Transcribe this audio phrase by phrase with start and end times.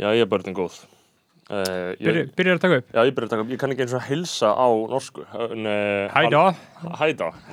[0.00, 0.78] Já, ég er börnin góð.
[1.50, 3.48] Uh, ég, Byrjar byrjar að taka upp já, ég byrja að taka upp.
[3.50, 5.24] Ég kann ekki eins og hilsa á norsku.
[5.34, 6.12] En, uh,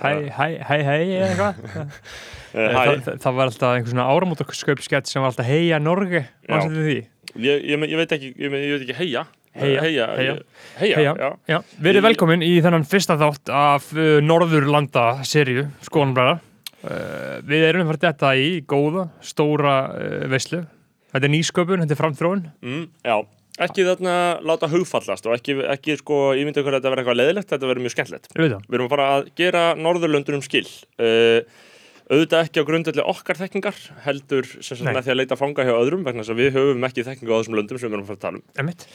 [0.03, 1.61] Hæ hæ, hæ, hæ, eitthvað
[2.57, 3.17] Uh, hæ.
[3.19, 6.21] það, var alltaf einhver svona áramótaskaupskett sem var alltaf heia Norge?
[7.35, 9.25] Ég, ég, ég veit ekki, ég, ég veit ekki heia.
[9.57, 10.05] Heia, Heia.
[10.15, 10.35] heia.
[10.77, 11.13] Heia, Heia.
[11.17, 11.29] já.
[11.49, 17.85] Já, verið velkomin í þennan fyrsta þátt af uh, Norðurlanda serju, skoðanbræða uh, Við erum
[17.87, 20.63] að fara þetta í góða, stóra uh, veislu
[21.17, 23.17] Þetta er nýsköpun, þetta er framþróun Mm, já.
[23.57, 24.11] Ekki þarna
[24.45, 27.85] láta hugfallast og ekki, ekki sko, ég myndi að þetta verði eitthvað leðilegt, þetta verði
[27.87, 28.27] mjög skemmtilegt.
[28.37, 30.67] Við erum að fara að gera Norðurlöndunum skil
[31.01, 31.39] uh,
[32.07, 34.93] auðvitað ekki á grundvelli okkar þekkingar heldur sem Nei.
[34.95, 37.39] með því að leita fanga hjá öðrum vegna þess að við höfum ekki þekkingu á
[37.41, 38.85] þessum löndum sem við erum að fara að tala um Einmitt.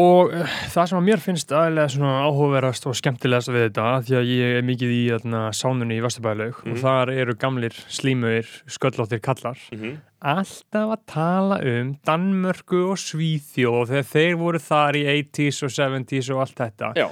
[0.00, 4.16] Og uh, það sem að mér finnst aðeinslega svona áhugaverðast og skemmtilegast við þetta því
[4.20, 6.72] að ég er mikið í þarna, sánunni í Vesturbælaug Mhm.
[6.72, 9.94] og þar eru gamlir slímuir, sköllóttir kallar mm -hmm.
[10.24, 16.30] alltaf að tala um Danmörku og Svíþjóð þegar þeir voru þar í 80s og 70s
[16.32, 17.08] og allt þetta Já,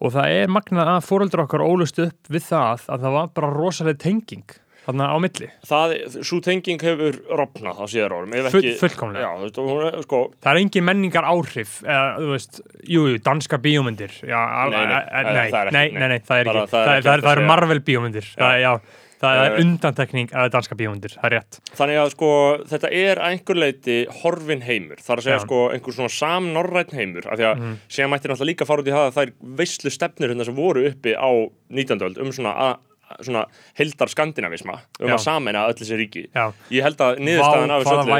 [0.00, 3.52] og það er magnað að fóröldur okkar ólust upp við það að það var bara
[3.54, 4.44] rosalega tenging
[4.86, 9.24] þarna á milli, það, svo tenging hefur rofnað á síðar árum Full, fullkomlega.
[9.26, 9.58] Já, veist,
[9.96, 14.38] er sko það er engin menningar áhrif eða, þú veist, jú, jú, danska bíómyndir já,
[14.70, 16.28] Nei, nei, það- nei, það er nei, það er ekki.
[16.30, 17.46] það er það, það, það eru.
[17.50, 18.72] Marvel bíómyndir já,
[19.16, 21.58] það er undantekning að danska bíómyndir, það er rétt.
[21.78, 22.30] Þannig að sko
[22.68, 27.24] þetta er að einhver leiti horfin heimur, þar að segja sko einhver svona samnorræn heimur,
[27.32, 30.34] af því að síðan mætti náttúrulega líka fara út í það að þær veislu stefnur
[30.34, 31.30] hérna sem voru uppi á
[31.72, 32.04] 19.
[32.10, 32.76] öld um svona, að,
[33.22, 33.44] svona
[33.78, 35.14] heldar skandinavisma um Já.
[35.14, 36.22] að sameina öll þessi ríki.
[36.34, 38.16] já, Ég held að niðurstaðan af þessu öllu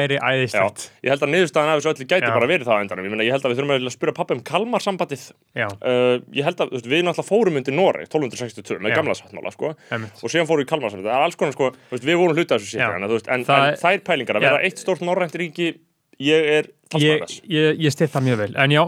[1.03, 3.05] ég held að niðurstaðan af þessu öllu gæti bara verið það endanum.
[3.07, 5.25] Ég, meina, ég held að við þurfum að spura pappa um Kalmar sambandið.
[5.57, 9.53] já, Uh, ég held að veist, við náttúrulega fórum undir Noreg 1262 með gamla sáttmála
[9.53, 9.75] sko.
[9.75, 11.11] og síðan fórum við í Kalmar sambandið.
[11.11, 12.87] Það er alls konar sko, veist, við vorum hluta þessu Já.
[12.87, 15.79] sér en, en, Það- en þær pælingar að vera eitt stórt norrænt ríki,
[16.19, 17.41] ég er ég, talsmaður þess.
[17.51, 18.83] ég, ég stið það mjög vel en já,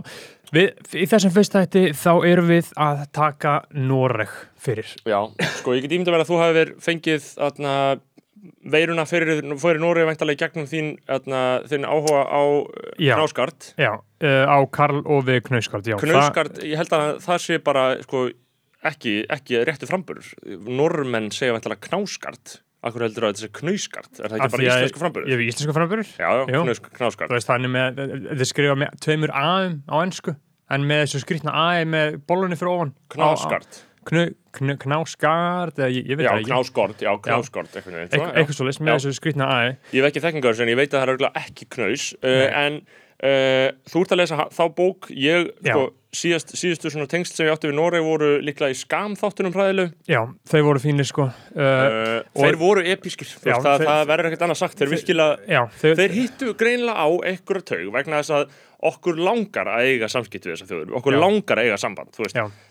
[0.55, 5.21] við, í þessum fyrsta hætti þá erum við að taka Noreg fyrir Já,
[5.61, 7.75] sko, ég get ímynda verið að þú hafi verið fengið atna,
[8.75, 12.43] veiruna fyrir, fyrir Noreg væntalega í gegnum þín, atna, þín áhuga á
[12.99, 13.15] Já.
[13.19, 13.73] knáskart.
[13.79, 18.29] já, uh, á Karl við Knauskart já, Knáskart, ég held að það sé bara, sko,
[18.87, 20.33] ekki, ekki réttu framburður.
[20.69, 22.61] Normenn segja væntalega knáskart.
[22.87, 24.11] Akkur heldur að þetta sé knauskart?
[24.23, 25.29] Er það ekki bara íslensku framburður?
[25.33, 26.61] ég hef íslensku framburður Já, já, Jú.
[26.63, 27.29] knaus- knáskart.
[27.33, 30.35] þú veist þannig með, þetta skrifa með tveimur aðum á ennsku
[30.71, 32.93] en með þessu skrýtna aði með bollunni fyrir ofan
[34.09, 34.23] knu,
[34.79, 36.53] knáskart eða ég, veit Já, það ekki
[37.03, 37.13] já,
[37.77, 38.15] eitthvað veginn.
[38.15, 38.97] Eit- eitthvað svo list með Já.
[39.03, 42.07] þessu skrýtna aði Ég hef ekki þekkingar en ég veit að það er ekki knaus
[42.23, 42.81] uh, en
[43.23, 45.09] uh, þú ert að lesa þá bók.
[45.15, 45.87] Ég, sko,
[46.19, 50.23] síðast, síðastu svona tengsl sem ég átti við Noreg voru líklega í skamþáttunum hræðilegu já,
[50.49, 51.27] þau voru fínir sko.
[51.53, 54.79] Uh, uh, Þeir voru episkir, Já, það, þeir- það verður ekkert annað sagt.
[54.81, 54.93] Þeir
[55.83, 60.45] þau, þeir hittu greinlega á einhverja taug vegna þess að okkur langar að eiga samskipt
[60.47, 61.19] við þessar þjóður, okkur Já.
[61.25, 62.15] langar að eiga samband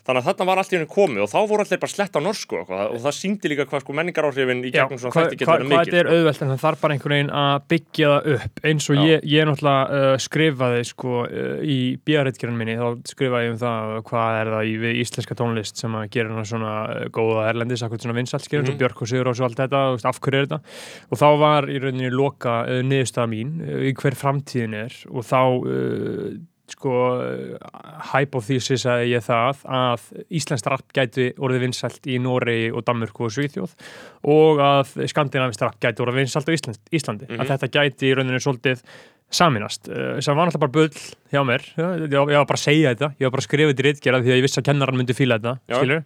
[0.08, 2.22] þannig að þarna var allt í henni komið og þá voru allir bara slett á
[2.24, 5.50] norsku og, og það síndi líka hvað sko menningaráhrifin í gegnum svona hvað, þætti getur
[5.52, 8.12] hvað, verið hvað mikil þetta er auðvelt en það þarf bara einhvern veginn að byggja
[8.14, 8.62] það upp.
[8.72, 13.56] Eins og ég, ég náttúrulega uh, skrifaði sko uh, í bíareitgerðin minni þá skrifaði ég
[13.58, 17.50] um það hvað er það í við íslenska tónlist sem að gera svona uh, góða
[17.52, 18.72] erlendis, akkur svona Mhm.
[18.72, 18.80] mm.
[18.80, 20.60] Björk og Sigur og svo allt þetta, veist, af hverju er þetta?
[21.12, 24.96] Og þá var í rauninni loka uh, niðurstaða mín uh, í hver framtíðin er.
[25.12, 25.97] Og þá uh,
[26.68, 26.94] sko
[28.12, 33.36] hypothesis að ég það að Íslands rapp gæti orðið vinsælt í Noregi og Danmörku og
[33.36, 33.76] Svíþjóð
[34.28, 37.30] og að skandinavist rapp gæti orðið vinsælt á Ísland, Íslandi.
[37.30, 37.40] Mhm.
[37.40, 38.84] að þetta gæti í rauninu svolítið
[39.32, 41.00] saminast uh, sem var náttúrulega bara bull
[41.32, 41.64] hjá mér.
[41.76, 44.22] Ég, ég var bara að segja þetta, ég var bara að skrifa þetta í ritgerða
[44.24, 45.80] því að ég vissi að kennaran myndi fíla þetta Já.
[45.82, 46.06] skilur,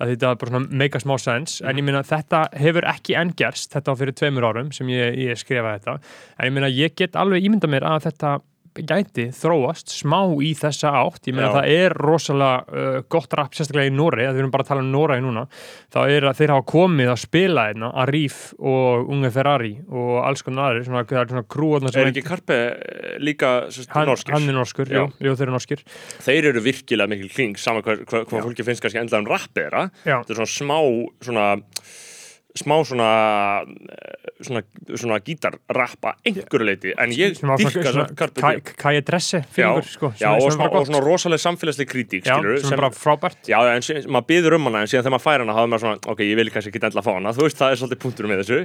[0.00, 1.64] að þetta var bara svona make a small sense.
[1.66, 5.18] En ég meina þetta hefur ekki enn gerst þetta var fyrir tveimur árum sem ég,
[5.18, 6.14] ég skrifaði þetta.
[6.38, 8.38] En ég meina ég get alveg ímynda mér að þetta
[8.74, 11.54] gæti þróast smá í þessa átt ég meina Já.
[11.56, 14.90] það er rosalega uh, gott rap sérstaklega í Nóri, við erum bara að tala um
[14.92, 15.46] Nóri núna,
[15.90, 20.44] þá er að þeir hafa komið að spila einna, Arif og Unge Ferrari og alls
[20.46, 24.36] konar aðri svona, það er svona krúarna Er ekki Karpe eh, líka sérst, hann, norskir?
[24.36, 25.02] hann er norskur, Já.
[25.18, 25.82] jú, þeir eru norskir
[26.22, 28.22] Þeir eru virkilega mikil kling saman hvað, Já.
[28.30, 30.20] hvað fólki finnst kannski endilega um Já.
[30.22, 30.78] Þetta er svona smá
[31.26, 31.48] svona
[32.58, 33.10] smá svona
[33.62, 34.62] eh, svona,
[34.94, 40.48] svona gítarrappa einhverju leiti en ég dyrka svona, svona Kaja Dressi fyrir sko, já og,
[40.58, 43.40] var og svona rosalega samfélagsleg kritík já, skilur, sem er bara frábært.
[43.48, 45.84] Já, en maður byður um hana en síðan þegar maður fær hana þá er maður
[45.86, 48.30] svona, ok, ég vil kannski ekki endla fá hana þú veist, það er svolítið punktur
[48.30, 48.60] með þessu.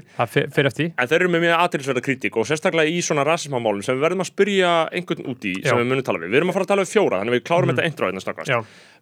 [0.96, 4.26] En þeir eru með mjög aðtilsverða kritík og sérstaklega í svona rasismamálum sem við verðum
[4.26, 6.34] að spyrja einhvern út í sem við munum tala við.
[6.34, 7.88] Við erum að fara að tala við fjóra, þannig að við klárum þetta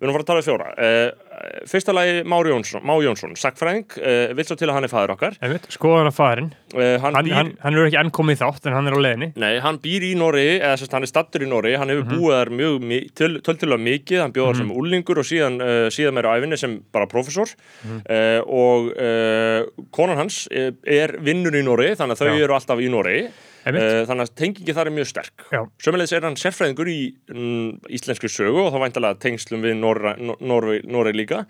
[0.04, 0.66] Við erum að fara að tala um fjóra.
[0.76, 4.92] Uh, fyrsta lagi Már Jónsson, Má Jónsson, sakfræðing, uh, vill svo til að hann er
[4.92, 5.38] fæður okkar.
[5.40, 8.38] Einmitt, skoðan að farin Uh, hann, hann, býr, hann, hann er ekki enn komið í
[8.40, 9.28] þátt en hann er á leiðinni.
[9.38, 12.34] Nei, hann býr í Nóri, eða sérst hann er stattur í Nóri, hann hefur búið
[12.34, 12.88] þar mjög
[13.20, 15.60] töl- töltulega mikið, hann bjóðar sem úlingur og síðan,
[15.94, 17.54] síðan meira á æfinni sem bara prófessor.
[17.86, 22.42] Uh, og uh, konan hans er vinnur í Nóri, þannig að þau Já.
[22.48, 23.18] eru alltaf í Nóri,
[23.64, 25.46] þannig að tengingi þar er mjög sterk.
[25.84, 27.00] Sömulegis er hann sérfræðingur í
[27.32, 27.70] mm,
[28.00, 31.46] íslensku sögu og þá væntalega tengslum við Nóri líka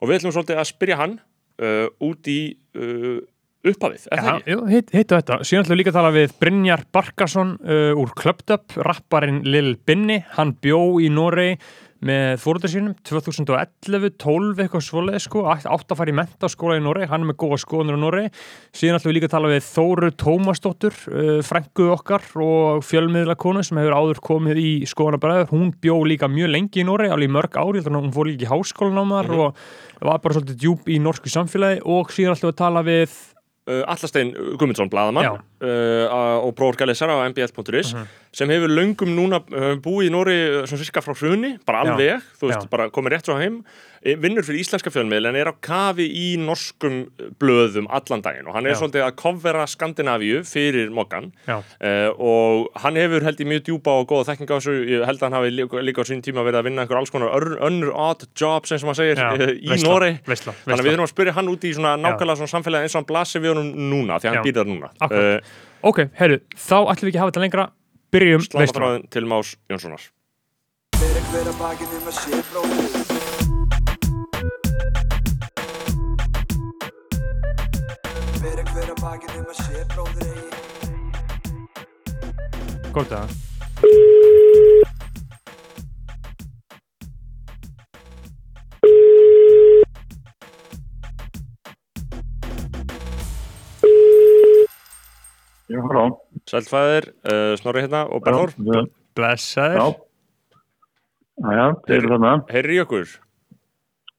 [0.00, 1.14] og við ætlum svolítið að spyrja hann
[1.62, 2.40] uh, út í
[2.76, 3.22] uh,
[3.64, 4.56] upphafið, er það ekki?
[4.72, 5.38] hitt, hittu þetta.
[5.46, 8.12] Síðan ætlum við líka að tala við Brynjar Barkarsson uh, úr
[8.54, 10.20] Up, rapparinn Lil Binni.
[10.36, 11.56] Hann bjó í Noregi
[12.04, 17.08] með fóröldur sínum 2011, 12 eitthvað svoleið sko, átt að fara í mentaskóla í Noregi,
[17.10, 18.32] hann er með góða skoðunur á Noregi.
[18.76, 23.64] Síðan ætlum við líka að tala við Þóru Tómasdóttur, uh, frængu okkar og fjölmiðla konu
[23.64, 25.50] sem hefur áður komið í skoðanabræður.
[25.54, 28.30] Hún bjó líka mjög lengi í Noregi, alveg í mörg ári, þannig að hún fór
[28.30, 29.62] líka í háskólanámar og
[30.04, 33.16] var bara svolítið djúb í norsku samfélagi og síðan ætlum við að tala við
[33.64, 35.32] Allastein Gumundsson, blaðamann Já.
[35.64, 37.94] uh, og bróðorgælisar á mbl.is
[38.34, 42.20] sem hefur löngum núna uh, búið í Nóri uh, svona sirka frá hruni, bara alveg
[42.36, 42.70] þú veist, Já.
[42.74, 46.26] bara komið rétt svo heim eh, vinnur fyrir íslenska fjölmiðl en er á kafi í
[46.40, 48.48] norskum uh, blöðum allan daginn.
[48.50, 48.78] Og hann er Já.
[48.82, 54.08] svolítið að kofvera Skandinavíu fyrir Mokkan uh, og hann hefur held í mjög djúpa og
[54.12, 56.60] góða þekking á þessu, ég held að hann hafi líka, líka á sín tíma verið
[56.60, 57.32] að vinna einhver alls konar
[57.64, 60.92] önnur odd jobs eins og maður segir Já, í veisla, Nóri veisla, Þannig að við
[60.94, 63.50] þurfum að spyrja hann út í svona nákvæmlega svona samfélagi eins og hann blasir við
[63.54, 64.46] honum núna því að hann Já.
[64.48, 64.88] býr þar núna.
[65.08, 65.38] Uh,
[65.84, 67.64] Ok, heyrðu, þá ætlum við ekki að hafa þetta lengra.
[68.14, 70.02] Byrjum veistluna Slánaþráðin til Más Jónssonar.
[79.04, 80.48] Bakið um að sé bróðir eigi
[82.94, 83.34] Gótt að
[95.68, 96.06] Já, halló.
[96.48, 98.56] Sælfæðir, uh, Snorri hérna og Berður.
[98.56, 98.80] Já,
[99.16, 99.86] Blessaður já.
[101.44, 102.34] Já, þeir eru þarna.
[102.52, 103.16] Heyri í okkur.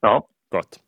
[0.06, 0.14] Já,
[0.54, 0.82] Gott.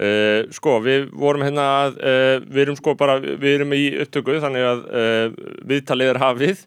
[0.00, 4.38] Uh, sko, við vorum hérna að, uh, við erum sko bara, við erum í upptöku
[4.40, 6.64] þannig að uh, viðtalið er hafið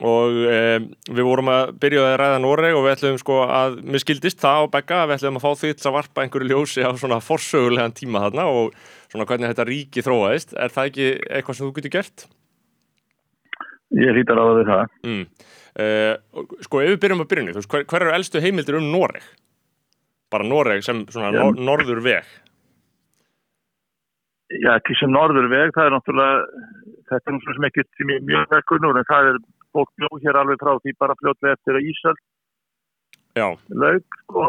[0.00, 4.40] og við vorum að byrja að ræða Noreg og við ætlum sko að, mér skildist
[4.40, 7.20] það á Begga, við ætlum að fá því til að varpa einhverju ljósi á svona
[7.24, 8.76] forsögulegan tíma þarna og
[9.12, 10.56] svona hvernig þetta ríki þróaðist.
[10.56, 12.26] Er það ekki eitthvað sem þú getur gert?
[13.98, 14.96] ég hlýtar á því það.
[15.06, 15.22] Mm.
[16.66, 19.26] Sko, ef við byrjum að byrjunni, hver, hver eru elstu heimildir um Noreg?
[20.30, 21.40] Bara Noreg sem svona Já.
[21.42, 22.26] nor norður veg.
[24.50, 26.66] Já, til sem norður veg, það er náttúrulega,
[27.10, 29.40] þetta er náttúrulega sem ekki til mjög, mjög vekkunur, en það er
[29.76, 32.22] fólk bjóð hér alveg frá því bara fljótlega eftir að Ísald
[33.38, 33.46] Já,
[33.78, 34.44] laug, sko,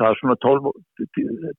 [0.00, 0.70] það er svona 12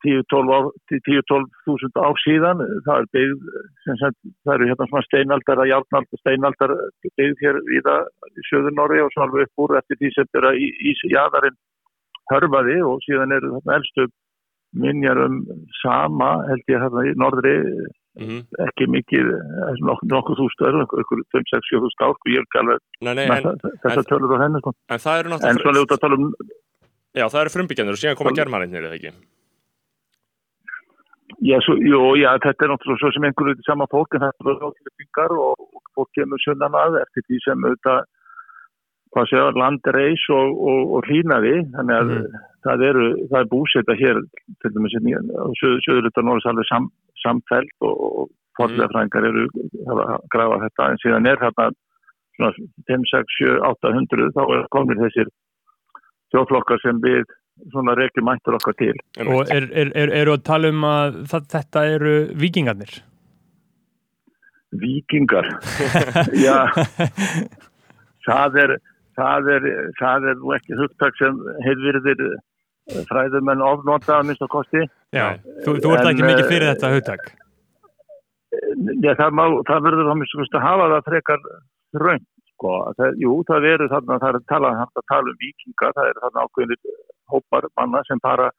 [0.01, 3.43] 10-12 ár- 10-12 þúsund ár síðan, það er byggð,
[3.85, 6.73] sem sagt, það eru hérna svona steinaldar að járnaldar, steinaldar
[7.05, 10.31] byggð hér í það í söður Norri og svo alveg upp úr eftir því sem
[10.33, 10.55] þeirra
[10.89, 11.59] ísjaðarinn
[12.31, 14.07] hörfaði og síðan þarna elstu
[14.71, 15.41] minjar um
[15.81, 17.55] sama held ég hérna í norðri
[18.19, 22.59] mm ekki mikið, eh, nokkuð nokku þústöður, einhverjum 5-6-7 þúsund ár, sko, ég er ekki
[22.59, 24.73] alveg það- þessar tölur á henni, sko.
[24.91, 26.33] en það eru náttúrulega að um
[27.11, 29.11] Já, það eru frumbyggjandur og síðan koma germaninnir, eða ekki?
[31.41, 34.59] Já, svo, jú, já, þetta er náttúrulega svo sem einhverju sama fólk en þetta er
[34.61, 38.03] ráðlýtingar og, og fólk kemur sunnan að eftir því sem auðvitað
[39.11, 42.41] hvað séu, land reis og, og, og hlýnaði, þannig að Mhm.
[42.65, 44.21] það eru, það er búseta hér
[44.61, 46.91] til dæmis hérna á söðurlutar Norris alveg sam,
[47.23, 49.47] samfelt og, og forðlega frængar eru
[49.89, 52.51] að grafa þetta en síðan er svona
[52.87, 55.29] 5, 6, 7, 800 þá er komnir þessir
[56.31, 57.25] þjóðflokkar sem við
[57.71, 58.93] svona reykjum mættur okkar til.
[59.25, 63.01] Og er, er, er, eru að tala um að það, þetta eru vikingarnir
[64.71, 65.49] Víkingar?
[66.45, 66.63] Já.
[68.27, 68.73] Það er
[69.17, 69.67] það er,
[69.99, 72.23] það er ekki hugtak sem heilvirðir
[73.09, 74.81] fræðumenn ofnota að minnst á kosti
[75.13, 77.31] Já, þú, þú ert En, ekki mikið fyrir eh, þetta hugtak
[79.01, 81.45] Já, það, má, það verður þá minnst að hafa það frekar
[82.01, 82.25] raun
[82.55, 82.73] sko.
[82.97, 86.25] það, Jú, það eru þarna það er að tala, að tala um vikinga það eru
[86.25, 86.99] þarna ákveðinir
[87.31, 88.49] hópar manna sem fara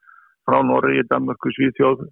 [0.49, 2.07] frá Norri, Danmörku, Svíþjóð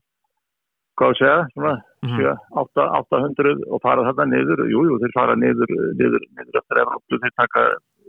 [1.01, 1.79] hvað að segja, svona.
[2.01, 6.81] 7, 8, 800 og fara þarna niður, jú, jú, þeir fara niður niður, niður eftir
[6.81, 7.65] Evrópu, þeir taka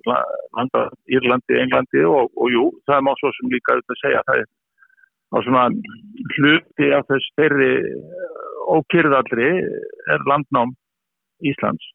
[0.08, 0.82] landa
[1.12, 4.50] Írlandi, Englandi og, og jú, það má svo sem líka auðvitað segja, það er
[5.32, 5.66] á svona
[6.38, 7.72] hluti af þess þeirri
[8.78, 9.50] ókyrðallri
[10.16, 10.74] er landnám
[11.42, 11.86] Íslands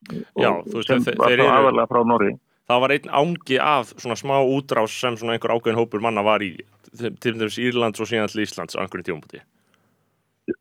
[0.41, 2.33] Já, og þú veist, þeir- þeir eru- aðalega frá Norri
[2.67, 6.43] það var einn ángi af svona smá útrás sem svona einhver ákveðin hópur manna var
[6.43, 6.57] í
[6.97, 9.39] til dæmis Írlands og síðan til Íslands á einhverjum tímabúti.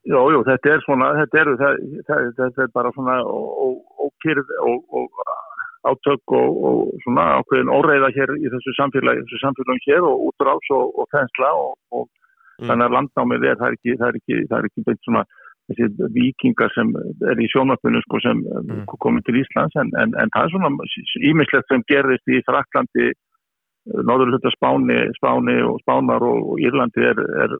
[0.05, 1.75] Jú, jú, þetta er svona, þetta er, það,
[2.09, 5.09] það, þetta er bara svona ókýrð og, og
[5.91, 10.71] átök og, og svona ákveðin óreiða hér í þessu samfélagi, þessu samfélagi hér og útrás
[10.75, 12.07] og, og þensla og, og
[12.55, 12.69] Mm.
[12.69, 15.23] þannig að landnámið er, það er ekki, það er ekki, það er ekki beint svona
[15.65, 16.91] þessi vikingar sem
[17.31, 18.83] er í sjónvarpinu sko sem mm.
[19.03, 20.89] komið til Íslands en, en, en það er svona
[21.31, 23.09] ímislegt sem gerðist í Fraklandi,
[24.07, 27.57] Norðurlunda Spáni, Spáni og Spánar og Írlandi er, er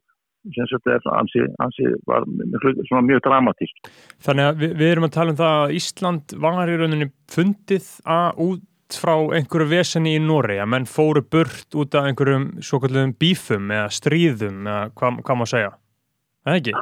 [0.53, 3.89] sem sagt er ansi, ansi var mjög, mjög dramatísk.
[4.25, 7.91] Þannig að við, við erum að tala um það að Ísland var í rauninni fundið
[8.15, 12.79] að út frá einhverju veseni í Nóri að menn fóru burt út af einhverjum svo
[12.83, 15.71] kallum bífum eða stríðum eða hvað, hvað má segja?
[16.45, 16.75] Það ekki?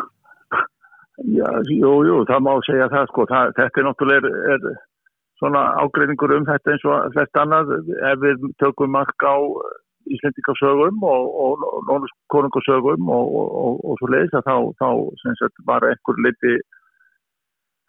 [1.34, 4.82] Já, jú, jú, það má segja það sko, það, þetta er náttúrulega er, er
[5.40, 9.36] svona ágreiningur um þetta eins og flest annað ef við tökum mark á
[10.12, 13.26] Íslendingarsögum og, og, og Nónuskonungarsögum og,
[13.88, 14.90] og svo leiðis að þá, þá
[15.24, 16.56] sem sagt var einhver liti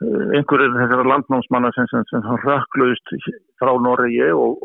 [0.04, 3.14] einhverjir þessara landnámsmanna sem, sem, sem rökkluðist
[3.62, 4.62] frá Noregi og,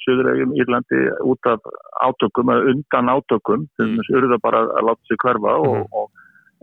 [0.00, 1.66] Suðuregjum Írlandi út af
[2.06, 5.86] átökum eða undan átökum þess að urða bara að láta sig hverfa og, Mhm.
[5.92, 6.08] og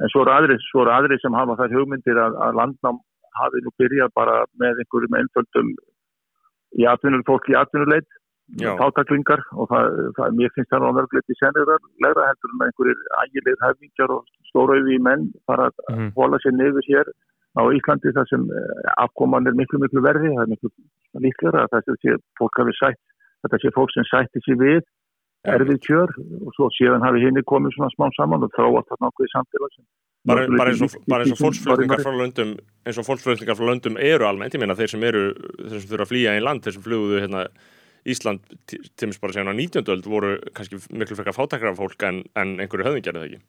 [0.02, 2.98] en svo eru aðri, eru aðri sem hafa þær hugmyndir að, að landnám
[3.38, 5.70] hafi nú byrjað bara með einhverjum einföldum
[6.82, 8.10] í atvinnul, fólk í atvinnuleit.
[8.80, 9.86] Tátaklingar og það,
[10.18, 14.22] það, mér finnst það nú að verða litið sennilega heldur en einhverjir ægilegð hefningar og
[14.50, 16.12] stórauði í menn bara að Mhm.
[16.16, 17.08] hóla sér niður hér
[17.58, 20.70] á Íslandi þar sem eh, afkoman er miklu miklu verði, það er miklu
[21.26, 23.02] líklega að þetta sé fólk hafi sætt
[23.44, 24.84] þetta sé fólk sem sætti sér við
[25.48, 26.10] erfið kjör
[26.46, 29.72] og svo síðan hafi henni komið svona smá saman og þróast þarna okkur í samfélag
[29.76, 29.86] sem
[30.28, 32.50] Bara, bara eins og, og fólksflutningar frá löndum
[32.84, 35.22] eins og fólksflutningar frá löndum eru almennt, ég meina þeir sem eru
[35.62, 37.46] þeir sem þurfa að flýja í land, þeir sem fluguðu hérna
[38.08, 39.84] Ísland til bara síðan á 19.
[39.94, 43.42] öld voru kannski miklu frekar fátakra fólk en, en einhverju höfðingjar eða ekki.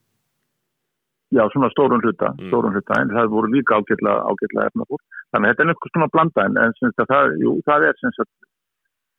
[1.37, 2.49] Já, svona stórun hluta, Mm.
[2.49, 5.03] stórun hluta, en það voru líka ágætlega, ágætlega efnafólk.
[5.33, 8.13] Þannig að þetta er einhvers svona blanda, en, en sagt, það, jú, það er sem
[8.17, 8.33] sagt,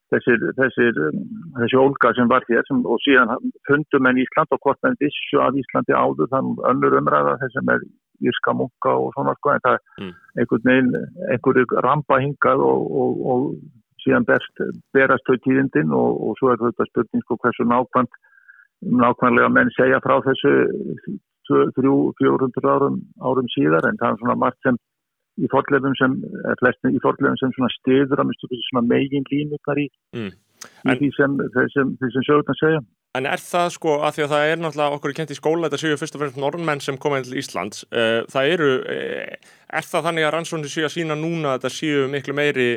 [0.10, 0.94] þessir, þessir,
[1.60, 5.38] þessi ólga sem var hér sem, og síðan fundum en Ísland og hvort menn vissu
[5.46, 7.86] að Íslandi áður, þannig önnur umræða þessum er
[8.26, 10.14] írska munka og svona sko, en það Mm.
[10.42, 10.92] einhvern veginn,
[11.30, 13.42] einhverju rampa hingað og, og, og
[14.04, 14.62] síðan berst,
[14.96, 18.20] berast þau tíðindin og, og svo er þetta spurning sko hversu nákvæmt
[19.04, 20.54] nákvæmlega menn segja frá þessu
[21.50, 24.78] 300-400 árum, árum síðar en það er svona margt sem
[25.40, 26.16] í forlefum sem,
[26.92, 30.32] í forlefum sem svona stiður að minnstu svona megin línutnar í, Mm.
[30.34, 31.38] í En- því sem,
[31.74, 32.80] sem, sem sögurnar segja.
[33.16, 35.80] En er það sko, að því að það er náttúrulega okkur kent í skóla, þetta
[35.82, 39.36] séu fyrst og fremst norðmenn sem koma inn til Íslands, uh, það eru, uh,
[39.80, 42.68] er það þannig að rannsóknir séu að sína núna að þetta séu miklu meiri,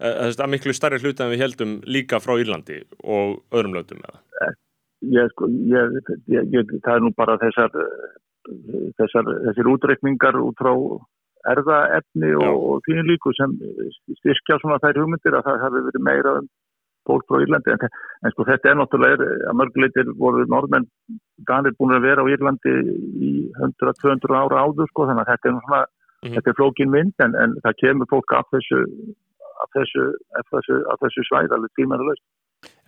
[0.00, 4.52] að miklu starri hluti en við heldum líka frá Írlandi og öðrum löndum eða?
[5.00, 5.94] Ég, sko, ég,
[6.28, 10.72] ég, ég, það er nú bara þessar, eh, þessar, þessir útreikningar út frá
[11.48, 13.54] erðaefni og, og því líku sem
[14.18, 16.50] styrkja svona þær hugmyndir að það hefur verið meira um
[17.08, 17.86] fólk frá Írlandi en,
[18.20, 20.84] en sko þetta er náttúrulega er, að mörguleitir voru norðmenn
[21.48, 22.74] danir búin að vera á Írlandi
[23.24, 25.88] í 100-200 ára áður sko þannig að þetta er
[26.20, 26.36] Mhm.
[26.36, 28.80] þetta er flókin mynd en, en það kemur fólk af þessu
[29.62, 30.06] af þessu,
[30.38, 32.26] af þessu, af þessu svæð alveg tímanulegst.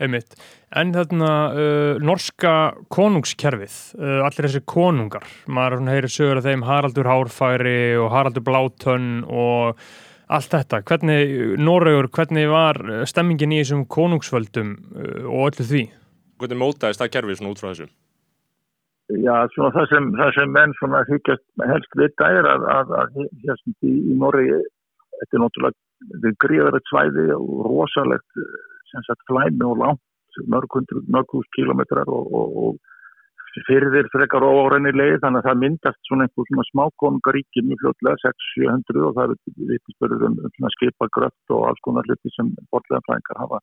[0.03, 0.35] Einmitt.
[0.77, 2.53] En þarna uh, norska
[2.93, 9.23] konungskerfið, uh, allir þessi konungar, maður heyri sögur af þeim Haraldur Hárfæri og Haraldur Blátönn
[9.25, 9.81] og
[10.33, 10.83] allt þetta.
[10.89, 15.87] Hvernig, Noregur, hvernig var uh, stemmingin í þessum konungsvöldum uh, og öllu því?
[16.43, 17.89] Hvernig mótaðist það kerfið svona út frá þessu?
[19.13, 23.17] Já, svona það sem, það sem menn svona hyggjast helst vita er að, að, að
[23.45, 25.79] hérna í, í Norri þetta er náttúrulega
[26.23, 32.09] er gríðarett svæði og rosalegt eh, sagt flæmi og langt mörg hundru, mörg hús kilometrar
[32.09, 37.65] og, og, og fyrir frekar órenni leið þannig að það myndast svona einhver svona smákonungaríki
[37.69, 42.33] mjög fljótlega 600-700 og það eru vittisbörður um, um svona skipagröft og alls konar hluti
[42.33, 43.61] sem bortlega frænkar hafa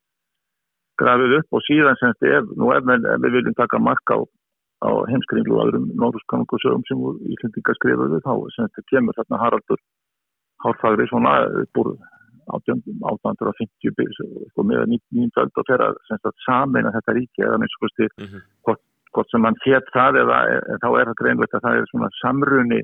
[1.01, 1.50] grafið upp.
[1.58, 4.22] Og síðan sem þetta er, nú ef, ef við viljum taka marka á
[4.79, 7.01] á heimskringlu og öðrum norðurskanungasögum sem
[7.34, 9.81] Íslandingar skrifaðu þá sem þetta kemur þarna Haraldur
[10.63, 11.89] Hárfagri svona upp úr
[12.58, 14.20] 1850 byrjus,
[14.51, 15.32] sko, með 19.
[15.44, 18.46] öld og að sem sagt, sameina þetta ríki eða minnst skoðst Mm -hmm.
[18.65, 20.38] hvort, hvort sem hann hétt það eða
[20.84, 22.82] þá er það greinlegt að það er svona samruni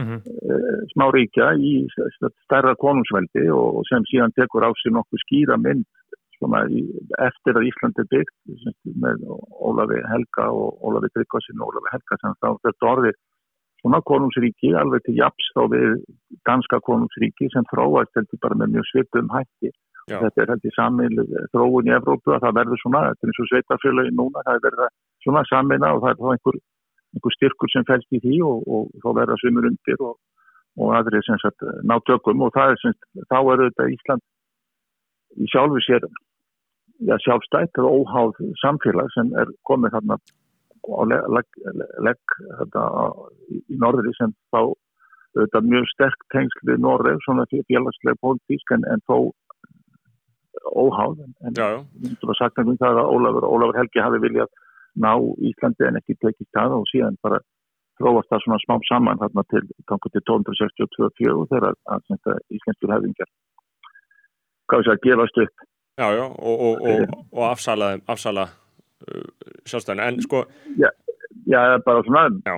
[0.00, 0.20] Mm -hmm.
[0.52, 0.54] e,
[0.92, 1.72] smá ríkja í
[2.46, 5.84] stærra konungsveldi og, sem síðan tekur á sig nokkuð skýra mynd
[6.38, 6.80] svona í,
[7.28, 8.36] eftir að Ísland er byggt
[9.04, 9.16] með
[9.68, 13.12] Ólafi Helga og Ólafi Tryggvarsson og Ólafi Helga sem þá þetta orði
[13.80, 16.00] svona konungsríki alveg til japs þá við
[16.48, 19.70] danska konungsríki sem þróast heldur bara með mjög svipum hætti
[20.10, 20.18] Já.
[20.24, 21.12] þetta er held í samil
[21.52, 24.64] þróun í Evrópu að það verður svona, þetta er eins og sveitarfélagi núna, það er
[24.66, 26.58] verið svona samina og það er þá einhver,
[27.14, 30.16] einhver styrkur sem fælst í því og, og þá verða sumur undir og,
[30.80, 34.26] og aðrið sem sagt ná tökum og það er sem sagt, þá er þetta Ísland
[35.38, 36.08] í sjálfu sér
[37.06, 40.18] já, sjálfstætt og óháð samfélag sem er komið þarna
[40.88, 41.58] og legg,
[42.06, 42.84] legg, þetta
[43.50, 44.62] í, norðri sem þá
[45.38, 49.30] þetta mjög sterk tengsl við Noreg, svona félagslega pólitísk en, en þó
[50.74, 54.50] óháð en, myndur að sagna um það að Ólafur, Ólafur Helgi hafi viljað
[55.00, 55.12] ná
[55.46, 57.38] Íslandi en ekki tekið það og síðan bara
[58.00, 62.08] þróast það svona smám saman þarna til, til 1262 þegar að,
[64.70, 65.68] hvað við sér að gefast upp.
[66.00, 68.48] Já, já, og, og, og, og afsala, afsala
[69.68, 70.06] sjálfstæðinu.
[70.06, 70.44] En sko,
[70.80, 70.90] já,
[71.86, 72.54] bara svona Já.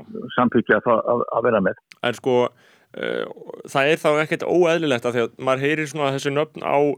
[0.87, 3.25] það að, að vera með en sko uh,
[3.71, 6.97] það er þá ekkert óeðlilegt að því að maður heyrir svona þessi nöfn á uh,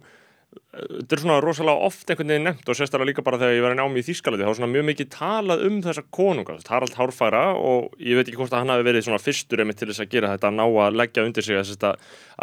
[0.75, 3.75] þetta er svona rosalega oft einhvern veginn nefnt og sérstaklega líka bara þegar ég var
[3.75, 6.53] í námi í Þýskalandi þá er svona mjög mikið talað um þessa konunga.
[6.69, 9.89] Harald Hárfæra og ég veit ekki hvort að hann hafi verið svona fyrstur einmitt til
[9.91, 11.65] þess að gera þetta að ná að leggja undir sig að,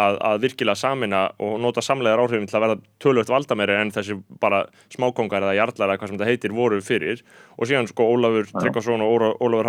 [0.05, 4.13] að, að virkilega samina og nota samlegar áhrifin til að verða tölvöld valdameri en þessi
[4.41, 4.59] bara
[4.95, 7.17] smákongar eða jarlar eða hvað sem þetta heitir voru fyrir.
[7.59, 9.09] Og síðan sko Ólafur Tryggvason og
[9.43, 9.67] Ólafur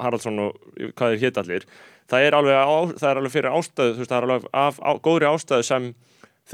[0.00, 0.50] Haraldsson og
[0.96, 1.62] hvað er hétt allir.
[2.10, 2.60] Það er alveg, á,
[2.98, 3.34] það er alveg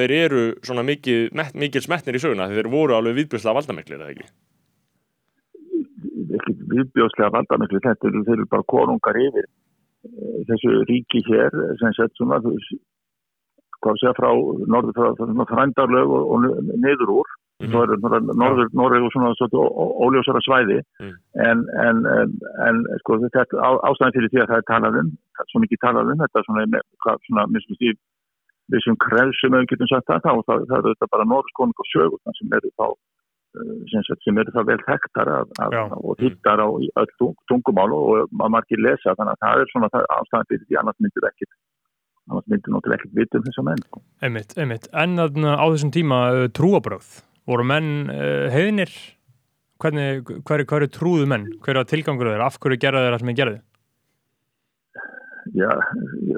[0.04, 4.00] er þeir eru svona mikið, met, mikil smetnir í söguna þeir voru alveg viðbjörslega valdamiklir
[4.00, 4.26] eða ekki
[6.36, 12.14] ekki viðbjóðslega valdamikli þetta eru eru bara konungar yfir eh, þessu ríki hér sem sett
[12.18, 12.40] svona
[13.84, 14.30] hvað sé frá
[14.72, 15.10] norður frá,
[15.52, 16.46] frændarlög og, og
[16.84, 17.70] niður úr Mhm.
[17.72, 21.12] svo er það norður, norður og svona ó- óljósara svæði Mm.
[21.40, 22.34] en, en, en,
[22.66, 25.62] en sko þetta á, ástæðan fyrir því að það er talað um það er svo
[25.64, 27.92] mikið talað um þetta svona, með, hvað, svona minnst í
[28.74, 31.90] þessum krefsum ef við getum sagt það, þá það, það eru þetta bara norðskonung og
[31.92, 36.22] sögur sem eru þá eh, sem, sagt, sem eru það vel þekktar af, af, og
[36.22, 40.50] hittar á öll tung, tungumál og að margir lesa þannig að það er svona ástæðan
[40.52, 41.52] fyrir því annars myndir ekkit
[42.26, 44.02] annars myndir náttúrulega ekkit vita um þessa menn sko.
[44.26, 44.88] Einmitt, einmitt.
[44.90, 47.12] En þarna á þessum tíma uh, trúabröð,
[47.46, 48.90] voru menn uh, heiðinir?
[49.82, 51.50] Hvernig, hver, hver er trúðu menn?
[51.62, 52.48] Hver er tilgangur þeirra?
[52.48, 53.58] Af hverju gerða þeirra sem þeir gerði?
[55.54, 55.70] Já,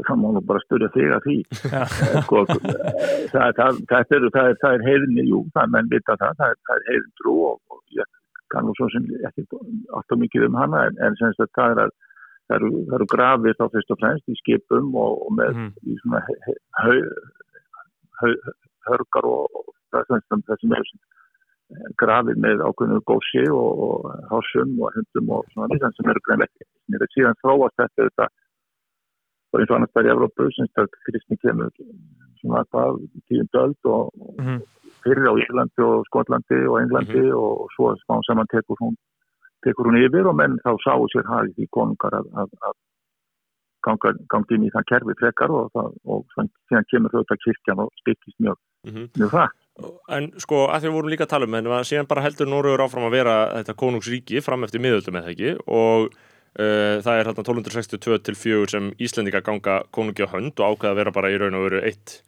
[0.09, 1.37] það má nú bara styrja þig að því
[1.73, 1.83] Já.
[2.27, 6.35] sko, það, það, það, er, það, er, er heiðinni, jú, það er menn vita það,
[6.43, 8.11] það er, heiðin trú og, og ég
[8.53, 11.83] kann nú svo sem ekki alltaf mikið um hana en, en semst að það er
[11.87, 11.95] að
[12.49, 15.73] það eru, eru grafir þá fyrst og fremst í skipum og, og með Mhm.
[15.85, 16.23] í svona
[18.89, 20.91] hörgar og, og það að þessum er
[22.01, 27.09] grafir með ákveðinu gósi og, og hásum og hundum og svona sem eru greinlega sem
[27.15, 28.29] síðan þróast þetta þetta
[29.53, 31.71] og eins og annars það í Evrópu sem að kristni kemur
[32.41, 32.99] svona hvað
[33.31, 34.59] tíund öld og og Mhm.
[35.05, 38.97] fyrir á Írlandi og Skotlandi og Englandi og svo smá saman tekur hún
[39.65, 42.75] tekur hún yfir og menn þá sáu sér hafið því konungar að, að, að
[43.87, 46.25] ganga, ganga inn í það kerfi frekar og, það, og
[46.69, 49.57] síðan kemur þetta kirkjan og styrkist mjög, mm mjög það.
[50.11, 52.83] En sko, að því við vorum líka að tala um en síðan bara heldur Noregur
[52.83, 56.11] áfram að vera þetta konungsríki fram eftir miðöldum eða ekki og
[56.57, 61.01] það er hérna 1262 til 4 sem Íslendinga ganga konungi á hönd og ákveða að
[61.03, 62.21] vera bara í raun og veru eitt,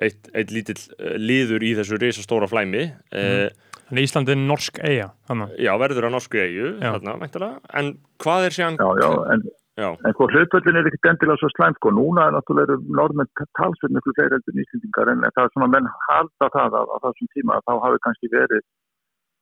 [0.00, 3.48] eitt, eitt lítill uh, liður í þessu risastóra flæmi uh,
[3.86, 5.52] Þannig Ísland er norsk eiga, þannig.
[5.62, 7.60] Já, verður á norsku eigu þarna, væntanlega.
[7.78, 9.44] en hvað er síðan Já, já, en,
[9.78, 13.94] já, en sko hlutvöldin er ekkert endilega svo slæmt sko, núna er náttúrulega norðmenn talsveit
[13.94, 17.30] miklu fleiri heldur en Íslendingar en það er svona menn halda það á, á þessum
[17.36, 18.66] tíma að þá hafi kannski verið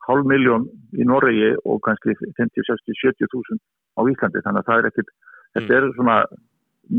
[0.04, 4.82] hálf miljón í Noregi og kannski 50, 60, 70 þúsund á Íslandi þannig að það
[4.82, 5.14] er ekkert,
[5.54, 6.18] þetta er svona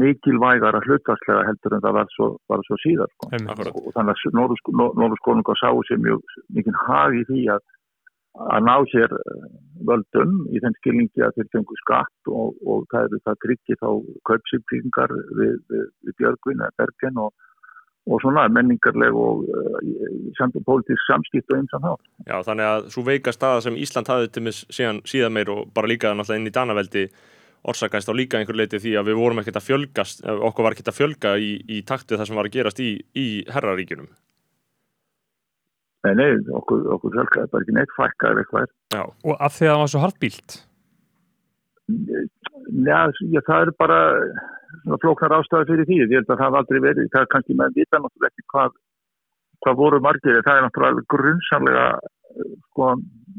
[0.01, 3.29] mikilvægara hlutvarslega heldur en það var svo, var svo síðar sko.
[3.29, 7.65] Og þannig að Norðurskónunga sáu sér mjög mikið hag í því að,
[8.55, 9.47] að ná sér eh,
[9.89, 13.89] völdum í þeim skilningi að þeir fengu skatt og, og það eru það tryggir þá
[14.31, 17.33] kaupsýptingar við, við, við Björgvin eða Bergen og,
[18.05, 19.77] og svona menningarleg og uh,
[20.37, 21.93] samt, pólitísk samskipt og eins og þá.
[22.27, 25.71] Já, þannig að svo veika staða sem Ísland hafði til mis síðan, síðan meir og
[25.73, 27.07] bara líka náttúrulega inn í Danaveldi
[27.65, 30.75] orsakast á líka einhver leiti því að við vorum ekkert að fjölgast, eh, okkur var
[30.75, 34.11] ekkert að fjölga í, í taktu það sem var að gerast í, í herraríkjunum.
[36.05, 38.73] Nei, nei, okkur, okkur fjölkaði bara ekki neitt fækkaði eitthvað.
[38.93, 40.57] Já, Og af því að það var svo hartbílt.
[42.85, 42.99] Já,
[43.49, 43.99] það er bara
[45.03, 45.99] flóknar ástæði fyrir því.
[46.03, 48.77] Ég held að það hafa aldrei verið, það er kannski með vita náttúrulega ekki hvað,
[49.65, 50.41] hvað voru margir.
[50.47, 51.87] Það er náttúrulega grunnsamlega
[52.69, 52.89] sko,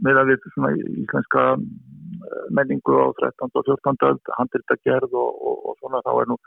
[0.06, 0.72] með að við svona
[1.04, 3.50] íslenska eh, menningu á 13.
[3.52, 4.06] og 14.
[4.10, 6.38] öld, handritagerð og, og, og svona þá er nú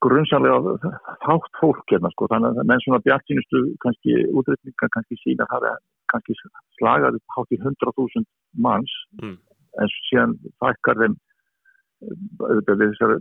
[0.00, 0.92] grunnsamlega
[1.24, 5.82] þátt fólk hérna sko, þannig að menn svona bjartínustu kannski útreikningar kannski sína það er
[6.12, 6.36] kannski
[6.78, 8.24] slagaði hátt í 100.000
[8.64, 9.36] manns Mm.
[9.80, 11.16] en síðan fækkar þeim
[12.42, 13.12] auðvitað við þessar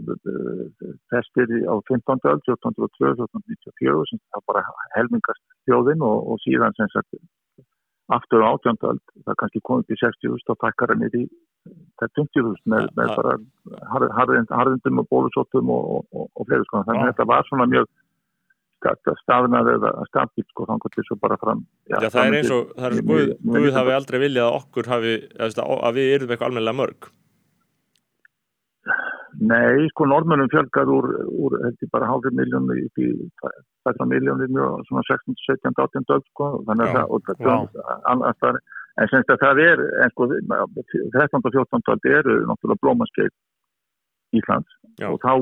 [1.14, 2.26] festir á 15.
[2.32, 4.64] öld, 1402, 1494 sem það bara
[4.96, 7.20] helmingast þjóðin og, og síðan sem sagt
[8.12, 8.82] aftur á 18.
[8.92, 11.26] öld, það er kannski komið til 60.000 og það niður í
[12.02, 13.18] það 50.000 með, Ja, með ja.
[13.22, 13.34] bara
[13.94, 17.06] harð- harðind- harðindum og bólusóttum og, og, og, fleiri sko, þannig Já.
[17.06, 17.92] að þetta var svona mjög
[19.22, 22.88] stafnað eða stabíl sko, þannig að svo bara fram Já, það er eins og, það
[22.88, 23.10] er eins og
[23.54, 27.12] Guð, hafi aldrei viljað að okkur hafi, að við erum eitthvað almennilega mörg.
[29.42, 35.02] Nei, sko norðmönnum fjölgað úr, úr ég bara hálfur miljónu í 2 miljónu mjög svona
[35.08, 38.60] 16, 17, 18 döld sko þannig að það,
[39.02, 43.34] en semst að það er, en sko 13 og 14 döld eru náttúrulega blómaskeið
[44.38, 45.10] Íslands Já.
[45.10, 45.34] og þá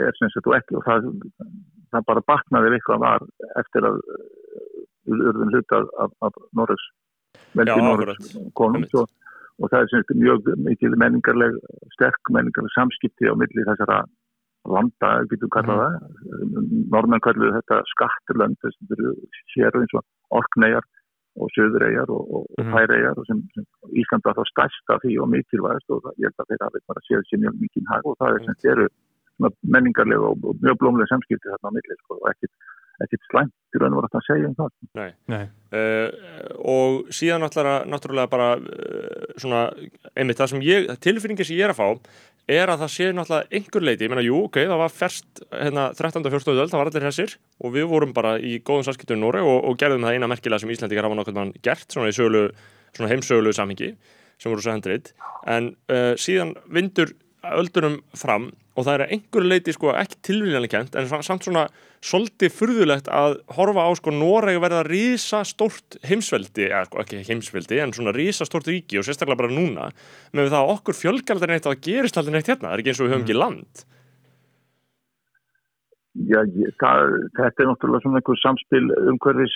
[0.00, 1.08] er semst að þú ekki og það,
[1.92, 3.26] það bara batnaði ef eitthvað var
[3.60, 6.86] eftir að uh, urðum hluta af, af, Norregs
[7.58, 9.18] veldi Já, Norregs konum Einmitt.
[9.58, 11.58] Og, og það er semst mjög mikil menningarleg
[11.96, 14.02] sterk menningarleg samskipti á milli þessara
[14.70, 15.94] landa, getur við kallað það.
[16.94, 19.14] Normenn kalluðu þetta skatturlönd þess að eru
[19.54, 20.04] sér eins og
[20.38, 20.84] orkneyjar
[21.40, 22.72] og söðureyjar og, og, og Mhm.
[22.76, 23.64] færeyjar og sem, sem
[23.96, 26.80] Ísland var þá stærst af því og mikilvægast og það, ég held að þeir hafi
[26.92, 28.86] bara séð sér mjög mikið hag og það er sem eru
[29.36, 32.52] svona menningarlega og, og mjög blómlega samskipti þarna á milli sko, og ekkit,
[33.06, 35.10] ekkit slæmt í raun og voru að segja um það Nei.
[35.32, 35.44] Nei.
[35.72, 36.08] Uh,
[36.68, 39.62] og síðan náttúrulega, náttúrulega bara uh, svona,
[40.12, 41.88] einmitt það sem ég, tilfinningi sem ég er að fá
[42.50, 45.88] er að það sé náttúrulega einhver leiti, ég meina, jú, ok, það var ferst hérna
[45.94, 46.24] 13.
[46.26, 46.56] og 14.
[46.56, 49.58] öld, það var allir þessir og við vorum bara í góðum samskiptum í Nóri og,
[49.70, 52.48] og gerðum það eina merkilega sem Íslandikar hafa mann gert, svona í sögulu
[52.92, 53.92] svona heimsögulu samhengi,
[54.42, 55.12] sem voru svo hendrið
[55.48, 60.72] en uh, síðan vindur öldunum fram og það er að einhverju leiti sko ekki tilvíðanlega
[60.78, 61.66] kent en sa- samt svona
[62.02, 67.80] svolítið furðulegt að horfa á sko Noreg verða rísa stórt heimsveldi, eða sko ekki heimsveldi
[67.82, 69.90] en svona rísa stórt ríki og sérstaklega bara núna
[70.32, 72.94] með það að okkur fjölgar aldrei neitt það gerist aldrei neitt hérna, það er ekki
[72.94, 73.84] eins og við höfum ekki land
[76.28, 79.54] Já, ég, það, þetta er náttúrulega svona einhver samspil umhverfis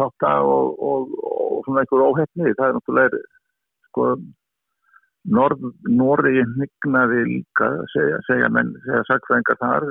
[0.00, 2.54] þátta og, og, og svona einhver óhefni.
[2.56, 3.20] Það er náttúrulega,
[3.90, 4.06] sko,
[5.24, 9.86] Norð, Noregi hnignaði líka, segja, segja menn, segja sagfræðingar þar,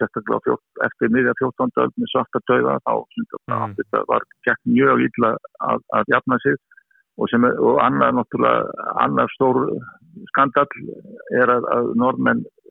[0.00, 1.76] sérstaklega á fjórn, eftir miðja 14.
[1.84, 2.94] öld með svarta dauða, þá
[3.46, 3.76] Mm.
[3.78, 5.30] þetta var gert mjög illa
[5.70, 6.58] að, að jafna sig
[7.18, 8.10] og, sem, og annar
[9.04, 9.60] annar stór
[10.32, 10.68] skandall
[11.38, 11.92] er að, að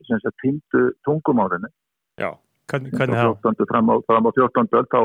[0.10, 1.69] sagt týndu tungumárinu
[2.19, 2.32] Já,
[2.67, 2.93] Hvernig?
[2.95, 3.67] 14.
[3.71, 4.67] fram á, fram á 14.
[4.80, 5.02] öld þá,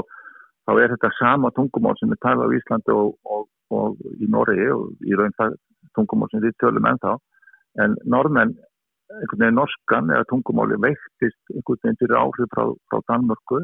[0.66, 4.68] þá er þetta sama tungumál sem er talað á Íslandi og, og, og í Noregi
[4.74, 5.56] og í raun það
[5.96, 7.16] tungumál sem við tölum ennþá.
[7.82, 8.54] En normenn,
[9.16, 13.62] einhvern veginn norskan eða tungumáli veiktist einhvern veginn fyrir áhrif frá, frá Danmörku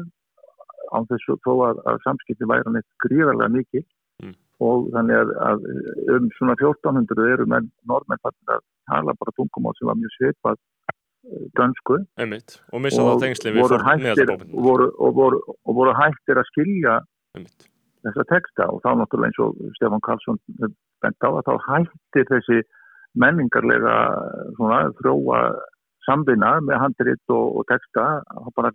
[0.93, 3.85] án þessu þó að, að samskipti væri hann eitt gríðarlega mikið
[4.21, 4.35] Mm.
[4.63, 5.65] og þannig að, að
[6.15, 10.59] um svona 1400 eru menn, normenn fannir að tala bara tungumál sem var mjög svipað
[10.59, 11.99] eh, dönsku.
[12.21, 12.57] Einmitt.
[12.71, 16.49] Og missa þá tengsli við voru hættir, og voru, og, voru, og voru hættir að
[16.51, 16.99] skilja
[17.33, 17.67] einmitt,
[18.03, 20.39] þessa texta og þá náttúrulega eins og Stefán Karlsson
[21.03, 22.59] bent á að þá hættir þessi
[23.19, 23.95] menningarlega
[24.57, 25.39] svona þróa
[26.07, 28.07] samvinna með handrit og, og texta
[28.39, 28.71] og bara,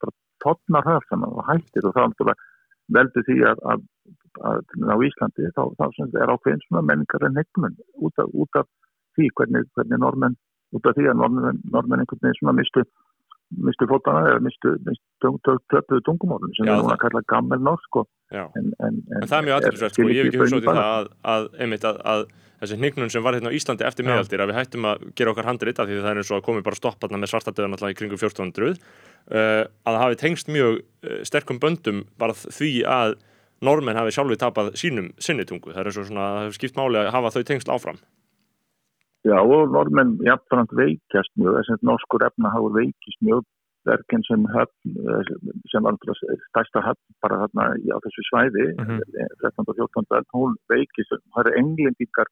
[0.00, 2.46] bara totnar það saman og hættir og þá náttúrulega
[2.96, 3.82] veldur því að, að,
[4.48, 5.86] að á Íslandi þá, þá
[6.22, 8.68] er ákveðin svona menningarlega neikmun út, út af
[9.18, 10.38] því hvernig, hvernig normenn
[10.76, 12.84] út af því að normenn einhvern veginn svona mistu
[13.64, 14.74] mistu fótana eða mistu,
[15.22, 19.96] töpuðu tungumálun sem við núna kalla gammel norsk en, en, En það er mjög aðtilsvægt,
[19.96, 22.24] sko, ég hef ekki hugsað út í það að, að, einmitt, að, að
[22.58, 24.10] þessi hnignun sem var hérna á Íslandi eftir Já.
[24.10, 26.44] miðaldir, að við hættum að gera okkar handrit af því það er eins og að
[26.48, 28.76] komi bara stopp þarna með svartadöðan alltaf í kringum 1400 uh,
[29.32, 33.16] að það hafi tengst mjög uh, sterkum böndum bara því að
[33.64, 36.78] normenn hafi sjálfur tapað sínum sinni tungu, það er eins og svona, það hefur skipt
[36.78, 38.02] máli að hafa þau tengsl áfram.
[39.28, 43.44] Já, og normenn jafnframt veikjast mjög, þess að norskur efnahagur veikist mjög,
[43.88, 45.30] verkinn sem höfn, eh,
[45.72, 47.64] sem náttúrulega stærsta höfn bara þarna
[47.94, 49.00] á þessu svæði, Mhm.
[49.42, 49.68] 13.
[49.68, 50.06] og 14.
[50.16, 52.28] öld, hún veikist, það eru englendingar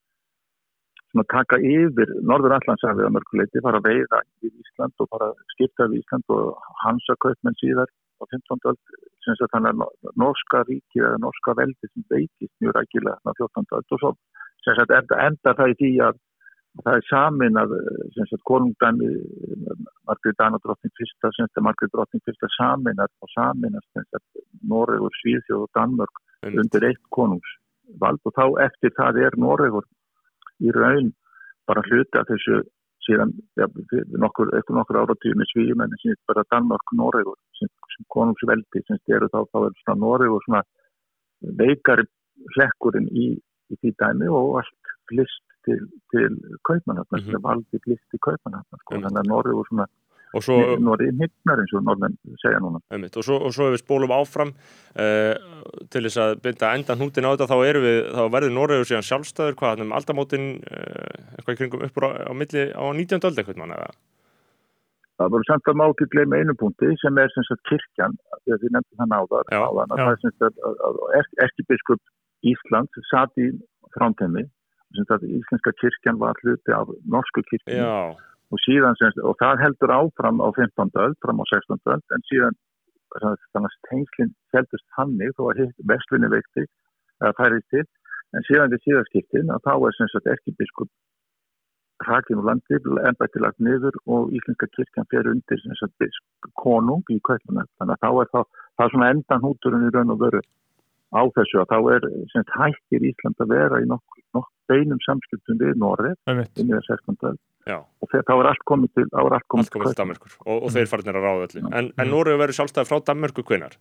[1.10, 5.26] sem að taka yfir Norður Allandshafið að mörguleiti, fara að veiða í Ísland og fara
[5.32, 7.88] að skipta við Ísland og hansa kaupmenn síðar
[8.20, 8.60] á 15.
[8.70, 8.78] öld,
[9.24, 13.32] sem sagt þannig að no- norska ríkið eða norska veldi sem veikist mjög rækilega á
[13.36, 13.66] 14.
[13.72, 14.10] öld og svo
[14.64, 16.14] sem enda, enda það í því að
[16.84, 17.74] það er samin að
[18.16, 19.08] sem sagt konungdæmi
[20.08, 25.70] Margrét Danadrottning fyrsta, sem sagt Margrét Drottning fyrsta og saminast sem sagt Noregur, Svíðsjóð og
[25.78, 26.60] Danmörk Einmitt.
[26.64, 29.86] undir eitt konungsvald og þá eftir það er Noregur
[30.60, 31.12] í raun
[31.66, 32.62] bara hluti af þessu
[33.06, 33.68] síðan ja,
[34.18, 39.00] nokkur, eftir nokkur áratíð með svíum en síðan bara Danmark, Noregur sem, sem konungsveldi sem
[39.02, 40.62] styrir þá þá er svona Noregur svona
[41.60, 42.06] veikari
[42.56, 43.28] hlekkurinn í,
[43.72, 47.30] í því dæmi og allt flist til, til kaupmannhafnar, Mhm.
[47.36, 48.94] sem valdi flist til kaupmannhafnar sko.
[48.96, 49.86] Þannig að Noregur svona
[50.36, 53.76] og svo, Noregi hignar eins og norðmenn segja núna einmitt, og svo, og svo ef
[53.76, 55.34] við spólum áfram uh,
[55.88, 59.06] til þess að binda endan húndin á þetta þá, erum við, þá verður Noregur síðan
[59.06, 63.22] sjálfstæður hvað, um aldamótin uh, eitthvað í kringum uppur á, á milli á 19.
[63.30, 63.88] öld eitthvað mann eða
[65.16, 68.58] Það voru samt að má ekki gleyma einu punkti sem er sem sagt kirkjan, að
[68.60, 70.04] þið nefndi það náðar, Já, áðan, að já.
[70.04, 72.02] það er sem sagt að, erkibiskup
[72.44, 73.94] Íslands satt í að
[75.00, 78.16] íslenska kirkjan var hluti af norsku kirkjan
[78.54, 78.58] og
[79.28, 80.90] og það heldur áfram á 15.
[81.04, 81.80] öld, fram á 16.
[81.94, 82.58] öld, en síðan
[83.16, 86.66] þannig að tengslinn heldust þannig þó að hitt vestlunni veikti,
[87.22, 87.86] eða færið til,
[88.34, 90.90] en síðan við síðaskiptin að þá er sem sagt erkibiskup
[92.04, 92.78] hrakin úr landi,
[93.08, 96.18] ennbætti lagt niður og Íslenska kirkjan fer undir sem sagt,
[96.60, 97.64] konung í kvölduna.
[97.80, 98.44] Þannig að þá er það,
[98.76, 100.42] það er svona endan húturinn í raun og veru
[101.14, 105.02] á þessu að þá er sem sagt, hættir Ísland að vera í nokk, nokk beinum
[105.06, 105.76] samskiptum við
[106.26, 106.54] einmitt.
[106.58, 107.18] inn í þess 16.
[107.30, 109.98] öld já, og þegar, þá er allt komið til, allt komið allt komið til.
[110.00, 112.12] Danmörkur og, og þeir farnir að ráða öllu en, en Mm.
[112.14, 113.78] Noregur verður sjálfstæður frá Danmörku hvenar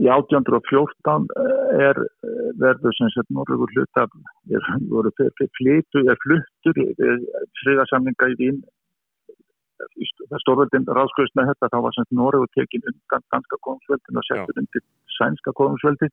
[0.00, 1.26] Í 1814
[1.76, 4.14] er eh, verður sem sagt Norrögur hlut af,
[4.48, 5.12] er, voru
[5.58, 6.80] flyttu, er fluttur
[7.60, 8.62] friðarsamlinga í Vín
[10.30, 14.62] það stórveldin ráðskjöðist með þetta þá var sem Norrögur tekin undan danska konungsveldin og settur
[14.62, 14.84] undir
[15.18, 16.10] sænska konungsveldi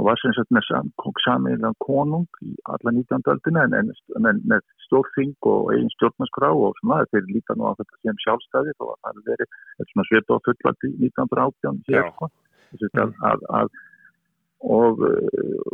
[0.00, 0.88] og var sem sagt með sam,
[1.24, 3.20] samiðan konung í alla 19.
[3.32, 8.00] öldina en, en, með stórþing og eigin stjórnarskrá og svona þeir líta nú á þetta
[8.00, 9.58] sem sjálfstæði þá var það verið
[9.90, 12.30] svona svita og fullvaldi 1918 hér sko.
[12.70, 13.70] Að, að, að,
[14.78, 15.70] og, uh,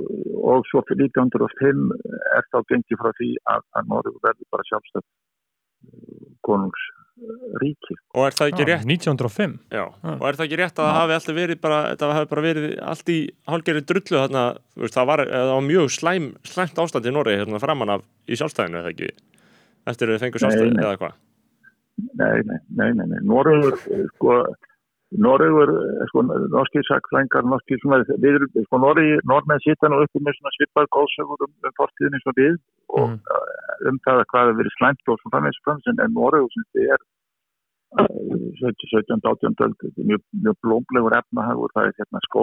[0.50, 1.90] og svo fyrir 1905
[2.38, 5.10] er þá gengið frá því að, að Norður verður bara sjálfstætt
[7.16, 7.96] konungsríki.
[8.14, 8.86] og er það ekki Já, rétt?
[8.92, 10.12] 1905 já, Já.
[10.16, 12.66] og er það ekki rétt að það hafi alltaf verið bara, þetta hafi bara verið
[12.92, 13.18] allt í
[13.52, 14.44] hálgerði drullu þarna,
[14.96, 18.82] það var, það var mjög slæm, slæmt ástand í Noregi hérna framan af í sjálfstæðinu
[18.82, 19.10] eða ekki?
[19.86, 21.16] Eftir að þau fengur sjálfstæðinu eða hvað?
[21.96, 23.20] Nei, nei, nei, nei, nei.
[23.24, 23.78] Norður,
[24.16, 24.40] sko,
[25.14, 25.70] Norður,
[26.10, 30.54] sko, norski sakfrængar, norski, svona, við erum, sko, Norri, normenn sita nú uppi með svona
[30.56, 32.56] svipar góðsögur um, um fortíðin eins og við
[32.90, 33.20] og Mm.
[33.90, 36.90] um það að hvað hefur verið slæmt og svona framins framins en Norður, sem þið
[36.96, 37.00] er
[38.02, 39.22] uh, 17.
[39.22, 39.54] 18.
[39.66, 42.42] öld, þetta er mjög, mjög blómlegur efnahagur, það er hérna skó,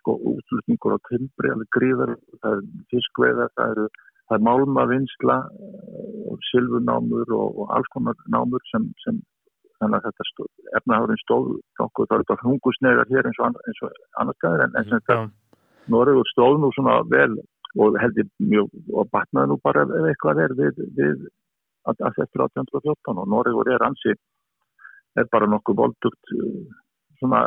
[0.00, 3.90] skó, útlutningur á timbri, alveg gríðar, það er fiskveðar, það eru
[4.30, 5.36] það er málmavinsla
[6.30, 9.18] og silfunámur og, og alls konar námur sem, sem
[9.80, 11.46] þannig að þetta stóð, efnahagurinn stóð
[11.80, 14.98] nokkuð, það eru bara hungusnegar hér eins og, eins og annars staðar en, en sem
[15.00, 15.30] þetta Já,
[15.90, 17.32] Noregur stóð nú svona vel
[17.80, 18.68] og heldur mjög
[19.00, 21.24] og batnaði nú bara ef eitthvað er við, við
[21.88, 24.12] að, að eftir 1814 og Noregur er ansi
[25.18, 26.60] er bara nokkuð voldugt uh,
[27.18, 27.40] svona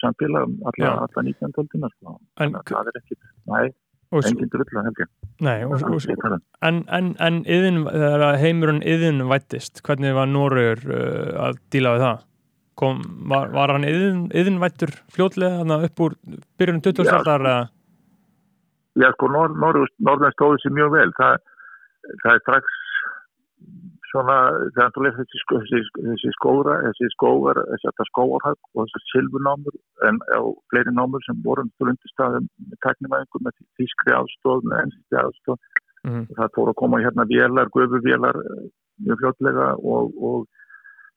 [0.00, 0.92] samfélag um alla, Já.
[1.04, 1.52] alla 19.
[1.60, 2.14] öldina sko.
[2.40, 3.16] En- Þannig að það er ekki,
[3.50, 3.60] næ,
[4.10, 5.08] og, engin drulla heldur
[5.44, 6.24] nei, og, og, Ég
[6.66, 7.84] en, en, en yðin,
[8.40, 12.26] heimurinn yðin vættist, hvernig var Noregur uh, að díla við það?
[12.80, 16.16] Kom, var, var hann yðin, yðinvættur fljótlega upp úr
[16.60, 17.10] byrjunum 20.
[17.12, 17.56] Já.
[18.98, 21.10] Já, sko, Nor Norður, Norðan stóði sér mjög vel.
[21.18, 21.42] Það,
[22.24, 22.78] það er strax
[24.10, 24.36] svona,
[24.74, 29.76] þegar þú lefði þessi, sko- þessi, þessi skóra, þessi skógar, þetta skóarhag og þessi silfunámur
[30.08, 30.20] en
[30.72, 35.60] fleiri námur sem voru um undirstaðum með teknivæðingum, með þýskri aðstóð, með ennski aðstóð.
[36.08, 36.22] Mhm.
[36.38, 38.66] Það fór að koma hérna vélar, gufuvélar eh,
[39.04, 40.46] mjög fljótlega og, og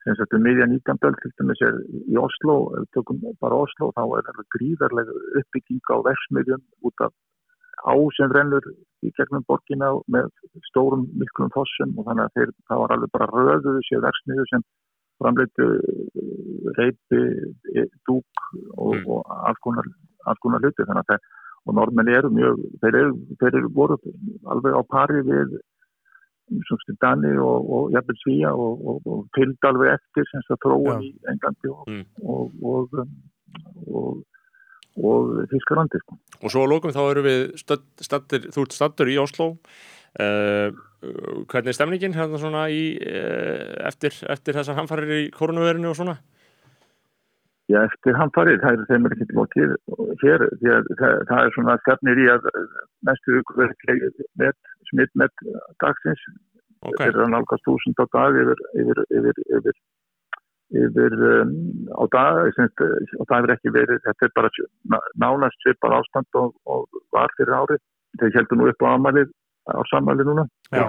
[0.03, 0.99] sem sagt um miðja 19.
[1.08, 1.77] öld til dæmis er
[2.12, 2.56] í Oslo,
[2.95, 7.13] tökum bara Oslo, þá er það gríðarlega uppbygging á versmiðjum út af
[7.81, 8.65] á sem rennur
[9.03, 10.29] í gegnum borgina með
[10.69, 14.63] stórum miklum fossum og þannig að þeir, það var alveg bara röðuðu sér versmiðu sem
[15.21, 15.67] framleitu
[16.77, 17.21] reypi,
[17.79, 18.43] e, dúk
[18.77, 19.05] og, Mm.
[19.07, 19.86] og alls konar,
[20.63, 21.19] hluti þannig að það,
[21.65, 23.97] og normenni eru mjög, þeir eru, þeir eru voru
[24.51, 25.53] alveg á pari við
[26.67, 30.59] svona Dani og, og jafnvel Svíja og, og, og fylgd alveg eftir sem það
[30.91, 30.99] Já.
[31.07, 32.05] í Englandi og, Mm.
[34.99, 36.19] Og, Þískalandi sko.
[36.41, 40.69] og svo að lókum þá erum við staddir, þú ert staddur í Oslo uh,
[41.49, 46.19] hvernig er stemningin hérna svona í uh, eftir, eftir þessar hamfarir í koronaverinu og svona?
[47.71, 49.69] Já, eftir hann farið, það er þeim er ekki lokið
[50.21, 52.47] hér, því að það, það er svona stefnir í að
[53.08, 53.39] næstu
[54.89, 55.32] smitt með
[55.82, 56.25] dagsins,
[56.84, 59.79] ok, þeir eru að nálgast þúsund á dag yfir, yfir, yfir, yfir,
[60.73, 61.53] yfir um,
[61.93, 62.83] á dag, semst,
[63.19, 64.51] og það hefur ekki verið, þetta er bara
[64.93, 67.81] ná- nánast svipað ástand og, og var fyrir árið,
[68.21, 69.33] þeir heldur nú upp á amalið,
[69.69, 70.86] á samalið núna, Já.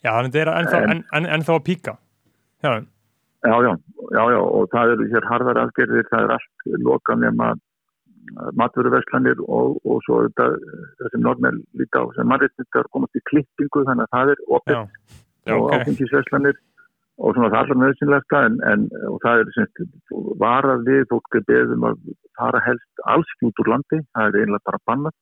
[0.00, 1.96] Já, þannig þetta er ennþá, En- en, en, ennþá að píka.
[2.64, 2.70] Já,
[3.40, 3.70] Já, já,
[4.12, 7.54] já, já, og það eru hér harðar aðgerðir, það er allt loka nema
[8.60, 10.46] maturverslanir og, og svo þetta,
[11.00, 14.76] það sem norðmenn líka á, sem mannréttindar komast í klippingu, þannig að það er opið
[14.80, 15.72] og ok.
[15.78, 16.58] áfengisverslanir
[17.20, 18.86] og svona það allar nöðsynlegsta en, en
[19.22, 19.82] það er semst
[20.40, 21.98] varað við, fólk er beðum að
[22.38, 25.16] fara helst alls ekki út úr landi, það er einlega bara bannað.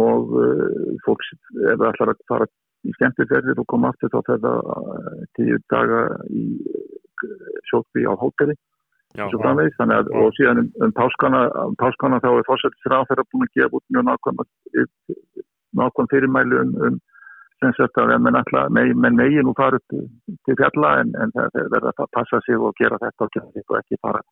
[0.00, 2.48] Og uh, fólk ef það ætlar að fara
[2.88, 6.02] í skemmtiferðir og koma aftur þá það uh, tíu daga
[6.32, 8.56] í uh, sjókvi á hóteli
[9.76, 13.56] þannig að, og síðan um, um páskana, um páskana þá er fórsættisráð þeirra búin að
[13.58, 14.42] gefa út mjög nákvæm
[15.80, 17.00] nákvæm fyrirmæli um, um
[17.60, 19.96] sem sagt að menn ætla, menn megi nú fara upp
[20.48, 23.52] til fjalla en, en það það verða að passa sig og gera þetta og gera
[23.54, 24.22] þetta og ekki fara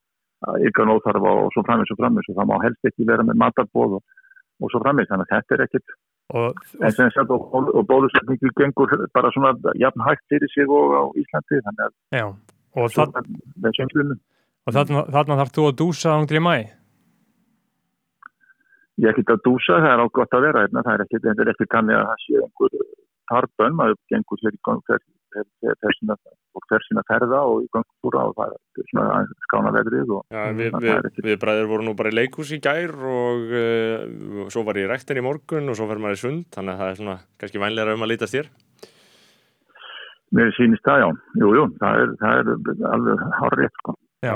[0.68, 2.30] ykkur nóþarfa og svo framvegis og framvegis.
[2.32, 4.20] Og það má helst ekki vera með matarbóð og,
[4.62, 6.52] og svo framvegis, þannig að þetta er ekkit Og,
[6.84, 11.02] en sem sagt og, og, bólusetningu gengur bara svona jafn hægt fyrir sig og á
[11.16, 12.24] Íslandi, þannig að já,
[12.76, 13.14] og, það,
[14.76, 16.56] þarna, þarna þarf þú að dúsa ángur í mæ.
[18.98, 21.52] ég ekkert að dúsa, það er ágótt að vera hérna, það er ekkert, þetta er
[21.54, 22.76] ekkert kannið að það sé einhver
[23.28, 25.00] tarbönn, maður gengur sér í gang fer,
[25.34, 30.14] fer, fer, fer sína, ferða og í gangtúra og það er svona aðeins skána veðrið
[30.16, 34.48] og Já, við, við, við bræður vorum nú bara í leikhús í gær og uh,
[34.52, 36.82] svo var ég í rektin í morgun og svo fer maður í sund, þannig að
[36.82, 38.50] það er svona kannski vænlega um að lítast þér.
[40.36, 41.08] mér sýnist það já,
[41.44, 43.98] jú, jú, það er, það er alveg hárið, sko.
[44.26, 44.34] Já,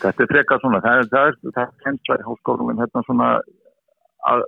[0.00, 3.26] Þetta er frekar svona, það er, það er, það er kensla í háskólum, hérna svona
[4.26, 4.44] að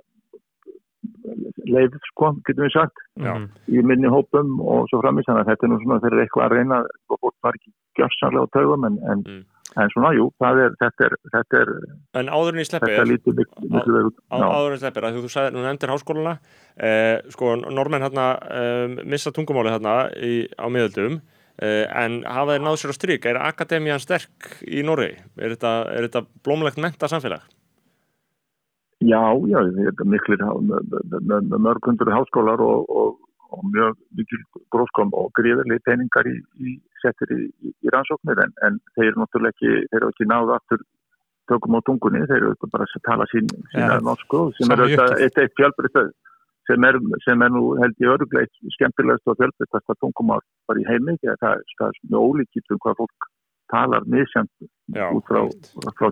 [1.71, 3.33] leið, sko, getum við sagt, Já.
[3.35, 3.47] mhm.
[3.71, 6.45] í minni hópum og svo framins, þannig að þetta er nú svona þeir eru eitthvað
[6.47, 9.41] að reyna og fólk var ekki gjörsanlega á taugum en, en, Mm.
[9.81, 11.69] en svona, jú, það er, þetta er, þetta er,
[12.19, 14.17] En áður en ég sleppi þetta lítur miklu miklu verið út.
[14.27, 14.47] á, Já.
[14.51, 16.33] áður en sleppir, að þú sagði, nú nefndir háskóluna
[16.77, 18.25] eh, sko, normenn hérna
[18.61, 21.21] um, missa tungumáli hérna í, á miðöldum
[21.61, 25.17] eh, en hafa þeir náð sér á stryk er akademían sterk í Noregi?
[25.39, 27.47] Er þetta, er þetta blómlegt menta samfélag?
[29.01, 33.15] Já, já, þetta er miklir há- með- með- með með mörg hundur háskólar og, og,
[33.51, 38.53] og mjög mikil gróskom og gríðarlega peningar í, í settir í, í, í rannsóknir en,
[38.67, 40.83] en þeir eru náttúrulega ekki, þeir eru ekki náðu aftur
[41.49, 44.85] tökum á tungunni, þeir eru bara að tala sín, sína Ja, norsku sem er
[45.17, 45.97] eitt eitt fjölbreytt
[46.69, 50.85] sem er, sem er nú held ég öruglega eitt skemmtilegast og fjölbreytasta tungumál bara í
[50.87, 53.30] heimi, því að það, er- það er mjög ólíkitt um hvað fólk
[53.71, 54.07] talar
[54.91, 55.41] Já, út frá,
[55.95, 56.07] frá,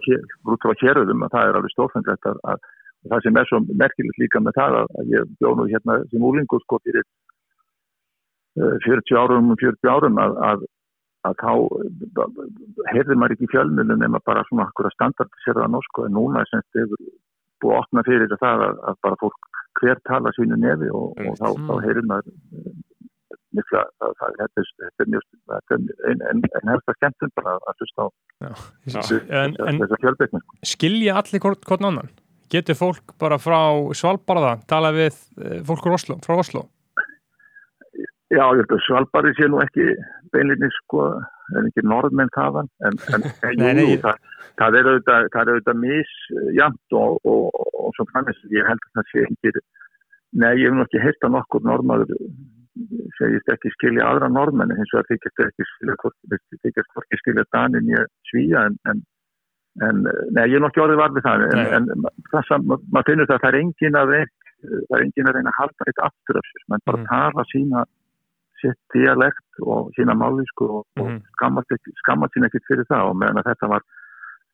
[0.63, 2.67] frá héröðum að það er alveg stórfenglegt að, að
[3.03, 6.25] og það sem er svo merkilegt líka með það að, ég bjóð nú hérna sem
[6.29, 7.05] úlingur sko fyrir
[8.59, 10.65] uh, 40 árum og 40 árum að, að,
[11.29, 11.53] að þá
[12.91, 16.79] heyrði maður ekki fjölmjölun nema bara svona okkur að standardisera norsku en núna er semst
[16.79, 17.07] hefur
[17.63, 21.39] búið að opna fyrir það að, að bara fólk hver tala sínu nefi og, og
[21.39, 21.67] þá, Mm.
[21.69, 22.33] þá heyrir maður
[23.57, 26.97] mikla, það, það, þetta, er, þetta er mjög þetta er en, en, en helst að
[26.99, 28.07] skemmtum bara að hlusta á
[29.43, 30.41] en þessa fjölbreytni
[30.73, 32.11] skilja allir hvort, hvort annan?
[32.49, 33.59] Getur fólk bara frá
[33.97, 36.65] Svalbarða tala við eh, fólk úr Oslo, frá Oslo?
[38.29, 39.85] Já, ég held að Svalbari sé nú ekki
[40.33, 41.07] beinlinni sko,
[41.57, 44.19] en ekki norðmenn þaðan, en, en, en Nei, nei, jú, ég- það,
[44.61, 48.85] það er auðvitað, það er auðvitað misjamt og, og, og, og svo framins, ég held
[48.85, 49.53] að það sé ekki,
[50.43, 52.13] nei, ég hef nú ekki heyrt að nokkur norðmaður
[53.17, 55.95] segist ekki skilja aðra norðmenn, hins vegar þykist ekki skilja,
[56.63, 59.01] þykist hvorki skilja Danin ég svíja, en, en,
[59.87, 60.01] en
[60.35, 63.37] nei, ég er nú ekki orðið var við það, en, en það maður finnur það
[63.37, 64.35] að það er engin að reyna,
[64.89, 67.07] það er engin að reyna að halda eitt aftur af sér, menn bara Mhm.
[67.13, 67.85] tala sína
[68.59, 71.05] sitt dialekt og sína málisku og, Mhm.
[71.15, 73.81] og skammast, ekki, skammast sín ekkit fyrir það og meðan að þetta var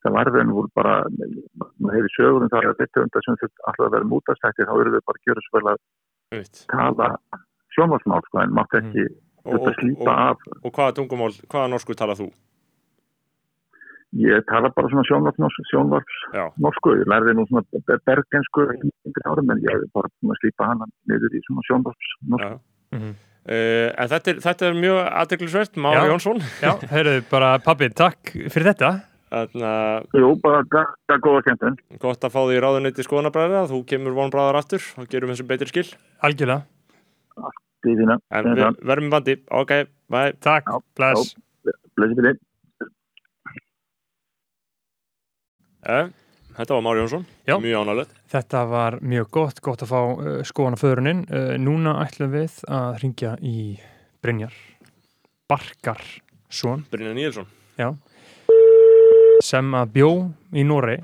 [0.06, 0.96] það var raun og voru bara
[1.82, 5.06] maður hefði sögurum þar að þetta undar sem alltaf að vera mútastættir þá eru þau
[5.10, 5.80] bara að gera svo vel að
[6.70, 7.08] tala
[7.76, 9.06] sjónvarsmál sko en mátt ekki
[9.46, 12.30] þetta og, slípa og, af og hvaða tungumál, hvaða norsku talað þú?
[14.16, 18.92] ég tala bara svona sjónvars sjónvars Já, norsku, ég lærði nú svona be- bergensku en
[19.60, 22.60] ég hef bara búin að slípa hana niður í svona sjónvars norsku já.
[22.96, 23.16] Mhm.
[23.46, 26.08] Uh, en þetta er, þetta er mjög aðdeglisvert, Mári.
[26.10, 28.90] Jónsson Já, heyrðu, bara pabbi, takk fyrir þetta.
[29.30, 34.18] Þannig að Jú, bara gæða góða kemtun gott að fá því ráðuneyti skoðanabræðra þú kemur
[34.18, 35.86] vonbræðar aftur og gerum þessu betri skil
[36.26, 36.66] Algjörlega.
[37.86, 39.71] Því þína, en við verðum í bandi, ok,
[40.10, 40.34] bye.
[40.41, 41.34] Takk, Já, bless.
[41.93, 42.38] blessi fyrir
[45.86, 46.08] eh,
[46.56, 47.58] Þetta var Mári Jónsson, Já.
[47.62, 51.21] mjög ánægilegt Þetta var mjög gott, gott að fá uh, skoðan af föðurinn.
[51.29, 53.58] Uh, núna ætlum við að ringja í
[54.25, 54.56] Brynjar
[55.52, 56.88] Barkarsson.
[56.90, 57.52] Brynja Níelsson.
[59.46, 60.10] Sem að bjó
[60.56, 60.98] í Norei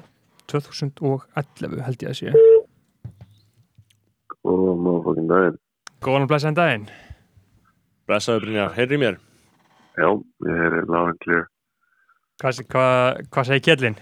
[0.50, 2.34] 2011 held ég að sé.
[4.42, 5.60] og maður fokkin daginn
[6.02, 6.86] Góðan og blessaðan daginn.
[8.10, 9.18] Blessaður Brynjar, heyrri mér
[10.00, 10.08] Já,
[10.48, 11.44] ég er lág and clear.
[12.42, 13.98] Hvað, hvað, hvað segir Kjellin?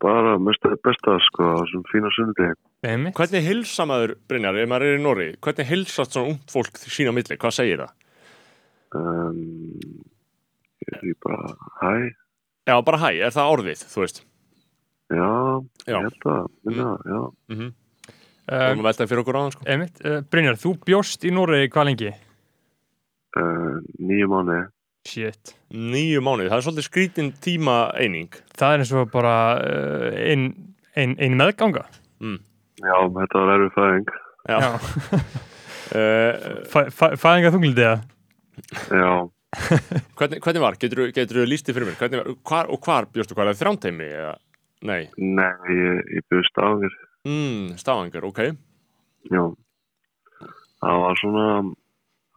[0.00, 2.56] Bara mest að besta sko á þessum fína sunnudegi.
[2.86, 3.16] Einmitt.
[3.18, 7.10] Hvernig hilsa maður, Brynjar, ef maður er í Nóri hvernig hilsast svona ungt fólk sín
[7.10, 7.94] á milli, hvað segir það?
[8.96, 9.40] Um,
[10.86, 11.50] ég er bara,
[11.82, 11.92] hæ,
[12.66, 14.22] Já, bara hæ, er það orðið, þú veist
[15.12, 15.26] já,
[15.86, 15.98] Já.
[15.98, 17.20] ég held að, minna, já.
[17.52, 17.74] mm
[18.46, 18.72] -hmm.
[18.72, 19.64] Um, og veltaði fyrir okkur á sko.
[19.66, 20.00] einmitt.
[20.04, 22.12] Uh, Brynjar, þú bjóst í Noregi hvað lengi?
[23.36, 24.60] Uh, nýju mánu,
[25.06, 25.52] Shit.
[25.70, 30.46] Nýju mánuði, það er svolítið skrítin tíma eining Það er eins og bara uh, ein,
[30.98, 31.84] ein, ein meðganga.
[32.82, 34.10] já, þetta var erfið fæðing.
[34.48, 34.70] Já, Já.
[35.94, 36.32] Uh,
[36.72, 38.02] Fæ- fæ- Fæðinga þunglitið það?
[38.90, 39.12] Já,
[40.18, 43.52] hvernig, hvernig var, getur þú lístið fyrir mér hvernig var, hvar, og hvar bjóstu, hvað
[43.52, 44.32] er það þránteimi eða,
[44.90, 46.96] nei, nei, ég, ég byrði stafangir,
[47.26, 48.42] mm, stafangur, ok
[49.30, 49.42] já.
[50.76, 51.46] Það var svona,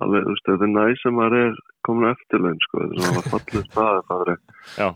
[0.03, 3.05] alveg, þú veist, þetta er næs sem maður er komin á eftirlaun, sko, þetta er
[3.05, 4.39] svona fallið staði, það er
[4.79, 4.87] Já.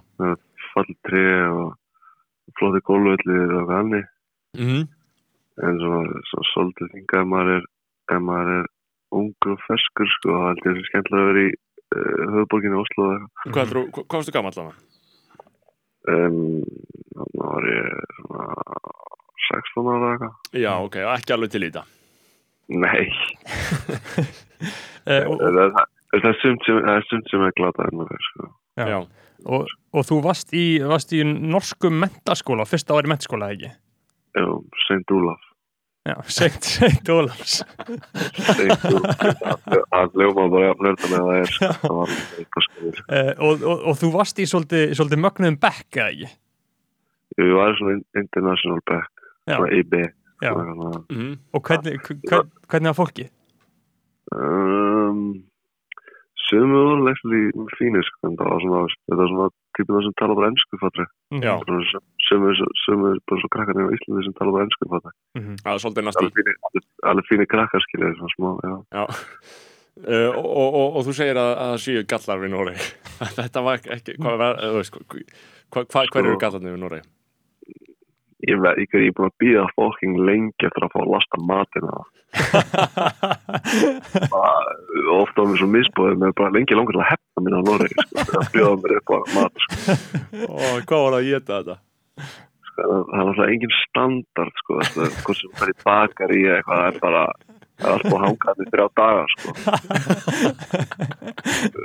[0.73, 4.05] fallið tré og flóti gólvöllir og hvað annir.
[4.57, 4.87] mm -hmm.
[5.67, 5.97] en svo,
[6.29, 7.63] svo svolítið þinga ef maður er,
[8.15, 8.65] ef maður er
[9.11, 11.51] ungur og ferskur sko, held ég þessi skemmtilega að vera í
[11.95, 13.05] uh, höfuborginni Oslo
[13.53, 14.79] hvað, mm hvað, hvað varstu gamall allan?
[16.13, 16.63] um,
[17.15, 17.87] þannig var ég
[18.17, 18.43] svona
[19.49, 21.85] 16 ára eða eitthvað Já, ok, og ekki alveg til í þetta
[22.73, 23.03] nei,
[25.03, 27.97] Uh, og, það, það, það er sumt sem, það er sumt sem er glata en
[27.99, 28.45] maður sko.
[28.79, 28.85] Já.
[28.87, 28.99] Já,
[29.57, 33.73] og, og þú varst í, varst í norskum mentaskóla, fyrsta ári mentaskóla, ekki?
[34.33, 34.45] já,
[34.87, 35.11] St.
[35.17, 35.49] Olaf
[36.03, 37.61] Já, Seint, Seint Ólafs.
[37.63, 38.79] St.
[38.89, 39.21] Olaf
[39.67, 41.69] það ljóma bara að flörta með það er sko.
[41.83, 45.99] það var eitthvað skoður Uh, og, og, og þú varst í svolítið, svolítið mögnuðum bekk,
[46.07, 46.31] ekki?
[47.39, 49.55] ég var svona international back Já.
[49.57, 49.93] svona IB
[50.43, 50.51] Já.
[50.53, 51.33] svona, svona, mm -hmm.
[51.53, 51.93] Og hvernig,
[52.29, 53.25] hvern, hvernig var fólki?
[54.35, 55.43] Um,
[56.47, 57.43] Sumir voru actually
[57.77, 61.05] fínir sko, en það var svona, þetta var svona típuna sem tala bara ennsku fatri.
[61.45, 61.53] Já,
[62.27, 62.53] Sumir,
[62.85, 65.11] sumir bara svo krakkarnir á Íslandi sem tala bara ennsku fatri.
[65.37, 65.53] Mhm.
[65.63, 68.75] það er svolítið næst í Alveg fínir, krakkar skilja svona smá, já.
[68.97, 69.05] Já
[69.93, 72.85] Uh, og, og, og, og þú segir að, að það séu gallar við Noreg
[73.37, 74.95] þetta var ekki, hvað var, þú veist,
[75.69, 77.03] hvað, hvað, hver eru gallarnir við Noreg?
[78.43, 81.11] Ég veit ekki að ég er búin að býða fokking lengi eftir að fá að
[81.13, 81.95] lasta matina.
[85.23, 87.97] Ofta á mér svo misbúið, er bara lengi langur til að hefna mín á Noregi,
[88.09, 89.01] sko, að bjóða mér á
[89.35, 89.77] mat, sko.
[90.49, 91.75] og hvað var það að geta þetta?
[92.73, 94.79] sko, það er náttúrulega engin standard sko,
[95.23, 97.23] hvort sem það er bakar í eitthvað, það er bara
[97.81, 99.47] það er alltaf hangað í þrjá daga sko.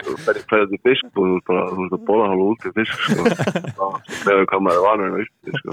[0.04, 2.96] þú í hverja til fisk og þú þú ert að bóla hálfa út í fisk
[3.06, 3.22] sko.
[4.24, 5.70] það er hvað maður er vanur en auðvitað sko.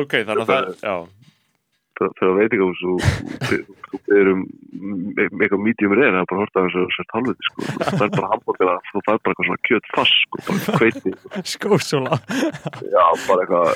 [0.00, 1.19] Ok, þannig að það, já
[2.00, 2.92] Þegar- þegar veit ekki þú
[4.08, 4.40] byrðir um
[5.20, 7.58] eitthvað medium reyð það er bara horta þessu þessu talviti sko.
[7.80, 11.10] það er bara hambúrgar þú fær bara eitthvað svona kjöt fast sko, bara kveiti
[11.52, 12.16] Skósóla.
[12.88, 13.68] Já, bara eitthvað,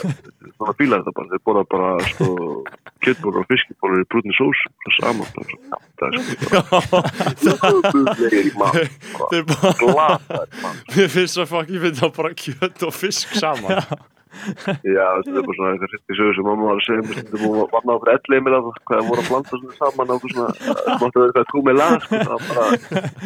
[0.57, 2.27] svona fílar þetta bara, þeir borða bara, sko,
[3.05, 7.45] kjöttbólur og fiskibólur í brúnni sós, það er saman, bara svona, það er sko,
[8.25, 10.41] það er bara, glata
[10.97, 13.85] mér finnst svo fokk, ég finn það bara kjöt og fisk saman
[14.95, 17.45] já, það er bara svona eitthvað hretti sögur sem mamma var að segja, mér stundum
[17.45, 20.17] hún var náður fyrir ellið mér að hvað það voru að blanda svona saman á
[20.25, 22.65] svona, það máttu vera eitthvað kúmið lag, sko, það var bara,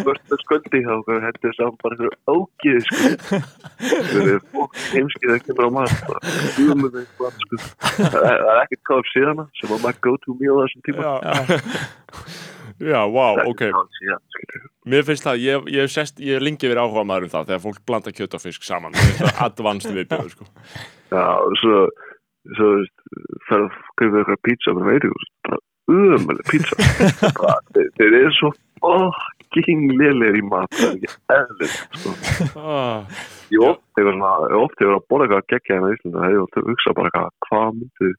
[0.03, 2.99] först með sköldi, þá hvað hendur saman bara eitthvað ógið, sko,
[3.79, 6.21] það er fólk heimskið að kemur á mat, bara,
[7.39, 7.63] sko,
[7.99, 11.17] það er er ekkert káf síðan sem var maður go to meal á þessum tíma.
[12.79, 13.65] Já, wow, er ok.
[14.31, 14.69] skilur.
[14.87, 17.51] Mér finnst það, ég, ég hef sest, ég hef lengi verið áhuga maður um það
[17.51, 18.95] þegar fólk blanda kjöt og fisk saman.
[18.95, 20.49] Finnst það advanced viðbjöður, sko
[21.09, 21.81] Já, og svo,
[22.59, 22.71] svo
[23.49, 25.17] fer að kaupa eitthvað pizza með veitir,
[25.49, 26.77] bara umöðlega pizza.
[27.99, 28.53] Þeir, eru svo
[28.83, 32.15] fucking lélegir í mat, það er ekki eðlið, sko.
[32.61, 36.33] ah, Ég oft hefur svona, ég oft hefur að borða eitthvað geggja hérna í Íslanda,
[36.45, 38.11] oft að hugsa bara hvað myndi, þú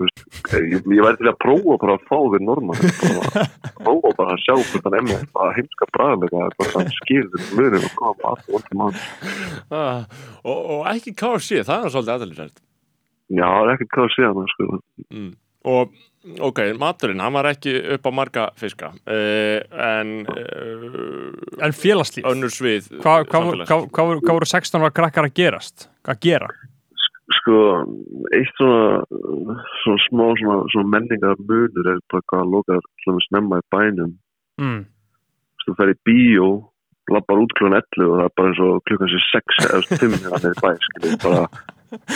[0.00, 0.24] veist,
[0.54, 3.44] ég, ég væri til að prófa bara að fá þér norman, bara,
[3.78, 7.94] prófa bara að sjá hvort hann emmi, bara heimska bræðlega, bara hann skilur munum og
[8.00, 8.98] koma vondt í mann.
[9.70, 10.02] ah,
[10.42, 12.60] og, og ekki KFC, það er svolítið aðeinsvært
[13.34, 14.66] Já, það er ekkert hvað að hann, sko.
[15.14, 15.30] mm.
[15.64, 15.94] Og,
[16.44, 21.30] ok, maturinn, hann var ekki upp á marga fiska uh, En uh,
[21.64, 22.26] En félagslíf.
[22.28, 23.70] önnur svið Hvað hva, samfélags.
[23.72, 25.86] hva, hva, voru- hvað voru 16 ára krakkar að gerast?
[26.04, 26.50] Að gera?
[27.32, 27.58] Sko,
[28.36, 29.04] eitt svona,
[29.82, 32.84] svona smá svona, svona menningar munur er bara hvað lokar
[33.28, 34.14] snemma í bænum.
[34.60, 34.84] Mm.
[35.64, 36.48] þú fer í bíó
[37.10, 40.14] lappar út klukkan 11 og það er bara eins og klukkan sér 6 eða 5
[40.14, 41.42] hérna niður í bæ skilur, bara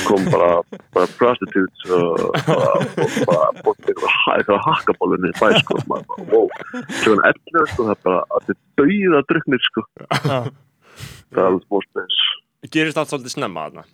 [0.07, 0.51] kom bara,
[0.95, 2.71] bara prostitutes og bara,
[3.05, 6.49] og bara bótt eitthvað hakkabólunni í bæ sko, maður bara, wow,
[7.03, 10.53] kljóðan 11 sko, það er bara allir dauða druknir sko, það
[11.37, 12.21] er alveg smá spes.
[12.75, 13.89] Gerist allt svolítið snemma þarna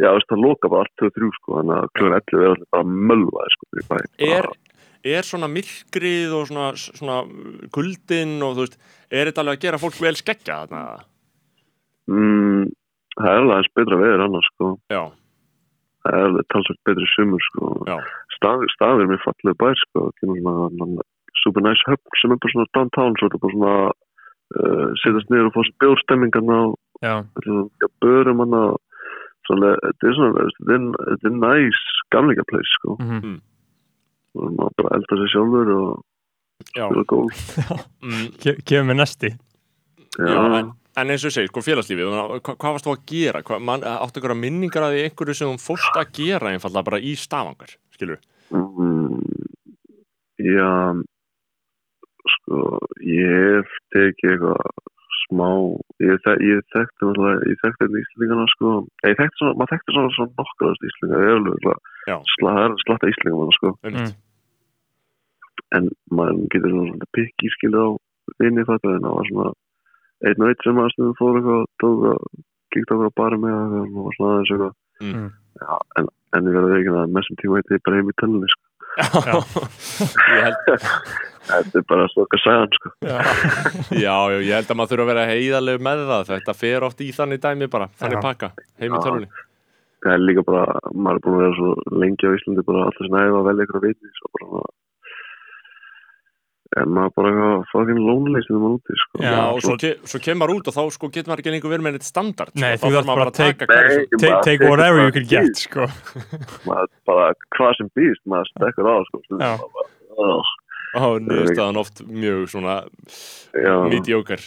[0.00, 2.68] Já, þú veist, það loka bara allt 2-3 sko, þannig að kljóðan 11 er allir
[2.72, 3.96] bara mölvaði sko í bæ.
[4.30, 4.48] er,
[5.14, 7.18] er svona myrkrið og svona, svona
[7.76, 8.78] kuldin og þú veist,
[9.10, 10.82] er þetta alveg að gera fólk vel skeggja þarna?
[12.10, 12.72] Mm,
[13.18, 15.02] það er alveg aðeins betra veður annars sko, Já,
[16.00, 17.96] það er alveg talsvægt betri sumur sko, já,
[18.38, 21.08] staðir, staðir mér fallið bær sko, það kemur svona, svona
[21.44, 23.74] super nice höfn sem er bara svona downtown, svo er það bara svona
[24.56, 28.78] uh, setjast niður og fá sér bjórstemmingarna og börum hann að
[29.50, 31.80] er svona, þetta er, þetta er næs
[32.14, 32.96] gamleika place, sko.
[33.00, 33.38] Mhm.
[34.38, 36.04] og maður bara elda sér sjálfur og
[36.76, 37.40] já, spila golf.
[38.02, 40.36] Mm, Ke- Kemur með næsti já.
[40.60, 40.70] En,
[41.00, 43.42] en eins og ég segi, sko félagslífið hva, hvað varst þú að gera?
[43.42, 46.86] Hva, man, áttu ykkur að minningar að því einhverju sem þú fórst að gera einfallega
[46.90, 48.20] bara í stafangar, skilur
[48.54, 49.18] mm,
[50.46, 50.70] já
[52.36, 54.62] sko, ég hef tekið eitthvað
[55.30, 55.46] smá
[56.04, 57.10] ég, ég þekkti
[57.48, 58.72] ég þekkti þetta íslendingana sko
[59.06, 60.34] ég þekkti svona, maður þekkti svona, svona
[61.36, 61.64] alveg
[62.10, 62.16] Já.
[62.34, 64.12] sla, það er slatta íslendinga sko Mm.
[65.78, 67.88] en maður getur svona svona pikki skilja á
[68.42, 69.50] vinni þetta en það var svona
[70.28, 72.24] einn og einn sem að stundum fór eitthvað tók að
[72.74, 75.30] kíkta okkur á bara með það og svona aðeins eitthvað Mm.
[75.56, 76.06] Já, en,
[76.36, 78.66] en ég verði ekki að messum tíma eitthvað bara heim í tölunni sko.
[78.98, 80.58] Ég held
[81.50, 82.92] þetta er bara svo okkar sæðan sko.
[83.10, 86.26] Já, já, ég held að maður þurfa að vera heiðarlegu með það.
[86.34, 88.24] Þetta fer oft í þannig dæmi bara þannig Já.
[88.26, 89.30] pakka, heim í tölunni
[90.00, 93.08] það er líka bara, maður er búin að vera svo lengi á Íslandi bara alltaf
[93.10, 94.62] æfa að velja ykkur að viti svo bara
[96.78, 99.22] en maður bara eitthvað fucking lonely sem maður úti sko.
[99.24, 101.72] Já, og svo, svo- ke svo kemur út og þá sko getur maður ekki lengur
[101.74, 102.86] verið með neitt standard Nei, sko.
[102.86, 105.56] þú þarf bara bara að take- taka hverju Nei, Take, take whatever you can get
[105.56, 105.86] sko.
[106.68, 109.22] maður bara hvað sem býst maður stekkur á sko.
[109.40, 109.52] Já.
[110.98, 112.80] Ó, niðurstaðan oft mjög svona
[113.54, 113.74] Já.
[113.90, 114.40] mediocre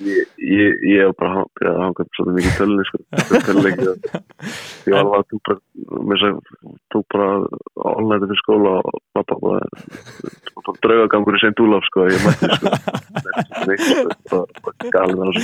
[0.00, 2.98] ég, hef bara hann- byrjað að hanga svolítið mikið í tölunni sko.
[4.86, 5.58] ég var alveg tók bara,
[6.94, 7.28] tók bara
[7.90, 9.60] all-nighti fyrir skóla og pappa bara,
[10.64, 11.60] bara draugagangur í St.
[11.66, 12.68] Úlaf sko, ég mætti sko
[13.66, 14.46] sko, bara,
[15.34, 15.42] þessu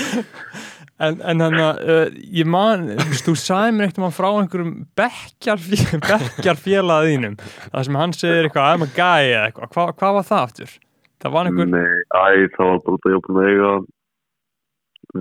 [0.99, 2.87] En, en hann að, uh, ég man,
[3.27, 7.35] þú sagði mér eitthvað frá einhverjum bekkjarfé- bekkjarfélagðínum,
[7.69, 10.73] það sem hann segir eitthvað, I'm a guy eða eitthvað, Hva, hvað var það aftur?
[11.21, 13.75] Það var einhver, Nei, æ, það var bara út að ég var að eiga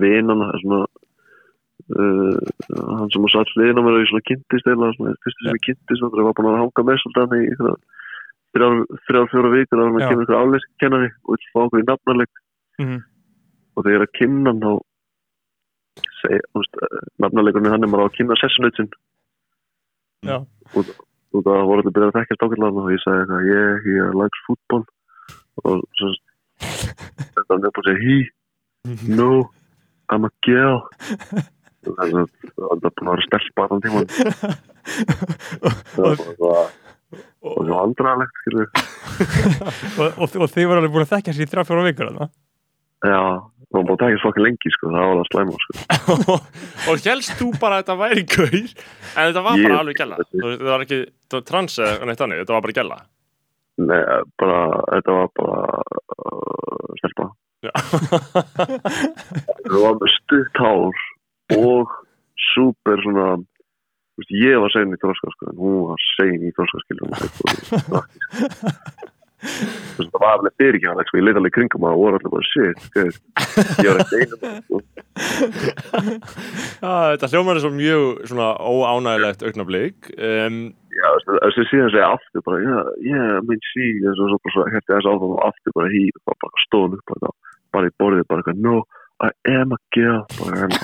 [0.06, 0.80] vinan, svona
[1.96, 2.40] uh,
[3.02, 5.62] hann sem að satt hliðin á mér og ég svona kynntist eða fyrstu sem ég
[5.68, 7.76] kynntist þannig að ég var búin að hanga með svolítið hann í einhverja
[8.56, 12.42] þrjár, þrjár, fjóra vikur og hann kemur einhver áleiskennari og vil fá okkur í nafnarleik
[12.80, 12.98] Mhm.
[13.76, 14.72] og þegar að kynna hann þá
[17.22, 18.90] nafnarleikurinn hann er maður á að kynna sessunutin
[20.26, 20.38] já,
[20.74, 20.84] og
[21.36, 24.82] það voru allir byrjað að þekkja stákillan og ég sagði eitthvað, ég, ég likes fútból
[25.64, 26.14] og svo
[26.60, 28.16] þetta var nefn að segja, he,
[29.12, 29.30] no
[30.12, 30.82] I'm a girl.
[31.86, 34.08] Og það er er búin að vera stelpa allan tíman
[35.94, 36.72] það var
[37.46, 41.50] og það var andralegt og, og, og þið voru alveg búin að þekkja sér í
[41.52, 42.26] þrjá fjóra vikur þarna.
[43.04, 43.20] Já,
[43.66, 45.72] það var búin að tekja svakka lengi sko, það var að slæma sko.
[46.92, 48.56] og helst þú bara að þetta væri gaur?
[48.56, 51.00] En þetta var Ég- bara alveg gæla þetta var ekki
[51.50, 52.98] trans eða neitt annað, þetta var bara gæla
[53.76, 54.00] Nei,
[54.40, 54.60] bara,
[54.94, 55.58] þetta var bara
[56.16, 57.26] uh, stelpa.
[59.66, 60.96] Það var með stutt hár
[61.58, 61.84] og
[62.54, 63.26] super svona
[64.32, 67.12] ég var sein í þroska sko, en hún var sein í þroska skilur
[69.96, 72.78] það var alveg fyrirkjæðanlega sko, ég leit alveg kringum og voru allir bara shit
[73.84, 74.80] ég var ekki einu sko.
[76.80, 80.60] Já, þetta hljómar er svo mjög svona óánægilegt augnablík um,
[80.96, 82.76] já, þessi síðan segja aftur bara, já,
[83.06, 86.40] yeah, minn sí og svo bara svo hætti þess áfram og aftur bara hí, bara,
[86.44, 87.34] bara stóðum upp bara,
[87.76, 88.78] bara í borðið, bara eitthvað, no
[89.16, 90.26] I am a girl.
[90.36, 90.74] Bara, en,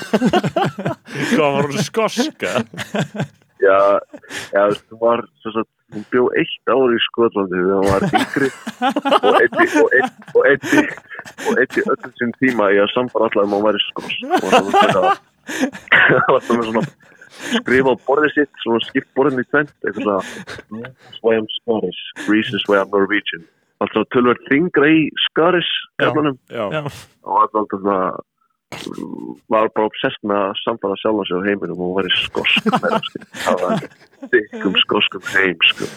[1.35, 2.53] hvað var hún skoska?
[3.61, 3.79] Já,
[4.55, 8.49] já, þú var sem sagt, hún bjó eitt ár í Skotlandi þegar hún var yngri.
[9.19, 10.85] Og eitti og eitti og eitti
[11.63, 16.31] eitti öllum sinn tíma í að samfara allar um að hún væri skos og það
[16.33, 16.85] var svona svona
[17.63, 20.29] skrifa á borðið sitt, svona skipt borðin í tvent eitthvað
[20.67, 23.47] svona That's why I'm Scottish, Greece is why I'm Norwegian.
[23.83, 25.09] Alltaf tölverð þingra í
[26.53, 26.83] Já,
[27.27, 27.99] og alltaf svona
[29.53, 32.87] var bara obsessed með að samfara sjálf sig á heiminum og hún væri skosk með
[32.87, 33.23] það sko.
[33.45, 33.85] það var
[34.35, 35.91] dykkum skoskum heim sko.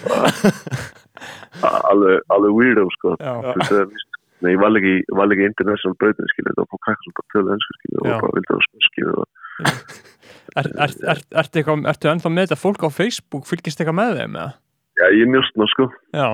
[1.92, 3.16] Alveg, weirdo sko.
[3.22, 4.04] það er
[4.52, 7.54] ég var ekki, var ekki international breytin skilja, það var bara krakkar sem bara tölu
[7.56, 8.52] ennsku skilja og bara vildi
[10.56, 11.24] það er, er, er,
[11.92, 14.38] ertu ennþá með þetta fólk á Facebook, fylgist eitthvað með þeim?
[14.96, 16.28] Já, ég njóstna sko Já.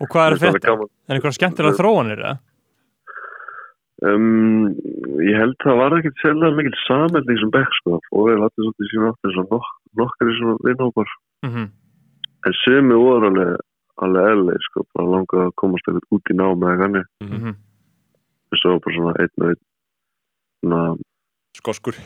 [0.00, 0.84] Og hvað er Þetta er.
[1.10, 2.36] Er einhverja skemmtilega þróanir, eða?
[4.08, 4.70] Um,
[5.24, 8.90] Ég held það var ekkert sérlega mikil samending sem bekk sko og við lattum svolítið
[8.92, 9.68] síðan áttir svona nok
[10.00, 11.14] nokkri svona vinnhópar
[11.46, 11.68] Mm
[12.46, 13.56] en sumi voru alveg
[14.00, 17.54] alveg eðlega sko, bara langað að komast eitthvað út í námi eða kanni -hmm.
[18.50, 19.62] og svo bara svona einn og einn
[20.60, 20.82] svona
[21.58, 21.96] Skoskur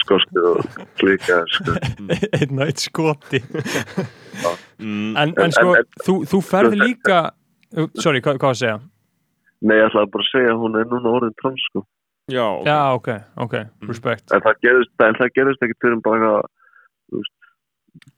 [0.00, 0.64] skosku og
[0.98, 1.74] klika sko.
[2.38, 3.40] Einn og eitt skoti.
[4.78, 7.18] mm, En, en sko, En- en- þú, þú ferði líka...
[8.00, 8.78] Sorry, hvað að segja?
[9.60, 11.84] Nei, ég ætlaði bara að segja að hún er núna orðin trans sko
[12.30, 12.66] Já, ok.
[12.68, 13.08] Já, ok,
[13.44, 13.54] ok,
[13.90, 14.24] respect.
[14.32, 16.32] en það gerist, en það gerist ekkert fyrir bara
[17.10, 17.32] þú veist,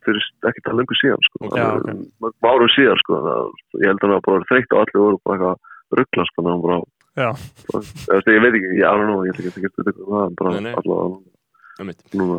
[0.05, 1.51] fyrir ekkert að lengur síðan sko.
[1.57, 1.87] Já, ok.
[2.21, 3.21] mörgum árum síðan sko.
[3.27, 3.47] það,
[3.81, 6.53] ég held að það var bara þreytt og allir voru bara eitthvað ruggla sko, þannig
[6.53, 6.81] að hún bara,
[7.13, 7.29] Já,
[7.73, 10.37] bara ég, veit ekki, ég alveg nú ég ætla ekki að geta eitthvað það, en
[10.43, 10.75] bara Nei, nei.
[10.83, 12.39] allavega núna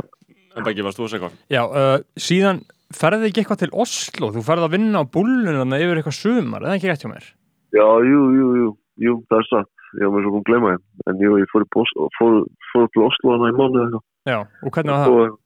[0.53, 1.37] En Beggi, varst þú að segja hvað?
[1.49, 2.59] já uh, síðan
[2.93, 6.69] ferði ekki eitthvað til Oslo, þú ferði að vinna á búlunum yfir eitthvað sumar, er
[6.69, 7.29] það ekki rétt hjá mér?
[7.73, 8.67] já, jú, jú, jú,
[9.01, 9.69] jú, það er satt
[9.99, 12.37] ég var með svo kom að gleyma þeim, en jú, ég fór, Bos, fór,
[12.71, 15.13] fór til Oslo hana í mánu eitthvað Já, og hvernig var það?
[15.13, 15.39] og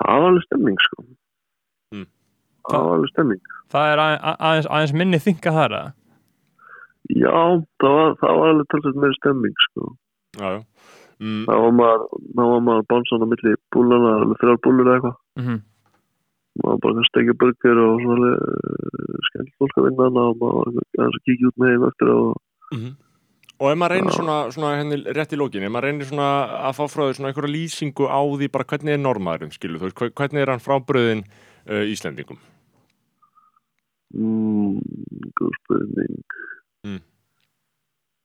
[0.00, 1.04] það var alveg stemming sko
[1.94, 2.06] Mm.
[2.70, 3.40] það var alveg stemming
[3.74, 5.92] Það er að, að, aðeins, aðeins minni þinga þar, eða?
[7.14, 7.36] Já,
[7.82, 9.88] það var, það var alveg talsveit meira stemming sko.
[10.38, 10.60] Já, já.
[11.24, 12.04] Mm, Það var maður,
[12.38, 15.16] það maður bánsan á milli búlana, þrjár búlur eða eitthvað.
[15.40, 15.60] Mm
[16.62, 21.08] Maður bara að stekja burger og svona uh, skemmt fólk að vinna hana og maður
[21.08, 22.28] að kíkja út með þeim eftir og
[22.74, 22.92] mhm.
[23.62, 26.30] Og ef maður reynir svona, svona henni rétt í lókin, ef maður reynir svona
[26.66, 29.86] að fá frá því svona einhverja lýsingu á því bara hvernig er normaðurinn, skilur þú
[29.86, 32.40] veist, hve- hvernig er hann frábröðin uh, Íslendingum?
[34.14, 34.78] mm,
[35.38, 36.22] góð spurning.
[36.86, 37.00] Mm.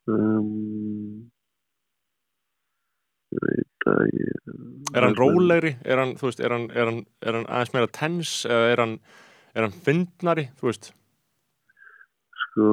[0.10, 1.28] Um, ég veit að ég...
[3.30, 5.76] Er hann rólegri?
[5.86, 8.84] Er hann, þú veist, er hann, er hann, er hann aðeins meira tens eða er
[8.84, 8.96] hann,
[9.54, 10.90] er hann fyndnari, þú veist?
[12.46, 12.72] Sko,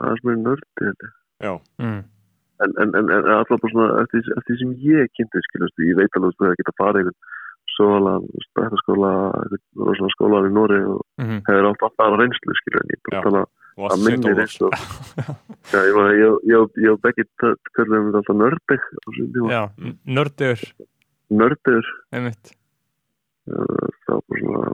[0.00, 1.12] aðeins meira nördi þetta.
[1.42, 1.52] Já,
[1.82, 2.00] mm.
[2.64, 6.18] en, en, en, en alltaf bara svona eftir, eftir sem ég kynnti skilast, ég veit
[6.18, 7.20] alveg að geta farið einhvern
[9.80, 13.22] rosalega skólan í Nóri og Mm hefur átt alltaf aðra reynslu skilur en ég bara
[13.24, 13.42] tala
[13.76, 14.38] og að allt minni St.
[14.38, 14.68] reynslu
[15.72, 17.26] Já, ég og Beggi
[17.76, 18.88] kallum við alltaf nördeg
[20.06, 20.64] nördegur,
[21.32, 21.92] nördegur
[23.46, 24.72] það var svona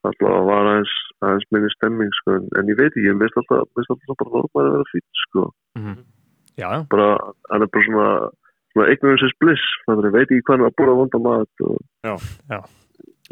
[0.00, 3.68] alltaf að var aðeins, aðeins minni stemming sko, en, ég veit ekki, ég veist alltaf,
[3.76, 6.00] alltaf bara normal að vera fýtt sko Mm
[6.58, 7.16] Já, já, bara,
[7.48, 8.08] hann er bara svona,
[8.72, 11.62] svona ignorance is bliss, þannig að ég veit ekki hvað hann að búra vonda mat
[11.64, 12.14] og, Já.
[12.50, 12.58] Já.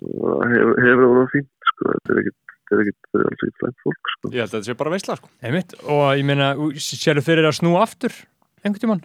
[0.07, 3.43] og hefur, hefur það fínt sko, þetta er ekkit, þetta er ekkit, þetta er alls
[3.45, 4.31] ekkit flænt fólk sko.
[4.33, 5.31] Ég held að þetta sé bara veistla, sko.
[5.43, 5.75] einmitt.
[5.89, 6.49] Og ég meina,
[6.85, 8.15] sérðu fyrir að snúa aftur
[8.63, 9.05] einhvern tímann?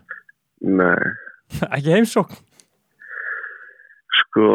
[0.64, 1.11] Nei,
[1.76, 2.39] Ekki heimsókn?
[4.14, 4.47] sko,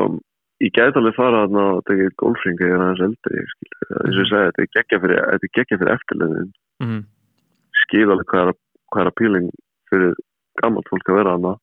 [0.62, 4.32] ég gæti alveg fara þarna og tekið golfring eða aðeins eldri, skil, eins og ég
[4.32, 6.50] þetta er geggja fyrir, þetta er geggja fyrir eftirleðin,
[6.82, 7.00] Mm
[7.88, 8.58] skil alveg hvað er,
[8.92, 9.48] hvað er að píling
[9.90, 10.14] fyrir
[10.60, 11.54] gammalt fólk að vera þarna,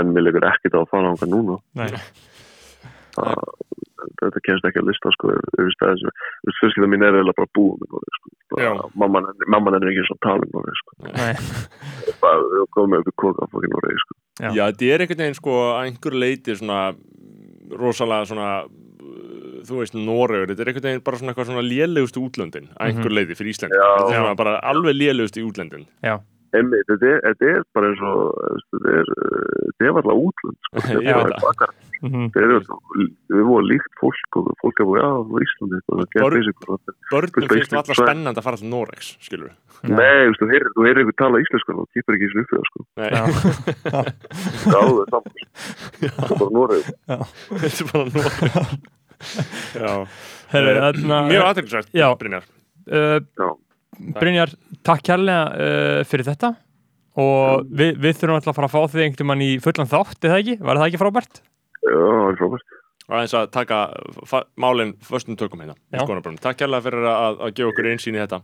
[0.00, 1.58] en mér leikur ekkit á að fara ánga núna.
[1.78, 1.88] Nei,
[3.14, 3.42] það,
[4.20, 5.84] þetta kemst ekki að lista sko, veist,
[6.60, 7.80] fjölskylda mín er eiginlega bara búin
[8.18, 8.32] sko,
[9.00, 10.92] mamman, er- ekki svo að tala um sko,
[12.54, 14.48] við komum upp í koka fokkin Noreg, sko, Já.
[14.50, 16.78] Já, þetta er einhvern veginn, sko, að einhver leiti svona
[17.74, 22.22] rosalega svona uh, þú veist, Noregur, þetta er einhvern veginn bara svona eitthvað svona lélegustu
[22.24, 23.78] útlöndin að einhver leiti fyrir Íslandi.
[23.78, 23.90] Já.
[24.10, 25.86] Þetta er bara alveg lélegustu útlöndin.
[26.04, 26.16] já,
[26.60, 28.18] emmi, þetta er, þetta er bara eins og,
[28.74, 29.18] þetta er, uh,
[29.64, 31.42] þetta er alltaf útlönd, sko, Ég þetta veit er það.
[31.44, 31.70] bakar,
[32.04, 32.50] þetta er,
[33.34, 34.90] við vorum líkt fólk og fólk er það
[35.34, 36.18] var Íslandi, það þetta
[37.14, 39.56] Börnum finnst alltaf spennandi að fara til Noregs, skilur við.
[39.84, 40.68] Nei, þú heyrir,
[41.02, 42.80] einhver tala íslensku og kýpur ekki svona upp við það, sko.
[44.64, 45.34] Það er alveg saman.
[46.04, 46.84] Það er bara Noreg.
[47.64, 48.08] þetta er bara.
[50.54, 52.08] Herru, Eh, þarna- Mjög aðeinsvært, Já.
[52.20, 52.44] Brynjar.
[54.18, 54.52] Brynjar,
[54.86, 56.52] takk kærlega uh, fyrir þetta
[57.20, 60.18] og við, við þurfum alltaf að fara að fá þig einhvern mann í fullan þátt,
[60.26, 60.56] eða ekki?
[60.66, 61.42] Var það ekki frábært?
[61.84, 62.72] Já, það er frábært.
[63.04, 63.78] Og aðeins að taka
[64.26, 65.76] fa- málin föstum tökum hérna.
[65.92, 68.40] Takk kærlega fyrir að, að gefa okkur einsýn í þetta.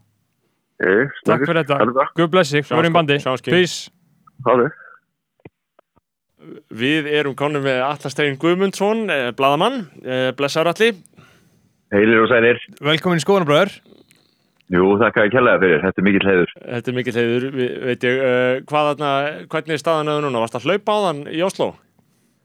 [0.80, 1.78] Ei, Takk fyrir þetta.
[1.80, 2.12] Það.
[2.20, 3.16] Guð blessi, við erum í bandi.
[3.48, 3.90] Peace.
[4.46, 4.76] Það er.
[6.72, 11.00] Við erum konum með Allastein Guðmundsson, eh, bladamann, eh, blessaður allir.
[11.92, 12.60] Heilir og sælir.
[12.80, 13.74] Velkomin í skoðanabröður.
[14.70, 15.80] Jú, þakka ég kjallaði fyrir.
[15.84, 16.50] Þetta er mikill heiður.
[16.62, 17.46] Þetta er mikill heiður,
[17.90, 19.12] veit ég, uh, hvað þarna,
[19.50, 20.42] hvernig er staðan núna?
[20.44, 21.72] Varst að hlaupa á þann í Oslo?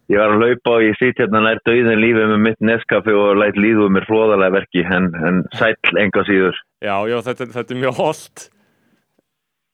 [0.09, 3.39] Ég var að laupa og ég sitt hérna nær döiðin lífið með mitt neskaffi og
[3.41, 6.59] læt líðu mér flóðalega verki en, en sæll enga síður.
[6.85, 8.45] Já, já, þetta, þetta er mjög holdt.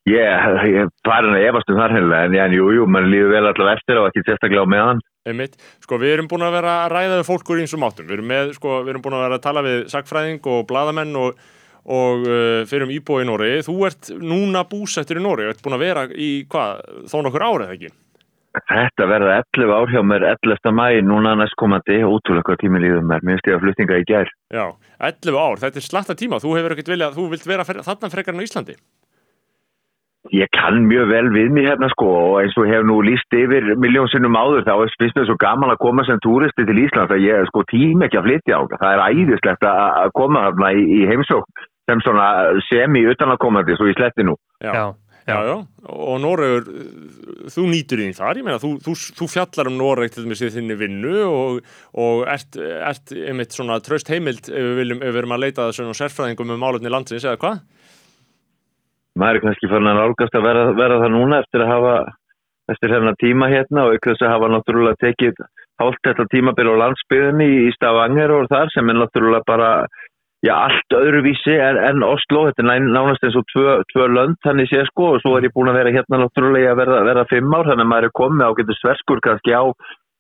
[0.08, 3.36] Ég, ég er farin að efast um þar hennilega en, en jú, jú, mann líður
[3.36, 5.04] vel allavega eftir og ekki sérstaklega á meðan.
[5.28, 5.60] Einmitt.
[5.84, 8.08] Sko við erum búin að vera að ræða við fólk úr einsum áttum.
[8.08, 11.20] Við erum, með, sko, við erum búin að vera að tala við sagfræðing og bladamenn
[11.20, 11.44] og,
[11.86, 13.52] og uh, fyrir um íbúi í Nóri.
[13.66, 17.76] Þú ert núna búsettur í Nóri, ert búin að vera í hvað, þó nokkur árið
[17.76, 17.92] ekki?
[18.52, 20.74] Þetta verða 11 ár hjá mér 11.
[20.76, 24.66] mæ núna næstkomandi útrúlega hvað tími líður mér, minnst ég að fluttinga í gær Já,
[25.00, 26.42] 11 ár, þetta er slatta tíma.
[26.44, 28.76] Þú hefur ekkert viljað, þú vilt vera þarna frekar en Íslandi.
[30.30, 33.72] Ég kann mjög vel við mig hérna sko og eins og hef nú líst yfir
[33.82, 37.26] miljónsinnum áður þá er fyrst með svo gaman að koma sem túristi til Íslands að
[37.26, 41.02] ég sko tím ekki að flytja á það er æðislegt að koma þarna í, í
[41.10, 42.28] heimsók sem svona
[42.70, 44.94] semi utanakomandi svo í sletti nú Já,
[45.26, 45.56] já, já.
[45.90, 46.68] Og Nóregur,
[47.50, 50.58] þú nýtur í þar, ég meina, þú, þú, þú fjallar um Nóreg til þess að
[50.60, 51.62] þinni vinnu og,
[51.98, 55.70] og ert, ert einmitt svona tröst heimild ef við viljum, ef við erum að leita
[55.74, 57.62] svona sérfræðingum um málefni landsins eða hvað?
[59.20, 61.96] maður er kannski fann að nálgast að vera, vera það núna eftir að hafa
[62.72, 65.42] eftir hérna tíma hérna og ykkur þess að hafa náttúrulega tekið
[65.82, 69.72] hálft þetta tímabil á landsbyðinni í Stavanger og þar sem er náttúrulega bara
[70.46, 74.70] já, allt öðruvísi en, en Oslo, þetta er nánast eins og tvö, tvö lönd þannig
[74.72, 75.16] sé sko.
[75.16, 77.86] Og svo er ég búin að vera hérna náttúrulega að verða, verða fimm ár þannig
[77.86, 79.64] að maður er komið á getur sverskur kannski á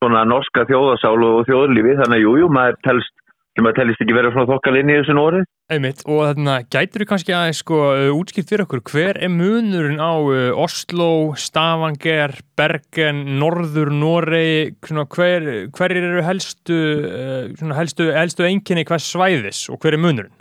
[0.02, 1.98] svona norska þjóðasálu og þjóðlífi.
[2.02, 3.16] Þannig að jújú, jú, maður telst
[3.58, 5.42] sem að tellist ekki verið frá þokkalinn í þessu nóri
[5.72, 7.78] Einmitt, og þarna gætur þú kannski aðeins sko
[8.18, 15.96] útskipt fyrir okkur, hver er munurinn á uh, Oslo, Stavanger, Bergen, Norður, Noregi, hver, hver
[15.96, 20.41] eru helstu, uh, helstu, helstu enginni hvað svæðis og hver er munurinn?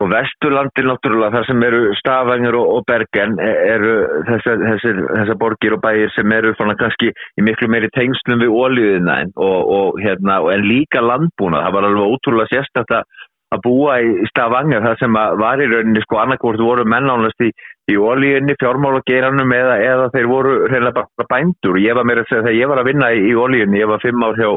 [0.00, 3.96] Og Vesturlandi náttúrulega þar sem eru Stavanger og, og Bergen eru
[4.30, 8.54] þessar, þessar, þessar borgir og bæir sem eru svona kannski í miklu meiri tengslum við
[8.54, 11.66] ólíðina og, og hérna en líka landbúna.
[11.66, 13.02] Það var alveg ótrúlega sérstakta
[13.50, 17.50] að búa í Stavanger þar sem var í rauninni sko annarkvort voru mennánast í,
[17.90, 21.80] í ólíðinni, fjármálageranum eða, eða þeir voru reynilega bara bændur.
[21.82, 24.04] Ég var meira að segja þegar ég var að vinna í, í ólíðinni, ég var
[24.04, 24.52] fimm ár hjá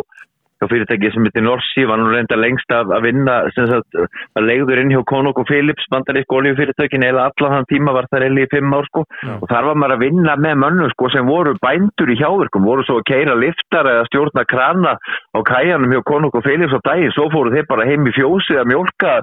[0.64, 3.98] hjá fyrirtæki sem heitir Norsi var nú reynda lengst að, að vinna sagt,
[4.38, 8.26] að leiður inn hjá Konok og Philips bandarísk oljufyrirtækin eða allan þann tíma var það
[8.26, 9.04] reyli í fimm ár sko.
[9.24, 9.34] Já.
[9.40, 12.86] og þar var maður að vinna með mönnum sko sem voru bændur í hjáverkum, voru
[12.88, 17.14] svo að keira liftar eða stjórna krana á kæjanum hjá Konok og Philips á daginn,
[17.16, 19.16] svo fóru þeir bara heim í fjósi að mjólka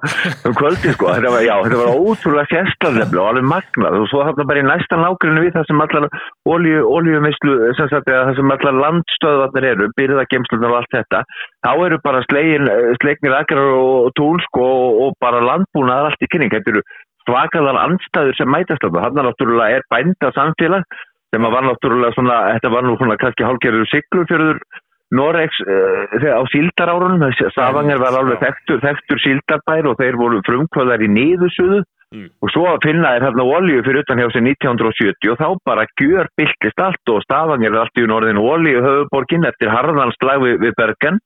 [0.48, 3.98] um kvöldi sko, þetta var, já, þetta var ótrúlega fjestlanlefni og alveg magnað.
[4.00, 6.08] Og svo hafði bara í næstan ágrinu við það sem allar
[6.50, 11.22] oljumislu, sem sagt, það sem allar landstöðvarnir eru, byrðagemslunar og allt þetta
[11.66, 12.68] þá eru bara slegin,
[13.02, 16.52] slegnir akrar og túlsk og, og bara landbúnaðar allt í kynning.
[16.54, 16.84] Þetta eru
[17.28, 19.00] svakaðar anstæður sem mætast á það.
[19.06, 21.00] Þannig að náttúrulega er bænda samfélag
[21.30, 24.62] sem var náttúrulega svona, þetta var nú svona kannski hálfgerður siglufjörður
[25.10, 27.24] Noregs uh, á síldarárunum.
[27.54, 32.26] Savangar var alveg þekktur, þekktur síldarbær og þeir voru frumkvöðar í niðursuðu Mm.
[32.42, 35.84] og svo að finna er hérna olju fyrir utan hjá sig 1970 og þá bara
[36.00, 40.74] gjör byltist allt og stafangir er allt í norðinu olju höfuborgin eftir harðanslag við, við
[40.80, 41.20] Bergen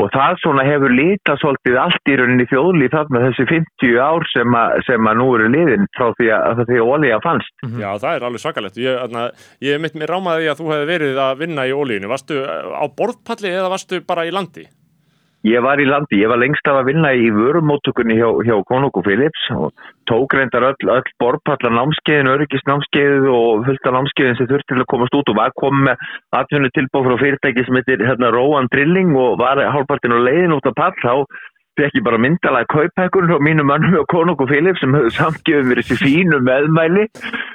[0.00, 4.56] og það svona hefur lítið svolítið allt í rauninni þjóðlið þarna þessi 50 ár sem,
[4.58, 7.54] a, sem að nú eru liðin frá því að, að því að olja fannst.
[7.62, 7.82] Mm -hmm.
[7.84, 9.26] Já það er alveg sakalegt ég, aðna,
[9.62, 13.54] ég mitt mér rámaði að þú hefði verið að vinna í oljunu, varstu á borðpalli
[13.54, 14.66] eða varstu bara í landi?
[15.44, 18.94] Ég var í landi, ég var lengst af að vinna í vörumóttökunni hjá, hjá Konung
[18.96, 19.74] og Philips og
[20.08, 25.18] tók reyndar öll, öll borpallar námskeiðin, öryggisnámskeið og fullta námskeiðin sem þurfti til að komast
[25.18, 26.06] út og var komið með
[26.40, 30.70] atvinnu tilbúið frá fyrirtæki sem heitir hérna, Róan Drilling og var hálfpartin og leiðin út
[30.70, 30.96] af pall.
[31.04, 31.12] Þá
[31.80, 35.72] fekk ég bara myndalega kaupækur og mínu mannum og Konung og Philips sem höfðu samgjöfum
[35.72, 37.06] verið þessi fínu meðmæli.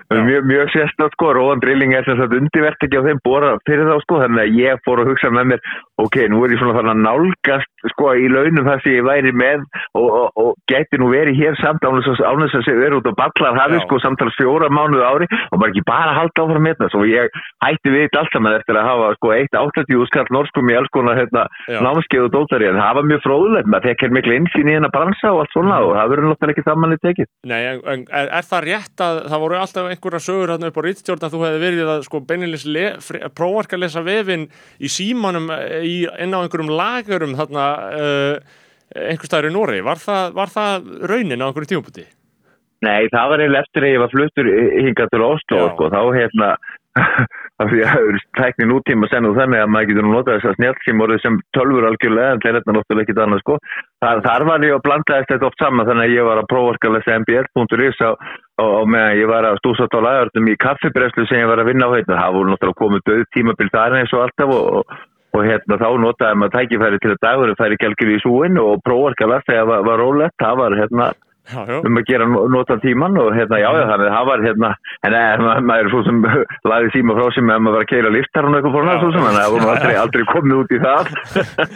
[0.10, 1.34] Mjög, mjög sérstaklega sko.
[1.38, 4.22] Róan Drilling er þess að undirvert ekki á þeim bóra fyrir þá sko.
[4.24, 7.04] Þannig að ég fór að hugsa með mér ok, nú er ég svona þannig að
[7.06, 9.66] nálgast sko í launum það sem ég væri með
[10.00, 13.20] og, og, og geti nú verið hér samt ánum þess að segja verið út á
[13.20, 16.94] ballar hafi sko samtals fjóra mánuðu ári og bara ekki bara halda áfram með það
[16.94, 20.78] svo ég hætti við alltaf með eftir að hafa sko eitt 80 skall norskum í
[20.80, 22.70] alls konar hérna, námskeið og dótari.
[22.70, 25.80] En það var mjög fróðulegt maður þekkir miklu einsýn í hennar bransa og allt svona
[25.86, 27.30] og það verður náttúrulega ekki samanlega tekið.
[27.50, 30.86] Nei, en er, er það rétt að það voru alltaf einhverja sögur hérna upp á
[30.86, 32.66] Ríðstjórn að þú hefði verið að sko beininlis
[33.38, 34.48] prófarka að lesa vefin
[34.80, 35.50] í símanum
[35.84, 38.56] í, inn á einhverjum lagurum þarna uh,
[38.96, 42.08] einhver staður í Nóri var það, var það raunin á einhverju tímputi?
[42.86, 44.50] Nei, það var eiginlega eftir að ég var fluttur
[44.88, 46.54] hingað til Oslo og sko, þá hérna
[47.60, 50.38] af því að það eru tækni nútíma senn og þannig að maður getur nú notað
[50.38, 53.58] þess að snjálfsímorðu sem tölfur algjörlega en er þetta náttúrulega ekkit annað sko.
[54.00, 56.80] Þar, þar var ég að blanda þetta oft saman þannig að ég var að prófa
[56.80, 58.12] að lesa mbl.is á
[58.88, 61.96] meðan ég var að stúsa á lagartum í kaffibreslu sem ég var að vinna á
[61.96, 62.20] hérna.
[62.24, 65.00] Það voru náttúrulega komið döð tímabild þar eins og alltaf og, og,
[65.36, 69.12] og hérna þá notaði maður tækifæri til að dagur færi gælgir í súin og prófa
[69.20, 70.40] að lesa þegar það var, var rólegt.
[70.40, 71.12] Það var hérna
[71.50, 74.44] Já, um að gera no- nota tíman og hérna, já, já, þannig að það var
[74.46, 74.70] hérna,
[75.08, 76.20] en eh, ma- maður er svo sem
[76.72, 79.56] lagði síma frá sem að maður var að keira liftar og eitthvað fórna, þannig að
[79.56, 81.12] voru aldrei, aldrei komið út í það.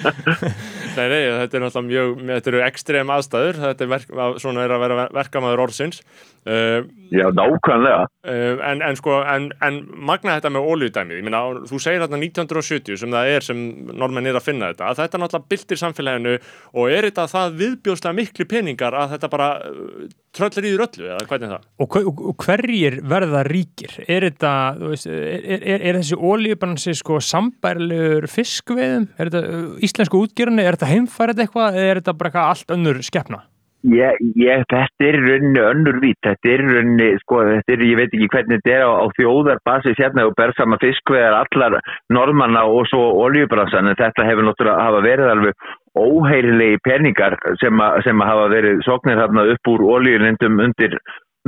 [0.94, 4.12] Nei, nei, þetta er náttúrulega mjög, þetta eru ekstrem aðstæður, þetta er verk,
[4.44, 6.04] svona er að vera verkamaður orðsins.
[6.44, 6.84] Uh,
[7.14, 8.08] Já, nákvæmlega.
[8.28, 9.76] Uh, en, en sko, en, en
[10.08, 13.62] magna þetta með ólíudæmið, ég meina, þú segir þarna 1970 sem það er sem
[13.94, 16.34] normenn er að finna þetta, að þetta náttúrulega byltir samfélaginu
[16.74, 21.08] og er þetta það viðbjóðslega miklu peningar að þetta bara uh, tröllir í þér öllu,
[21.14, 21.70] eða hvernig er það?
[21.86, 23.96] Og, og, og hverjir verða ríkir?
[24.08, 29.08] Er þetta, þú veist, er, er, er þessi ólíubransi sko sambærlegur fiskveiðum?
[29.16, 30.66] Er þetta uh, íslensku útgjörni?
[30.66, 31.82] Er þetta heimfærið eitthvað?
[31.86, 33.46] Er þetta bara eitthvað allt önnur skepna?
[33.84, 37.82] Ég, ég, þetta er í rauninni önnur vít, þetta er í rauninni, sko, þetta er,
[37.84, 41.76] ég veit ekki hvernig þetta er á, á þjóðarbasis hérna og ber sama fiskveðar allar
[42.08, 45.68] normanna og svo oljubransan, en þetta hefur náttúrulega hafa verið alveg
[46.00, 50.96] óheirilegi peningar sem, að hafa verið sóknir þarna upp úr oljulindum undir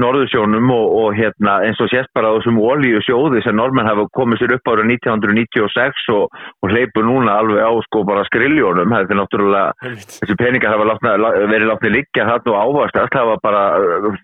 [0.01, 4.41] Norðursjónum og, og hérna eins og sést bara á þessum oljusjóði sem normenn hafa komið
[4.41, 9.21] sér upp ára 1996 og, og hleypur núna alveg á sko bara skriljónum, þetta er
[9.21, 11.17] náttúrulega þessi peningar hafa látna,
[11.47, 14.17] verið látni liggja þarna og ávastast það var bara uh,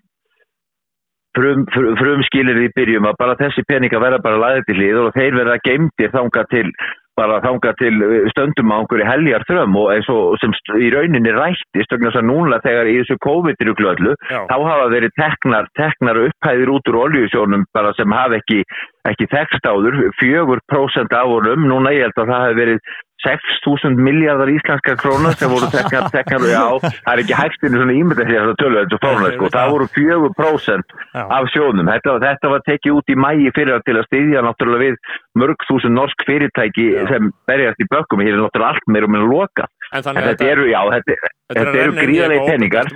[1.38, 5.16] frum, frum, frumskilir í byrjum að bara þessi peningar verða bara laðið til hlið og
[5.16, 6.66] þeir verða geimdir þanga til
[7.18, 7.92] bara þanga til
[8.32, 12.28] stöndum á einhverju heljar þrömm og eins og sem í rauninni rættist vegna þess að
[12.30, 17.66] núna þegar í þessu COVID-19 öllu þá hafa verið teknar, teknar upphæðir út úr oljusjónum
[17.76, 18.62] bara sem hafa ekki,
[19.10, 24.50] ekki tekst áður, 4% af honum, núna ég held að það hefur verið 6.000 miljardar
[24.52, 27.36] íslenskar krónar sem voru teknar, teknar, já, það er ekki
[27.68, 31.24] í svona ímynda því að það tölur þetta fórna, sko, það voru 4% Já.
[31.38, 35.12] af sjónum, þetta, þetta var tekið út í mægi fyrir til að styðja náttúrulega við
[35.42, 37.04] mörg þúsund norsk fyrirtæki Já.
[37.12, 40.24] sem berjast í bökkum, hér er náttúrulega allt meira og meira loka, En en þannig
[40.24, 42.92] að þetta eru, já, þetta, þetta er þetta að eru gríðarlega peningar.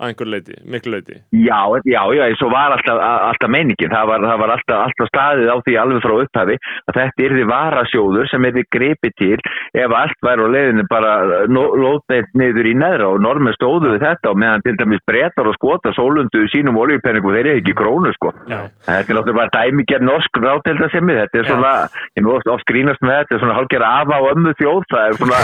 [0.00, 1.16] Að einhver leiti, miklu leiti.
[1.38, 5.06] Já, já, já, eins og var alltaf, alltaf meiningin, það var, það var alltaf, alltaf
[5.10, 6.56] staðið á því alveg frá upphafi
[6.90, 9.38] að þetta yrði varasjóður sem yrði gripið til
[9.84, 11.12] ef allt væri á leiðinu bara
[11.46, 15.56] lóðbeint niður í neðra og normen stóðu við þetta og meðan til dæmis breytar og
[15.58, 18.28] skota sólundu sínum oljupenningum, þeir eru ekki krónu sko.
[18.50, 18.60] Já.
[18.88, 21.72] Þetta er náttúrulega bara dæmiger norsk ráteldasemi, þetta er svona,
[22.18, 25.14] ég nú oft, grínast með þetta, er svona hálfgerð afa og ömmu þjóð, það er
[25.20, 25.38] svona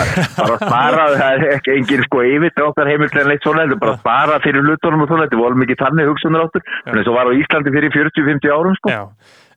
[4.11, 7.13] bara að að fyrir hlutunum og svona, þetta volum ekki þannig hugsunar áttur, en eins
[7.13, 8.93] og var á Íslandi fyrir 40-50 árum sko.
[8.97, 9.03] Já.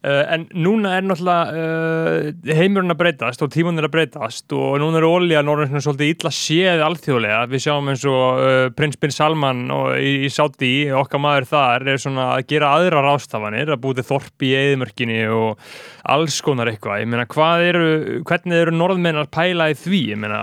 [0.04, 4.74] Uh, en núna er náttúrulega uh, heimurinn að breytast og tímun er að breytast og
[4.82, 7.38] núna er olían orðin svona svolítið illa séð alþjóðlega.
[7.54, 9.62] Við sjáum eins og uh, prins Bin Salman
[9.96, 14.50] í, í Saudi, okkar maður þar, er svona að gera aðra rástafanir, að búið þorpi
[14.50, 15.64] í eðimörkinni og
[16.12, 17.00] alls konar eitthvað.
[17.06, 17.90] Ég meina, hvað eru,
[18.28, 20.02] hvernig eru norðmennar pæla í því?
[20.12, 20.42] Ég meina,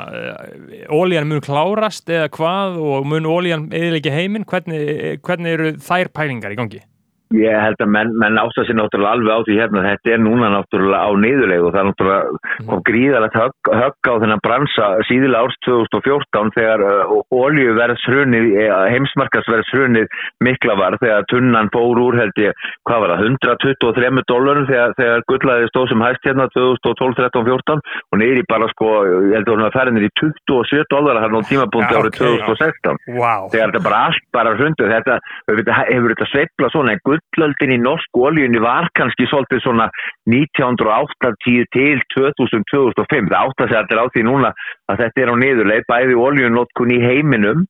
[0.88, 4.48] olían mun klárast eða hvað og mun olían eðilegja heiminn?
[4.48, 6.86] Hvernig, hvernig eru þær pælingar í gangi?
[7.30, 10.48] Ég held að menn, menn ásta sér náttúrulega alveg á því hérna, þetta er núna
[10.50, 15.44] náttúrulega á niðurlegu og það er náttúrulega kom gríðalegt högg, högg á þennan bransa síðilega
[15.46, 18.48] árs 2014 þegar uh, oljuverðshrunið,
[18.94, 24.96] heimsmarkasverðshrunið mikla var þegar tunnan fór úr held ég, hvað var það, 123 dólarum þegar,
[24.98, 28.90] þegar gullaði stóð sem hæst hérna 2012, 13, 14 og neyri bara sko,
[29.30, 32.20] ég held að hún var færinir í 27 dólar hann á tímapunkti Já, árið ok,
[32.20, 32.44] já.
[32.50, 33.48] 2016 Wow.
[33.52, 35.16] þegar þetta bara allt bara hrundið þetta
[35.50, 39.88] auðvitað hefur þetta sveifla svona en gullöldin í norsk oljunni var kannski svolítið svona
[40.30, 44.54] 1980 til 2000-2005 það átt að segja allir á því núna
[44.90, 47.68] að þetta er á niðurleið bæði oljunnotkun í heiminum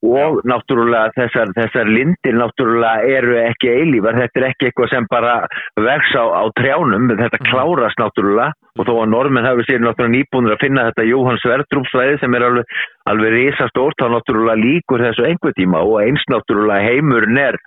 [0.00, 5.34] og náttúrulega þessar, þessar lindir náttúrulega eru ekki eilífar, þetta er ekki eitthvað sem bara
[5.76, 8.54] vex á, á trjánum, þetta klárast náttúrulega.
[8.78, 12.46] Og þó að normen hefur sér náttúrulega nýbúinir að finna þetta Jóhann Sverdrúpsvæði sem er
[12.46, 12.74] alveg,
[13.12, 15.84] alveg risastórt, þá náttúrulega líkur þessu einhver tíma.
[15.84, 17.60] Og eins náttúrulega heimurinn er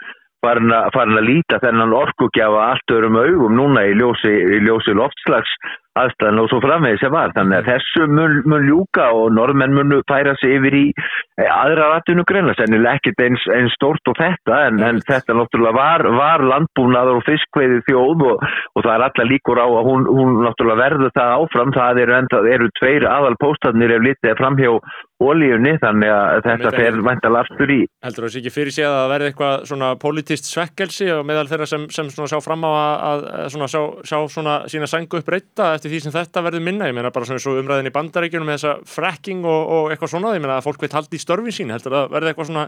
[0.43, 4.95] farin að, farin að líta þennan orkugjafa allt öðrum augum núna í ljósi, í ljósi
[4.97, 5.55] loftslags
[5.99, 7.33] aðstæðan og svo framvegið sem var.
[7.35, 11.91] Þannig að þessu mun, mun ljúka og normenn munu færa sig yfir í eh, aðra
[11.91, 16.45] rættinu greinlega, sennilega ekkert eins, eins stórt og þetta en, en þetta náttúrulega var, var
[16.49, 20.81] landbúnaður og fiskveiði þjóð og, og það er alla líkur á að hún, hún náttúrulega
[20.81, 21.77] verður það áfram.
[21.77, 24.77] Það eru, enda, eru tveir aðal póstarnir ef litið er framhjá
[25.23, 28.95] ólíunni þannig að þetta fer væntalega aftur í Heldur það sé ekki fyrir sig að
[28.97, 32.71] það verði eitthvað svona politist svekkelsi og meðal þeirra sem, sem svona sjá fram á
[32.71, 33.23] að, að,
[33.55, 36.97] svona sjá, sjá svona sína sængu upp breyta eftir því sem þetta verður minna, ég
[36.97, 40.43] meina bara svona svo umræðin í bandaríkjunum með þessa fracking og, og eitthvað svona, ég
[40.43, 42.67] meina að fólk veit haldi í störfin sín, heldur það verði eitthvað svona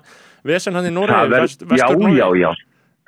[0.54, 2.54] vesen hann í Nóri, Það verð- já, já, já.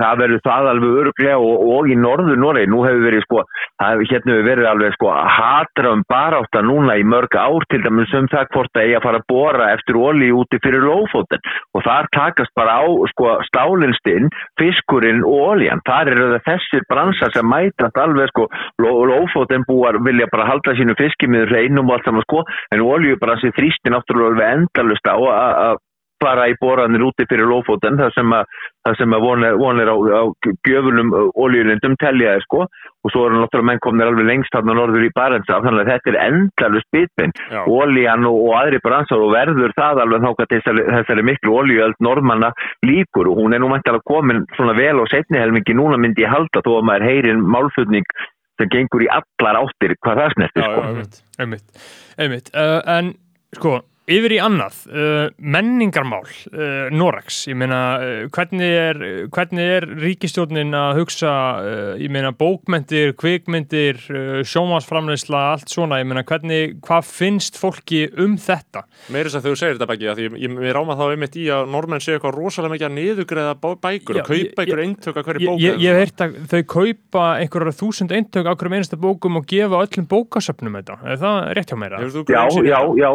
[0.01, 3.43] Það verður það alveg öruglega og, og í norður Noregi, nú hefur verið sko,
[3.81, 8.13] það, hérna hefur verið alveg sko hatra um barátta núna í mörg ár til dæmis
[8.17, 11.85] um það hvort að eigi að fara að bora eftir ólí úti fyrir lófóten og
[11.85, 14.29] þar takast bara á sko stálinstinn,
[14.59, 18.47] fiskurinn og ólíjan, þar eru það þessir bransar sem mætast alveg sko
[18.83, 22.43] ló, lófóten búar vilja bara halda sínu fiskimiður reynum og allt saman sko.
[22.71, 25.83] En ólíjubransi þrýsti náttúrulega alveg endalust á að
[26.17, 28.45] að fara í boranir úti fyrir lófóten þar sem að,
[28.85, 30.23] þar sem að vonir, vonir á, á
[30.67, 35.11] gjöfunum ólíulindum teljaði sko og svo eru náttúrulega menn komnir alveg lengst þarna norður í
[35.15, 37.61] Barentsaf þannig að þetta er endalust bitbinn Já.
[37.65, 42.53] ólíjan og, og aðri bransar og verður það alveg þáka þessari, þessari miklu ólíuöld normanna
[42.85, 46.33] líkur og hún er nú mæntilega komin svona vel á setni helmingi núna myndi ég
[46.33, 48.09] halda þó að maður heyrin málfutning
[48.57, 50.81] sem gengur í allar áttir hvað það snertir sko.
[50.81, 51.21] já, einmitt.
[51.37, 51.83] einmitt,
[52.17, 52.51] einmitt.
[52.57, 53.13] Uh, en
[53.53, 58.99] sko, yfir í annað uh, menningarmál uh, Norex, ég meina uh, hvernig er,
[59.35, 65.99] hvernig er ríkistjórnin að hugsa, uh, ég meina bókmyndir, kvikmyndir uh, sjómasframleysla, allt svona?
[65.99, 68.85] Ég meina hvernig, hvað finnst fólki um þetta?
[69.11, 71.67] Meiri þess að þú segir þetta að því ég, ég ráma þá einmitt í að
[71.75, 75.19] normenn séu eitthvað rosalega mikið að niðugreiða bá- bækur Já, og kaupa ég- einhver eintök
[75.19, 78.77] af hverju Ég, bók ég, ég heyrt að þau kaupa einhverjar þúsund eintök á hverjum
[78.79, 81.79] einasta bókum og gefa öllum bókasöfnum þetta, er það rétt hjá
[82.15, 83.11] þú Já, já, já.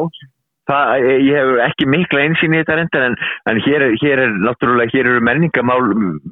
[0.70, 3.16] Það, ég hef ekki mikla einsýn í þetta reyndar en,
[3.50, 5.80] en hér, hér er náttúrulega, hér eru menningamál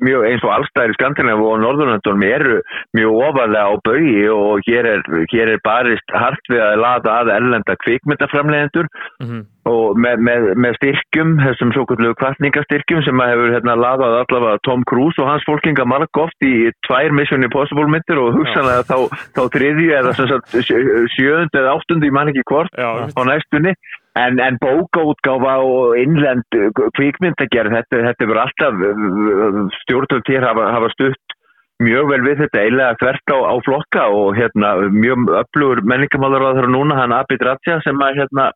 [0.07, 2.61] mjög eins og allstæðir Skandinavíu og Norðurlandunum eru
[2.95, 5.03] mjög ofalega á baui og hér er,
[5.35, 8.87] hér er barist hart við að lada að erlenda kvikmyndaframlegendur
[9.20, 9.41] Mhm.
[9.70, 14.62] og með, með, með styrkjum, þessum svo kallu kvartningastyrkjum sem að hefur hérna laðað allavega
[14.64, 18.97] Tom Cruise og hans fólkinga marg oft í tvær Mission Impossible myndir og hugsanlega þá,
[19.37, 23.74] þá þriðju eða sem sagt sjö- sjöund eða áttundi, ég man ekki hvort á næstunni
[24.18, 26.58] en, en bókaútgáfa og innlend
[26.96, 31.36] kvikmyndagerð þetta, þetta verður alltaf stjórnvöld hér hafa, hafa stutt
[31.80, 36.54] mjög vel við þetta eiginlega þvert á, á flokka og hérna mjög öflugur menningamálar á
[36.58, 38.50] þeirra núna hann Abid Raja sem að hérna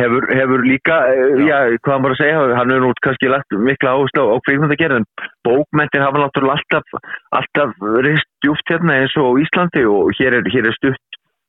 [0.00, 3.96] hefur, hefur líka eh, já, hvað maður að segja, hann hefur nú kannski lagt mikla
[3.96, 5.08] áherslu á, kvikmyndagerð en
[5.46, 7.10] bókmyndir hafa náttúrulega alltaf
[7.40, 11.03] alltaf rist djúft hérna eins og Íslandi og hér er, hér er stutt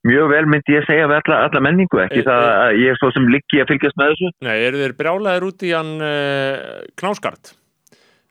[0.05, 2.93] mjög vel myndi ég segja við alla, alla menningu ekki E- það e- að ég
[2.93, 5.93] er svo sem liggi að fylgjast með þessu Nei, eru þeir brjálaðir út í hann
[5.99, 7.55] uh, Knáskart?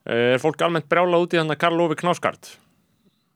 [0.05, 2.55] Er fólk almennt brjálað út í hann að Karl Óvi Knáskart?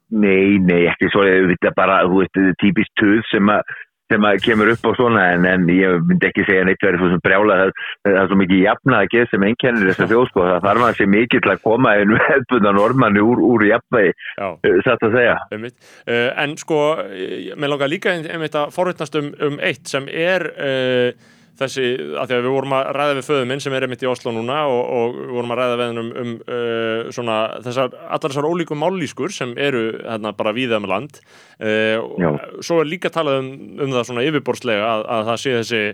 [0.09, 3.75] Nei, nei, ekki svo þetta er bara, þú veist, þetta er típist tuð sem að
[4.09, 7.11] sem að kemur upp á svona en, en ég myndi ekki segja neitt verið svo
[7.13, 7.73] sem brjála það,
[8.09, 10.99] það er svo mikið jafnað að geða sem einkennir þessa þjóð sko, það þarf maður
[11.03, 15.17] sér mikið til að koma einu hefðbundan normanni úr, úr jafnvægi, Já, eh, satt að
[15.19, 15.37] segja.
[15.53, 15.77] Einmitt.
[16.09, 20.09] Uh, en sko, eh, mér langar líka ein- einmitt að forvittnast um, um eitt sem
[20.09, 21.11] er uh,
[21.59, 21.87] þessi,
[22.19, 24.33] að því að við vorum að ræða við föðu minn sem er einmitt í Oslo
[24.35, 28.49] núna og, og við vorum að ræða við hann um, uh, svona þessar, allar þessar
[28.49, 33.43] ólíku mállískur sem eru hérna bara víða um land uh, og svo er líka talað
[33.43, 35.85] um, um það svona yfirborðslega að, að það sé þessi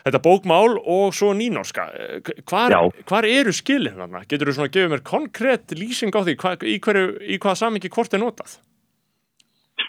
[0.00, 1.82] Þetta bókmál og svo nýnorska.
[1.92, 2.72] Eh, Hvar,
[3.04, 4.22] hvar eru skilin þarna?
[4.30, 7.58] Getur þú svona að gefa mér konkrétt lýsing á því hva, í, hverju, í hvaða
[7.60, 8.54] samingi hvort er notað?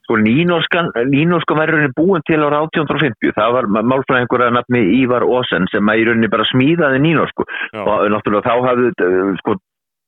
[0.08, 4.82] Sko nýnorskan, nýnorskan var í rauninni búin til ára 1850, það var málfræðingur að nafni
[4.98, 7.46] Ívar Ósen sem að í rauninni bara smíðaði nýnorsku.
[7.72, 7.84] Já.
[7.86, 9.56] og náttúrulega þá hafði uh, sko,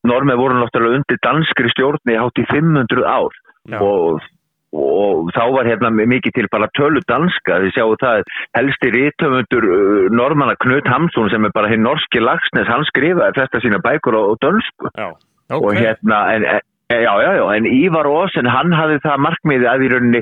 [0.10, 3.38] normið voru náttúrulega undir danskri stjórni hátt í 500 ár.
[3.80, 4.26] Og,
[4.74, 8.26] og þá var hérna mikið til bara tölu danska, þið sjáu það
[8.58, 13.62] helsti rítöfundur uh, normanna Knut Hamsun sem er bara hinn norski lagsnes, hann skrifaði flesta
[13.62, 14.94] sína bækur á, á dönsku.
[14.98, 15.10] Já,
[15.54, 16.70] og hérna en, en,
[17.02, 20.22] já, já, já, en Ívar Ósen hann hafði það markmiði að í rauninni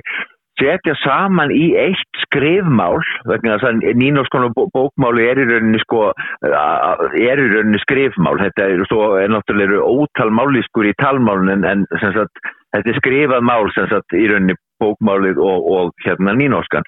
[0.62, 3.00] setja saman í eitt skrifmál
[3.30, 8.38] vegna þess að nýnorskonu bókmáli er í rauninni sko uh, er í rauninni skrifmál.
[8.42, 12.44] Þetta er svo er náttúrulega ótal mállískur í talmálun en, sagt,
[12.76, 16.86] þetta er skrifað mál sagt í rauninni bókmálið og, og hérna nýnorskan.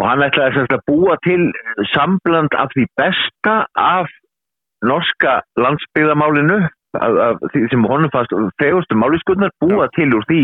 [0.00, 1.50] Og hann ætlaði sagt að búa til
[1.92, 4.12] sambland af því besta af
[4.86, 6.62] norska landsbyggðamálinu
[6.98, 10.42] af því sem honum fannst fegustu máliskunnar búa til úr því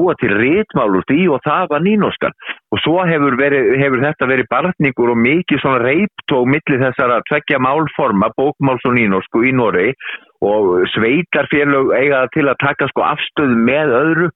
[0.00, 2.36] búa til rítmál úr því og það var nýnorskan.
[2.72, 7.60] Og svo hefur, verið, hefur þetta verið barningur og mikið svona reyptók millir þessara tveggja
[7.60, 9.96] málforma bókmáls og nýnorsku í Noregi
[10.40, 14.28] og sveitarfélög eiga til að taka sko afstöðu með öðru.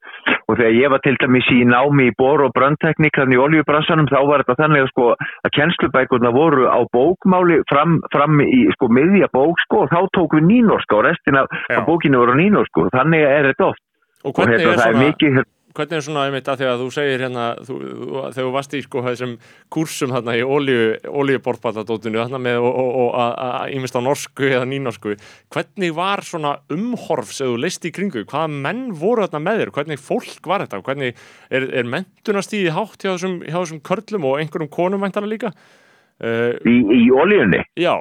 [0.45, 4.09] Og þegar ég var til dæmis í námi í bor og bröndtekník þannig í oljubransanum
[4.11, 8.91] þá var þetta þannig að sko að kennslubækurna voru á bókmáli fram, fram í sko
[8.93, 11.57] miðja bók sko og þá tók við nýnorska og restin af,
[11.89, 13.83] bókinu voru nýnorsku og þannig er þetta oft.
[14.25, 15.43] Og og hvernig hérna er það er svona mikið
[15.75, 17.75] hvernig er svona einmitt að því að þú segir hérna þú,
[18.31, 19.33] þegar þú varst í sko þessum
[19.75, 23.17] kursum hérna í olíuborðballadótinu hérna með og,
[23.75, 25.15] ímest á norsku eða nýnorsku
[25.53, 29.73] hvernig var svona umhorf sem þú leist í kringu, hvaða menn voru þarna með þér,
[29.79, 30.81] hvernig fólk var þetta?
[30.85, 35.53] Hvernig er, er mentunastíði hátt hjá þessum, hjá þessum körlum og einhverjum konum væntalega líka?
[36.15, 37.59] Uh, í, í olíunni?
[37.79, 37.93] Já,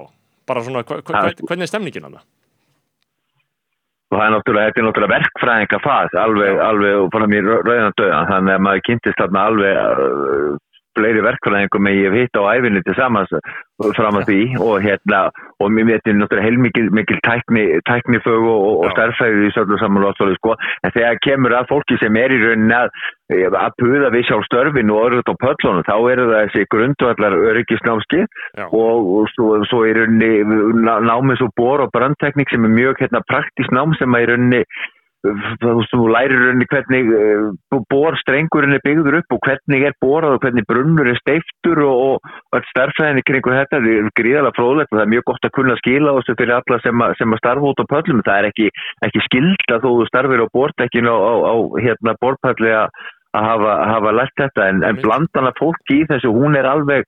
[0.47, 2.21] bara svona hva, Það- hvernig er stemningin hann?
[4.15, 7.97] Og það er náttúrulega, þetta er náttúrulega verkfræðinga fas alveg, alveg og bara mér rauðan
[7.99, 10.61] döðan þannig að maður kynntist þarna alveg
[10.99, 13.33] fleiri verkfræðingum ég hef hitt á æfinni til samans
[13.97, 14.41] fram að því.
[14.63, 15.25] Og hérna
[15.63, 20.05] og mér veit ég náttúrulega heilmikil mikil tækni, tæknifög og, og stærðfæði í söllu saman
[20.05, 20.57] lótsóli sko.
[20.85, 22.93] En þegar kemur að fólki sem er í rauninni að
[23.33, 28.21] að puða við sjálf störfin og örugt á pöllunum þá eru það þessi grundvallar öryggisnámski
[28.69, 30.45] og, og svo, svo í rauninni
[30.85, 34.61] ná- námið svo bor og brandteknik sem er mjög hérna, praktísk nám sem í rauninni
[35.25, 39.97] þú veist, þú lærir rauninni hvernig uh, bor strengurinn er byggður upp og hvernig er
[40.05, 44.93] borað og hvernig brunnur er steiftur og, og öll starfræðinni kringu þetta er gríðalega fróðlegt
[44.93, 47.43] og það er mjög gott að kunna skila þessu fyrir alla sem, að, sem að
[47.43, 48.23] starfa út á pöllum.
[48.29, 48.71] Það er ekki,
[49.09, 53.05] ekki skilda þó þú starfir á bordekkinu á, á, á hérna borpalli að
[53.35, 57.03] að hafa, hafa lært þetta en, en blandan af fólki í þessu hún er alveg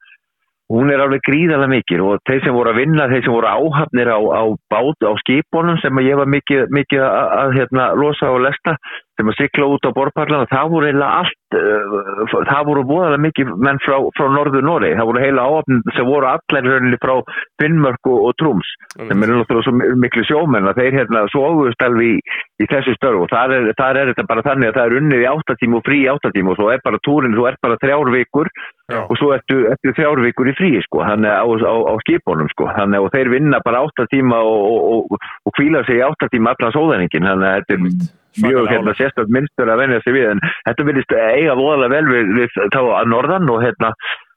[0.72, 4.10] hún er alveg gríðalega mikil og þeir sem voru að vinna, þeir sem voru áhafnir
[4.10, 4.42] á, á
[4.72, 8.76] bát, á skipunum sem ég var mikið, mikið að, að hérna, losa og lesta,
[9.16, 13.52] sem að sikla út á borparlana, það voru eiginlega allt uh, það voru voðalega mikið
[13.64, 17.14] menn frá, frá norður Noregi, það voru heila áhafnir sem voru allir rauninni frá
[17.62, 21.86] Finnmörk og, og Trúms, sem eru náttúrulega svo mi- miklu sjómenn að þeir hérna svoðust
[21.86, 24.90] alveg í, í þessu störf og þar er, þar er þetta bara þannig að það
[24.90, 27.56] er unnið í áttatíma og frí í áttatíma og svo er bara túrin, þú er
[27.64, 28.52] bara þrjár vikur
[28.86, 29.00] Já.
[29.02, 32.68] og svo ertu, ertu þrjár vikur í frí sko, þannig á, á, á skipunum sko,
[32.76, 36.28] þannig og þeir vinna bara átta tíma og, og, og, og kvíla sig í átta
[36.30, 38.14] tíma allan sóðaningin, þannig að þetta er.
[38.44, 42.32] Mjög hérna sérstætt minnstur að venja sig við en þetta vilist eiga voðalega vel við,
[42.38, 43.92] við þá að norðan og hérna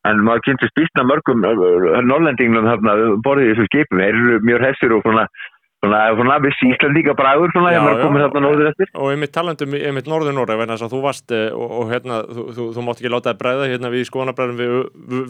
[0.08, 4.04] en maður kynntist býstna mörgum uh, norrlendinglum þarna borðið í þessu skipum.
[4.04, 5.26] Þeir eru mjög hessir og svona
[5.80, 8.24] svona, svona viss íslandíka bræður svona, Já, maður já.
[8.24, 8.91] þarna nóður eftir.
[9.00, 12.20] Og einmitt talandum einmitt norður Noreg vegna þess að þú varst eh, og, og hérna,
[12.28, 14.74] þú, þú, þú mátt ekki láta það bræða hérna við skoðanabræðum við,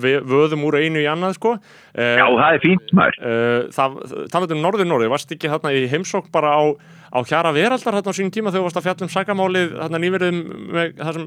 [0.05, 1.55] við, vöðum úr einu í annað sko.
[1.93, 3.19] Eh, Já, það er fínt maður.
[3.29, 6.63] eh, talandum norður Noreg varst ekki hérna í heimsókn bara á,
[7.09, 10.01] á hjara veraldar hérna á sínum tíma þegar þú varst að fjalla um sakamálið hérna
[10.03, 10.43] nýverðum
[10.75, 11.25] með það sem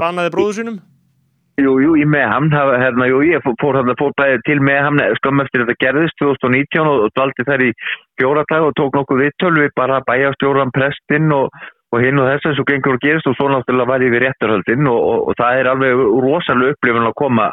[0.00, 0.80] banaði bróðu sínum?
[1.60, 5.42] Jú, jú, í Meham, það, hérna, jú, ég fór, hérna, fór bæði til Meham skömm
[5.44, 7.68] eftir þetta gerðist 2019 og, og dvaldi þær í
[8.16, 11.52] fjóra dag og tók nokkuð viðtöl við bara bæjastjóran prestinn og,
[11.92, 14.24] og hinn og þess að svo gengur og gerist og svo náttúrulega var ég við
[14.24, 17.50] réttarhöldin og, og, og það er alveg rosalega upplifun að koma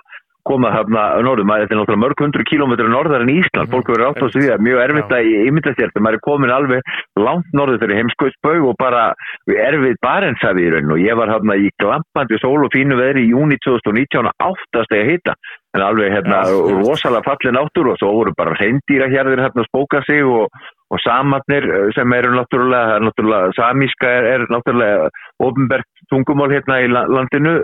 [0.50, 4.08] koma þarna norðum, þetta er náttúrulega mörg hundru kilómetru norðar en Ísland, Mhm, fólk verður
[4.10, 6.82] átt á því að mjög erfitt að ímynda sér þegar maður er komin alveg
[7.20, 9.04] langt norður fyrir heimskautsbaug og bara
[9.50, 10.92] erfið barenshafi í raun.
[10.96, 14.92] Og ég var hérna í glampandi sól og fínu veðri í júni 2019 að áttast
[14.98, 15.34] að hitta
[15.78, 16.42] en alveg hérna
[16.82, 20.50] rosalega fallin áttur og svo voru bara reyndýra hérðir hérna að spóka sig og,
[20.90, 25.12] og samarnir eh, sem eru náttúrulega, náttúrulega samíska er, er náttúrulega
[25.46, 27.60] ofinbært tungumál hérna í la- landinu.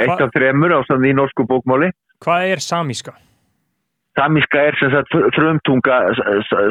[0.00, 1.90] Eitt af þremur á í norsku bókmáli
[2.24, 3.14] Hvað er samíska?
[4.16, 5.96] Samíska er sem sagt fr- frumtunga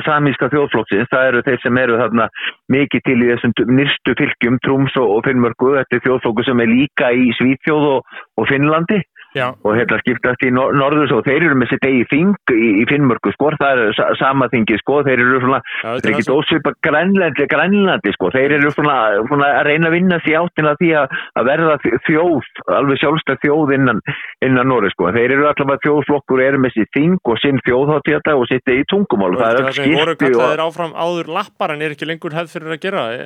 [0.08, 2.26] samíska þjóðflokksins, það eru þeir sem eru þarna
[2.74, 7.12] mikið til í þessum nyrstu fylgjum, Trúms og, Finnmörku, þetta er þjóðflokku sem er líka
[7.14, 8.98] í Svíþjóð og, og Finnlandi
[9.36, 12.68] Já, og hérna skiptast í nor norður og þeir eru með sitt eigi þing í,
[12.80, 16.22] í Finnmörku sko, það er sa sama þingi sko, þeir eru svona, Já, þeir eru
[16.22, 18.96] ekki ósvipa grænlandi, grænlandi sko, þeir eru svona,
[19.28, 21.76] svona að reyna að vinna því áttina því að, að verða
[22.08, 24.00] þjóð, alveg sjálfstæð þjóð innan,
[24.48, 28.48] innan Nóri sko, þeir eru allavega þjóðflokkur, eru með sitt þing og sinn þjóðháttíða og
[28.54, 31.84] sitt eigi tungumál, Og það er það öll skipti og kallaðir áfram áður lappar en
[31.84, 33.20] er ekki lengur hefð fyrir að gera e,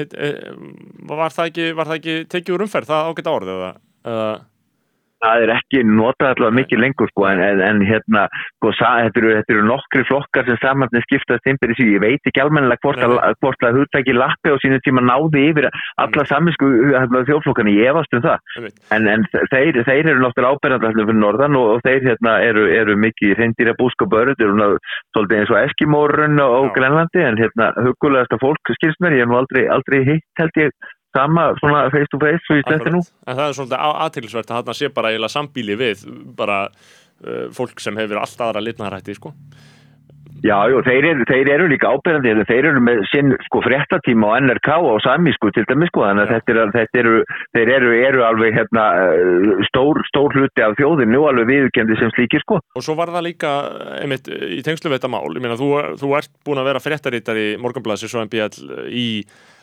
[0.00, 0.32] e, e,
[1.12, 3.32] var, það ekki, var það ekki tekið úr umferð það ágætt
[4.04, 4.32] eða
[5.24, 9.32] það er ekki notað allavega mikið lengur sko, en, en, en hérna sko, þetta, eru,
[9.38, 13.02] þetta eru nokkri flokkar sem samanlega skiptast inn fyrir sig, ég veit ekki almennilega hvort,
[13.04, 13.16] að,
[13.68, 16.70] að hugtæki lappi á sínu tíma náði yfir alla saminsku
[17.30, 18.38] þjóflokkana, ég efast um það.
[18.94, 22.96] En, en þeir, þeir eru náttúrulega ábyrðandallir fyrir norðan og, og þeir hérna, eru, eru
[23.00, 23.34] mikið
[24.44, 24.66] eru ná,
[25.14, 26.72] svolítið eins og eskimórun á Já.
[26.76, 30.74] Grænlandi en hérna hugulegasta fólk skilst mér, ég hef nú aldrei, aldrei hitt held ég
[31.14, 33.02] sama svona face to face og ég sletti nú.
[33.26, 36.08] En það er svolítið aðtilsvert að þarna sé bara eiginlega sambíli við
[36.38, 39.34] bara uh, fólk sem hefur allt aðra litnaðarætti sko.
[40.44, 44.36] Já, jú, þeir eru, þeir eru líka ábyrðandi, þeir eru með sinn sko fréttatíma á
[44.42, 47.14] NRK og samísku til dæmis sko, þannig að þetta er, þetta eru,
[47.56, 52.12] þeir eru, eru alveg hérna eh, stór, stór hluti af þjóðinu og alveg viðurkendi sem
[52.12, 52.60] slíkir sko.
[52.76, 53.54] Og svo var það líka
[54.02, 55.70] einmitt, í tengslu við þetta mál, ég meina þú,
[56.02, 59.08] þú ert búin að vera fréttarittar í Morganblassi svo MBL í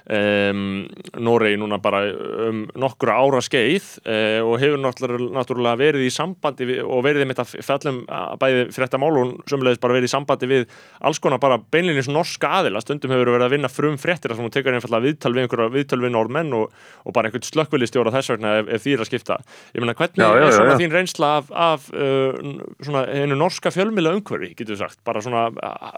[0.10, 0.88] um,
[1.22, 2.02] Noregi núna bara
[2.48, 7.42] um nokkura ára skeið uh, og hefur náttúrulega, verið í sambandi við, og verið með
[7.42, 10.66] þetta fjallum að bæði frétta mál og sömulegis bara verið í sambandi við
[11.02, 12.82] alls konar bara beinlinnins norska aðila.
[12.84, 15.76] Stundum hefur verið að vinna frum fréttir þar sem hún tekur einfallega viðtal við einhverja
[15.76, 16.76] viðtal við norðmenn og,
[17.06, 19.40] og bara einhvern slökkvilistjóra þess vegna ef, ef því er að skipta.
[19.76, 22.52] Ég meina hvernig Já, já, er svona já, þín reynsla af, af uh,
[22.82, 25.92] svona hennu norska fjölmila umhverfi getur við sagt, bara svona uh,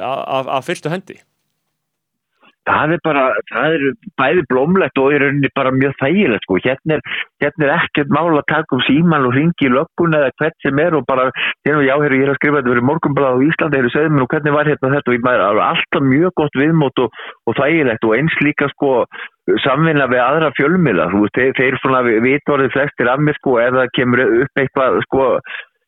[0.00, 1.20] af, af fyrstu hendi
[2.68, 3.84] það er bara, það er
[4.20, 6.58] bæði blómlegt og í rauninni bara mjög þægilegt sko.
[6.64, 10.32] hérna, er, hérna er ekkert mál að taka um síman og ringi í löggun eða
[10.40, 11.28] hvert sem er og bara,
[11.66, 14.30] hérna, já, ég er að skrifa þetta verið morgunblad á Íslandi, heru, segðu mér nú
[14.32, 18.16] hvernig var hérna þetta og ég maður, alltaf mjög gott viðmót og, og þægilegt og
[18.18, 18.94] eins líka sko
[19.60, 23.94] samvinna við aðra fjölmila þú veist, þeir, þeir svona vitvorðið flestir af mér sko, það
[23.98, 25.28] kemur upp eitthvað sko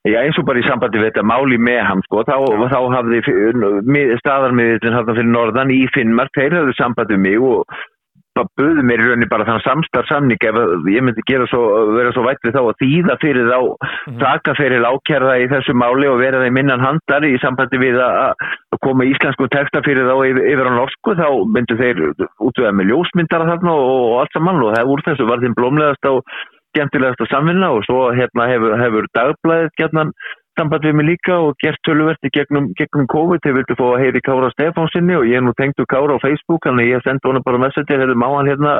[0.06, 2.36] Já, eins og bara í sambandi við þetta máli með ham, sko, þá,
[2.70, 3.20] þá hafði
[4.22, 7.78] staðarmiðin hérna fyrir norðan í Finnmark, þeir hafðu sambandi við mig og
[8.36, 10.58] bara buðu mér í rauninni bara þann samstarfsamning ef
[10.92, 11.60] ég myndi svo,
[11.96, 13.58] vera svo vægt við þá að þýða fyrir þá,
[14.20, 18.00] taka fyrir ákjærða í þessu máli og vera það í minnan handar í sambandi við
[18.02, 18.44] að
[18.84, 22.02] koma íslensku texta fyrir þá yfir, yfir á norsku, þá myndu þeir
[22.44, 26.10] útvega með ljósmyndara þarna og, og allt saman og það úr þessu var þeim blómlegast
[26.10, 26.14] á
[26.76, 30.12] skemmtilegast að samvinna og svo hérna hefur, hefur dagblæðið gætnan
[30.58, 34.22] samband við mig líka og gert tölverti gegnum, gegnum COVID, þeir vildu fá að heyri
[34.24, 37.60] Kára Stefánsinni og ég er nú tengdu Kára á Facebook þannig ég sendi honum bara
[37.60, 38.74] messenger hefur má hann hérna,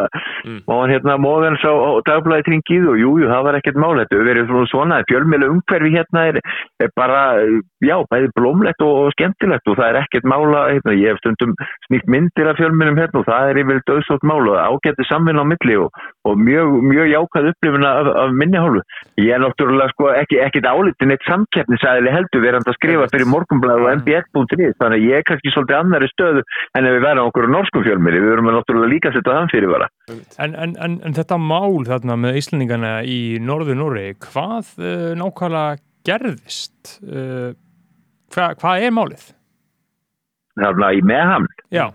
[0.47, 0.61] Mm.
[0.69, 3.97] má hann hérna móðans á, á dagblæðið tringið og jújú, jú, það var ekkert mál,
[3.99, 6.39] þetta hefur verið svona fjölmjölu umhverfi hérna er,
[6.83, 7.23] er bara
[7.83, 11.55] já, bæði blómlegt og, og skemmtilegt og það er ekkert mála, hérna, ég hef stundum
[11.89, 15.51] snýtt myndir af fjölmjölum hérna og það er yfir döðsótt mál og ágætti samvinna á
[15.51, 15.91] milli og,
[16.29, 18.85] og mjög, mjög jákað upplifuna af, af minni hálfu.
[19.19, 20.41] Ég er náttúrulega sko ekki,
[21.67, 25.79] samkeppnisæðili heldur verand að skrifa fyrir morgunblæð og mbl.is þannig að ég er kannski svolítið
[25.79, 26.43] annari stöðu
[26.77, 29.53] en ef við verðum okkur á norskum fjölmjöli, við verðum náttúrulega líka að setja þann
[29.53, 29.89] fyrirvara.
[30.39, 35.83] En, en, en, en þetta mál þarna með Íslandingana í norður Nóri, hvað uh, nákvæmlega
[36.07, 36.97] gerðist?
[37.03, 37.53] Uh,
[38.35, 39.31] hva, hvað er málið?
[40.57, 41.51] Þarna í meðhamn.
[41.75, 41.91] Já,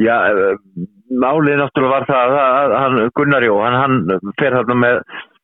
[0.00, 0.56] Já, eh,
[1.12, 5.02] málið náttúrulega var það að að hann, Gunnar Jó, hann, hann fer þarna með,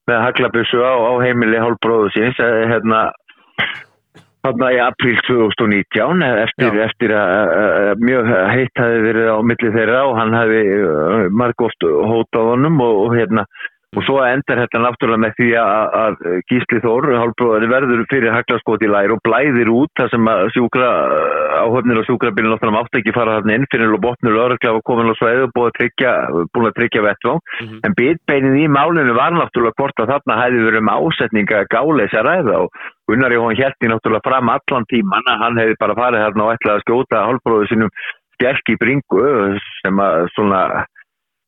[0.09, 3.09] með haglabissu á, á heimili hálfbróðu síns, eh, hérna
[4.47, 6.85] þarna í apríl 2019 eftir, Já.
[6.87, 10.63] eftir að mjög heitt hafi verið á milli þeirra og hann hafi
[11.35, 13.45] margóft hótað honum og, og hérna
[13.97, 16.17] og svo endar þetta náttúrulega með því að, að
[16.51, 17.07] Gísli Þór,
[17.73, 20.91] verður fyrir haglaskot í lær og blæðir út þar sem að sjúkra
[21.63, 25.09] áhöfnir og sjúkrabílinn náttúrulega mátt ekki fara þarna inn fyrir og botnur örgla var komin
[25.09, 26.13] á svæðu og búið að tryggja,
[26.53, 27.81] búin tryggja vettvang Mhm.
[27.85, 32.29] en bitbeinið í málinu var náttúrulega hvort að þarna hefði verið um ásetninga gáleis að
[32.29, 32.69] ræða og
[33.09, 36.77] Gunnar Jóhann hérti náttúrulega fram allan tíman að hann hefði bara farið þarna og ætlaði
[36.77, 37.91] að skjóta hálfbróðu sinum
[38.37, 40.61] skjálk í bringu sem að svona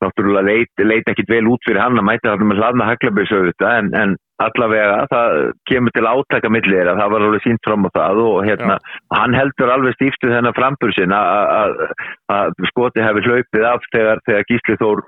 [0.05, 3.95] náttúrulega leit, leit ekkit vel út fyrir hann að mæta þarna með hlaðna auðvitað en,
[4.03, 5.35] en allavega það
[5.69, 8.77] kemur til átaka milli þeirra, það var alveg sínt fram á það og hérna,
[9.13, 11.83] hann heldur alveg stíftu þennan frambur sin að
[12.31, 15.03] að skoti hefur hlaupið af þegar, þegar Gísli Þór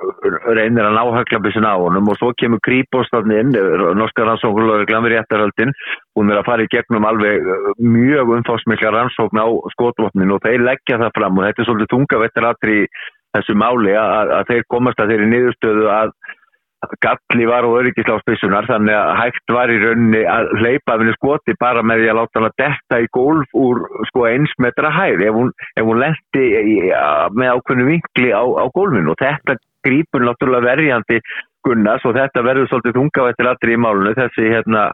[0.59, 3.55] reynir að ná haglabissun á honum og svo kemur Kríbóstafni inn,
[3.98, 5.73] norska rannsóknulögur glamir réttarhaldin,
[6.19, 10.66] hún er að fara í gegnum alveg uh, mjög umfásmikla rannsókn á skotvopnin og þeir
[10.66, 12.89] leggja það fram og þetta er svolítið tungavettar aðri í
[13.36, 16.14] þessu máli að, að þeir komast að þeirri niðurstöðu að
[17.02, 21.54] galli var og öryggislásbissunar þannig að hægt var í rauninni að hleypa af henni skoti
[21.60, 25.22] bara með því að láta hann að detta í gólf úr sko eins metra hæð
[25.28, 26.44] ef hún, hún lendi
[27.38, 29.14] með ákveðnu vinkli á, á gólfinu.
[29.14, 29.56] Og þetta
[29.86, 31.22] grípur náttúrulega verjandi
[31.62, 34.88] Gunnars og þetta verður svolítið þungavættir allri í málunum þessi hérna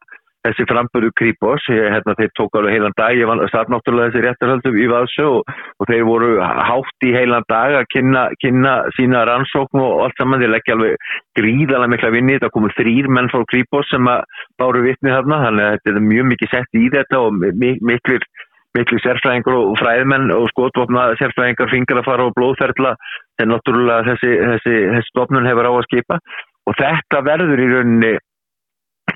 [0.49, 4.89] þessi framböru Kripos, hérna, þeir tók alveg heilan dag, ég satt náttúrulega þessi réttarhaldum í
[4.91, 10.05] Vaðsjö og, og þeir voru hátt í heilan dag að kynna, kynna sína rannsókn og
[10.07, 11.09] allt saman, þeir leggja alveg
[11.39, 12.53] gríðalega mikla vinni, þetta.
[12.59, 16.31] Komu þrýr menn frá Kripos sem að báru vitni þarna, þannig að þetta er mjög
[16.33, 18.25] mikið sett í þetta og mi miklir
[18.77, 22.95] miklu sérfræðingur og fræðmenn og skotvopna sérfræðingar fingar að fara á blóðferðla
[23.43, 26.19] en náttúrulega þessi, þessi, þessi stofnun hefur á að skipa.
[26.69, 28.12] Og þetta verður í rauninni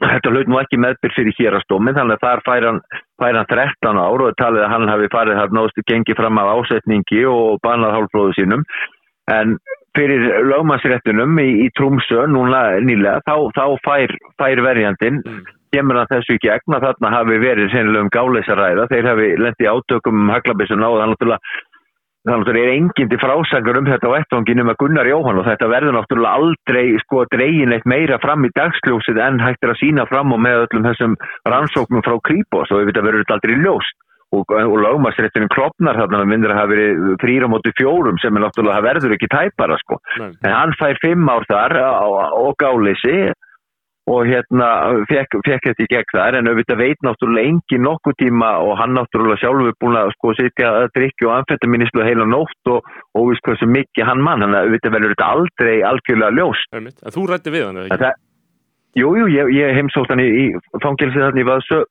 [0.03, 2.81] þetta hlaut nú ekki meðbyrð fyrir hérastómin þannig að þar fær hann,
[3.23, 6.51] fær hann 13 ár og talið að hann hafi farið þar náðustu gengið fram af
[6.57, 8.67] ásetningi og banað hálfbróðu sínum.
[9.31, 9.57] En
[9.97, 15.21] fyrir lögmannsréttunum í, í Trúmsö núna nýlega þá, þá fær, fær verjandin
[15.73, 20.25] kemur hann þessu gegn að þarna hafi verið sennilega um gáleisaræða þeir hafi lendið átökum
[20.25, 21.61] um haglabissuna og það náttúrulega
[22.23, 25.41] þannig að það er enginn til frásangur um þetta á ettvangin um að Gunnar Jóhann
[25.41, 29.75] og þetta verður náttúrulega aldrei sko dregin eitt meira fram í dagsljósið en hægt er
[29.75, 31.19] að sína fram og með öllum þessum
[31.51, 33.99] rannsóknum frá Kripos og við veitum að verður þetta aldrei ljóst
[34.33, 38.47] og, og lögmarsréttinu klopnar þarna með myndir að hafa verið þrýra móti fjórum sem er
[38.47, 39.99] náttúrulega, verður ekki tæpara sko.
[40.23, 40.31] Nei.
[40.47, 41.77] En hann fær fimm ár þar
[42.39, 43.33] og gáleysi
[44.11, 44.69] og hérna
[45.07, 48.97] fekk, fekk þetta í gegn þar en auðvitað veit náttúrulega engin nokkuð tíma og hann
[48.99, 53.69] náttúrulega sjálfur búin að sko sitja að drikja og amfetaministlu heila nótt og óvist hversu
[53.71, 56.69] mikið hann mann, hann auðvitað verður þetta aldrei algjörlega ljóst.
[56.75, 56.99] Einmitt.
[56.99, 58.01] En þú rætti við hann, eða ekki?
[58.03, 58.21] Það,
[59.03, 60.47] jú, ég, ég heimsótt hann í, í
[60.83, 61.83] fangilsið þannig var svo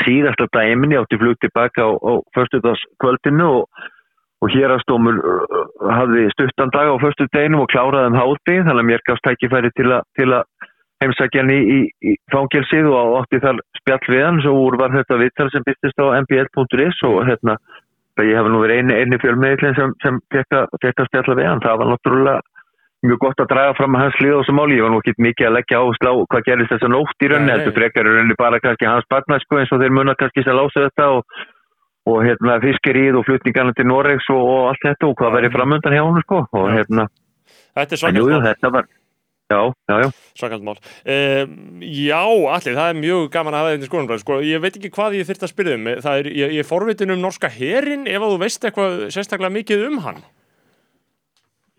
[0.00, 3.84] síðasta dæminni átti flug tilbaka á, á förstudagskvöldinu og,
[4.40, 9.04] og hérastómur uh, hafði stuttan dag á förstudeginum og kláraði um hátti þannig að mér
[9.04, 10.48] gafst tækifæri til, a, til að
[11.02, 11.78] heimsækja hann í, í,
[12.12, 16.02] í fangilsið og átti þar spjall við hann svo úr var þetta viðtal sem byrstist
[16.02, 17.58] á mbl.is og hérna
[18.20, 21.48] ég hef nú verið eini, eini fjölmiðlinn sem, sem fekk að fekk að spjalla við
[21.48, 21.62] hann.
[21.64, 22.40] Það var náttúrulega
[23.02, 25.14] mjög gott að draga fram að hans lið á þessu máli, ég var nú ekki
[25.26, 25.84] mikið að leggja á
[26.30, 29.58] hvað gerist þess að nótt í rauninni, heldur frekar í rauninni bara kannski hans barnæsku
[29.58, 31.40] eins og þeir muna kannski sem lása þetta og,
[32.12, 35.96] og hérna fiskerið og flutningarna til Noregs og, og allt þetta og hvað verið framöndan
[35.96, 37.08] hjá hann sko og hérna,
[37.72, 38.88] Þetta er en jú, þetta var
[39.52, 39.60] já,
[39.92, 40.10] já, já,
[40.40, 40.80] Svakalt mál.
[41.04, 42.20] Um, já,
[42.56, 44.22] allir, það er mjög gaman að hafa þetta í skoðanbræð.
[44.24, 45.88] Sko, ég veit ekki hvað ég þyrft að spyrja um.
[46.08, 49.56] Það er, ég, ég er forvitin um norska herin ef að þú veist eitthvað sérstaklega
[49.60, 50.22] mikið um hann.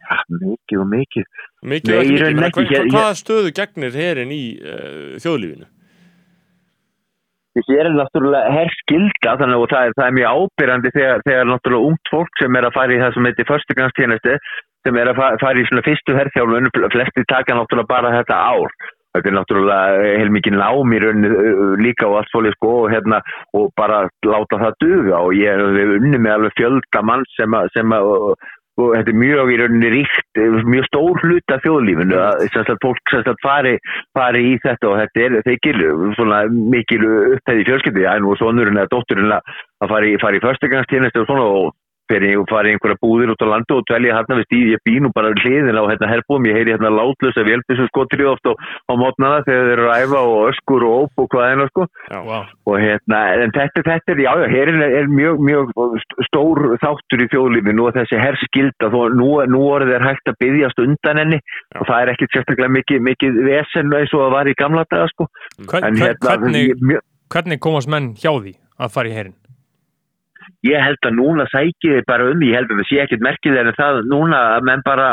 [0.03, 1.29] já, mikið og mikið
[1.63, 2.41] Mikið og mikið.
[2.49, 2.63] ekki.
[2.67, 5.69] hva, Ég- hvaða stöðu gegnir herin í uh, þjóðlífinu?
[7.53, 11.89] Hér er náttúrulega herskilda þannig og það er, það er mjög ábyrjandi þegar, þegar náttúrulega
[11.91, 14.33] ungt fólk sem er að fara í það sem heitir förstugangstjenesti
[14.83, 18.75] sem er að fa- fara í svona fyrstu herþjálfun flesti taka náttúrulega bara þetta ár.
[19.13, 23.21] Þetta er náttúrulega heilmikið nám í rauninni uh, líka og allt fólki sko og hérna
[23.53, 25.21] og bara láta það duga.
[25.21, 28.47] Og ég hef unni með alveg fjölda mann sem að, sem að og,
[28.81, 33.43] og þetta er mjög í rauninni ríkt mjög stór hlut af þjóðlífinu að fólk sagt,
[33.45, 33.75] fari,
[34.17, 35.77] fari í þetta og þetta er þeikil
[36.73, 39.53] mikil upphæði fjölskyldi er nú sonurinn eða dótturinn að
[39.83, 41.71] að fara í, förstegangstjenesti og svona og
[42.11, 44.81] fyrir ég fara í einhverja búðir út á landu og dvelja hérna við stíð, ég
[44.87, 48.49] bý nú bara við hliðin á hérna herbúum, ég heyri hérna látlösa vélbísum skotrið oft
[48.49, 51.67] á, á mótnana þegar þeir eru að æfa og öskur og óp og hvað einu
[51.71, 52.19] sko Já.
[52.27, 52.43] Wow.
[52.67, 55.71] og hérna, en þetta, þetta er, já, já, herin er, er mjög, mjög
[56.03, 60.39] st- stór þáttur í þjóðlífinu og þessi herskilda, þó nú, nú orðið er hægt að
[60.43, 61.39] byggjast undan henni
[61.79, 65.07] og það er ekkit sérstaklega mikið, mikið vesen eins og það var í gamla daga,
[65.13, 65.29] sko.
[65.69, 68.53] Hvern, En hérna, hvernig, mjög, hvernig komast menn hjá því
[68.83, 69.35] að fara í herin?
[70.67, 73.71] Ég held að núna sækið þið bara um, ég held að það sé ekkit merkilega
[73.71, 75.09] en það núna að menn bara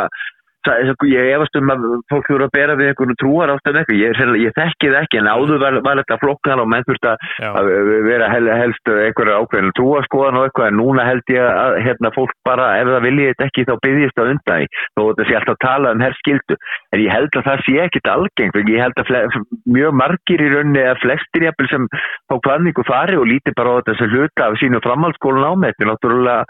[0.66, 4.14] það, ég efast um að fólk þurfa að bera við einhvern trúar af eitthvað, ég,
[4.18, 7.16] hreinlega- ég þekki það ekki en áður var, var þetta flokkan og menn þurft að
[7.60, 7.70] að
[8.08, 12.34] vera hel, helst einhverja ákveðin trúaskoðan og eitthvað en núna held ég að hérna, fólk
[12.44, 14.66] bara ef það viljið ekki þá byggjast það undan
[14.96, 16.56] þó þetta sé alltaf að tala um herskildu
[16.92, 19.20] en ég held að það sé ekkit algengt ég held að fle,
[19.66, 21.88] mjög margir í rauninni að flestir jafnvel sem
[22.30, 26.44] fá kvarningu fari og líti bara á þetta sem hluta af sínu framhaldsskólan er náttúrulega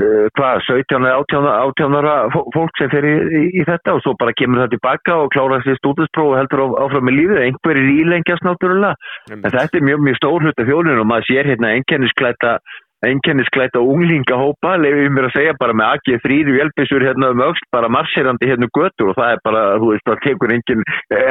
[0.00, 4.04] hvað, 17 eða 18 18 ára fó- fólk sem fer í, í, í þetta og
[4.04, 7.42] svo bara kemur það tilbaka og klára sér stúdinspróf og heldur áfram með lífið.
[7.46, 8.94] Einhverjir ílengjast náttúrulega.
[9.30, 12.56] En þetta er mjög, mjög stór hluta fjólinu og maður sér hérna einkennisklæta
[13.02, 14.76] einkennisklæta unglingahópa.
[14.78, 18.74] Lefið mér að segja bara með AG3 vélbissur hérna um öxt, bara marserandi hérna um
[18.78, 20.84] götur og það er bara, þú veist, það tekur enginn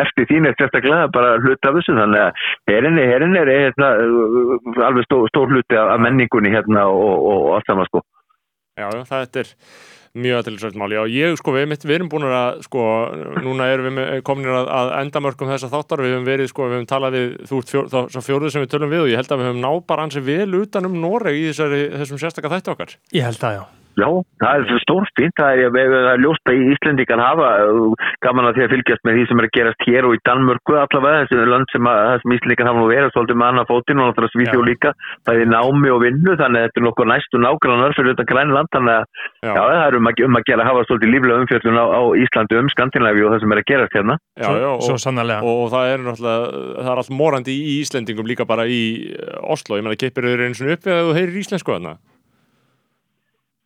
[0.04, 3.94] eftir þín eftir þetta glæða bara hluta af þessu, þannig að herinni, herinni er hérna
[4.90, 8.04] alveg stór, stór hluti af af menningunni hérna og, og, og allt saman sko.
[8.82, 9.56] Já, það er
[10.12, 10.92] mjög aðtilsvægt mál.
[10.92, 12.86] Já, ég, sko, við, mitt, við erum búin að, sko,
[13.46, 16.90] núna erum við komnir að, að endamörkum þessa þáttar, við höfum verið, sko, við höfum
[16.92, 19.44] talað við, þú ert fjór, þá, fjóruð sem við tölum við og ég held að
[19.44, 22.98] við höfum ná bara ansi vel utan um Noreg í þessari, þessum sérstaka þætti okkar.
[23.16, 23.81] Ég held það, já.
[24.00, 24.08] Já,
[24.40, 28.48] það er svo stórt fínt, það er, það er ljóst að Íslendingar hafa uh, gaman
[28.48, 31.26] að því að fylgjast með því sem er að gerast hér og í Danmörku allavega,
[31.28, 34.06] þessi lönd sem, að, það sem Íslendingar hafa nú verið svolítið með annað fótinn og
[34.08, 34.68] náttúrulega svíþjó Já.
[34.70, 34.90] líka,
[35.28, 38.70] það er námi og vinnu, þannig að þetta er nokkuð næstu nágrannar fyrir þetta grænland,
[38.76, 39.04] þannig að
[39.42, 39.52] Já.
[39.52, 42.02] já, það er um að, um að gera að hafa svolítið líflega umfjöldun á, á
[42.22, 44.16] Íslandi um Skandinavíu og það sem er að gerast hérna.
[44.38, 45.42] Já, Svo, já, svo og, sannarlega.
[45.42, 46.40] og, og það er náttúrulega,
[46.80, 46.92] það
[51.20, 52.11] er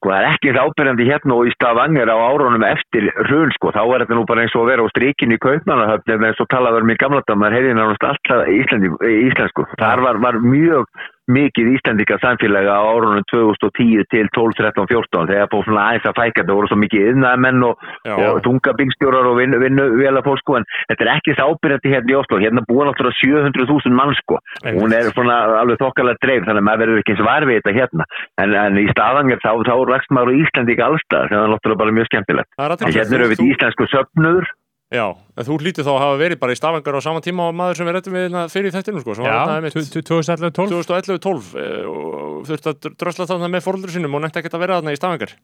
[0.06, 3.72] Sko, það er ekki eins ábyrjandi hérna og í Stavanger á árunum eftir hrun, sko,
[3.74, 6.42] þá er þetta nú bara eins og að vera á strikinu í Kaupmannahöfn eða eins
[6.44, 8.92] og talaður um í gamla dag, maður heyrði nánast alltaf Íslandi,
[9.26, 9.66] íslensku.
[9.82, 10.86] Þar var, var mjög
[11.32, 16.20] mikið Íslandika samfélagi á árunum 2010 til 12, 13, 14 þegar fór svona aðeins að
[16.20, 20.44] fæka, það voru svo mikið yðnaðamenn og, og þungabingstjórar og vinnu, vinnu vel að fólk,
[20.44, 24.14] sko, en þetta er ekki eins ábyrjandi hérna í Oslo, hérna búa náttúrulega 700.000 mann,
[24.22, 24.82] sko, Einmitt.
[24.84, 27.76] hún er svona alveg þokkalega dreif, þannig að maður verður ekki eins var við þetta
[27.80, 28.10] hérna,
[28.44, 31.82] en, en í Stavanger þá, þá rakst maður á Íslandi ekki allstað, sem er náttúrulega
[31.82, 32.54] bara mjög skemmtilegt.
[32.60, 34.54] Það hérna eru við íslensku söfnur,
[34.96, 35.06] Já,
[35.36, 37.80] en þú hlítið þá að hafa verið bara í stafangar á sama tíma og maður
[37.80, 42.48] sem við rettum við hérna fyrir þættinu sko, sem var einmitt 2011-12 2011-12 eh, og
[42.48, 45.36] þurfti að drösla þarna með fóröldur sinum og nefndi ekkert að vera þarna í stafangar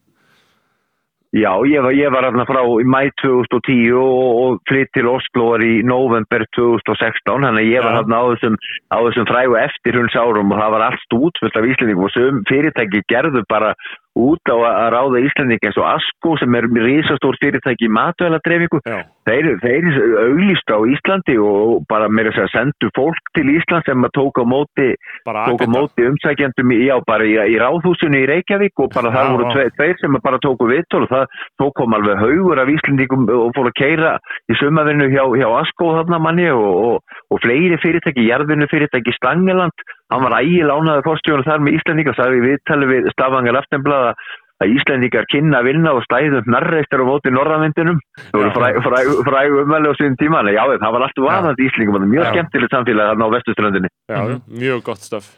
[1.32, 5.46] Já, ég var, ég var hérna frá í mæ 2010 og, og flytt til Oslo
[5.54, 8.58] var í november 2016 þannig að ég var hérna á þessum,
[8.92, 13.00] á þessum frægu eftirhunds árum og það var allt útfullt af Íslandingum og sem fyrirtæki
[13.08, 13.72] gerðu bara
[14.18, 18.80] út á að að ráða Íslanding eins og Asko sem er risastór fyrirtæki í matvæladreifingu.
[19.22, 19.86] Þeir, þeir
[20.26, 24.42] auglýst á Íslandi og bara meira að segja sendu fólk til Ísland sem að tók
[24.42, 24.88] á móti
[25.24, 29.68] tók á móti umsækjandum í, já, í, í ráðhúsinu í Reykjavík og bara það voru
[29.78, 33.70] tveir, sem bara tóku viðtól og það þó kom alveg haugur af Íslendingum og fór
[33.70, 34.12] að keira
[34.50, 39.86] í sumavinnu hjá, hjá Asko þarna manni og, og, og fleiri fyrirtæki, jarðvinnu fyrirtæki Stangeland,
[40.12, 44.14] hann var ægil ánaður fórstjónu þar með Íslendingar, það við viðtali við Stafangar Aftenblada
[44.62, 47.98] að Íslendingar kynna að vinna og stæðum narreistar á móti norðanvindunum
[48.30, 51.50] það voru fræg, fræg, fræg umvæli á síðan tíma en já, það var alltaf það
[51.50, 52.32] er mjög Já.
[52.36, 54.20] skemmtilegt samfélag þarna á vestuströndinni Já,
[54.62, 55.32] mjög gott stöf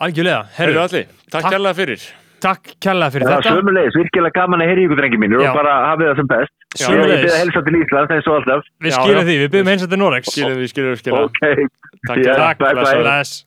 [0.00, 0.78] Algjörlega, Herru.
[0.80, 1.52] Allir, takk Takk.
[1.52, 2.04] kærlega fyrir.
[2.40, 3.56] Takk kærlega fyrir Það er þetta.
[3.58, 6.54] sömulegis, virkilega gaman að heyri ykkur drengi mínir og bara hafið það sem best.
[6.70, 7.20] Ég Sömuleiðis.
[7.20, 8.70] byrði að helsa til Íslands eins og alltaf.
[8.80, 11.42] Við skilum því, við byrjum eins og þetta Norex Skilum við, skilum við, skilum Ok,
[11.44, 12.38] Takk kærlega.
[12.40, 13.02] Takk, bye, bye.
[13.04, 13.44] bless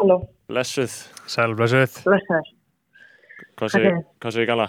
[0.00, 0.16] Halló,
[0.48, 0.92] Blessuð,
[1.28, 2.46] Sæl, blessuð blessaður.
[3.60, 3.98] hvað segir,
[4.32, 4.66] segir gala?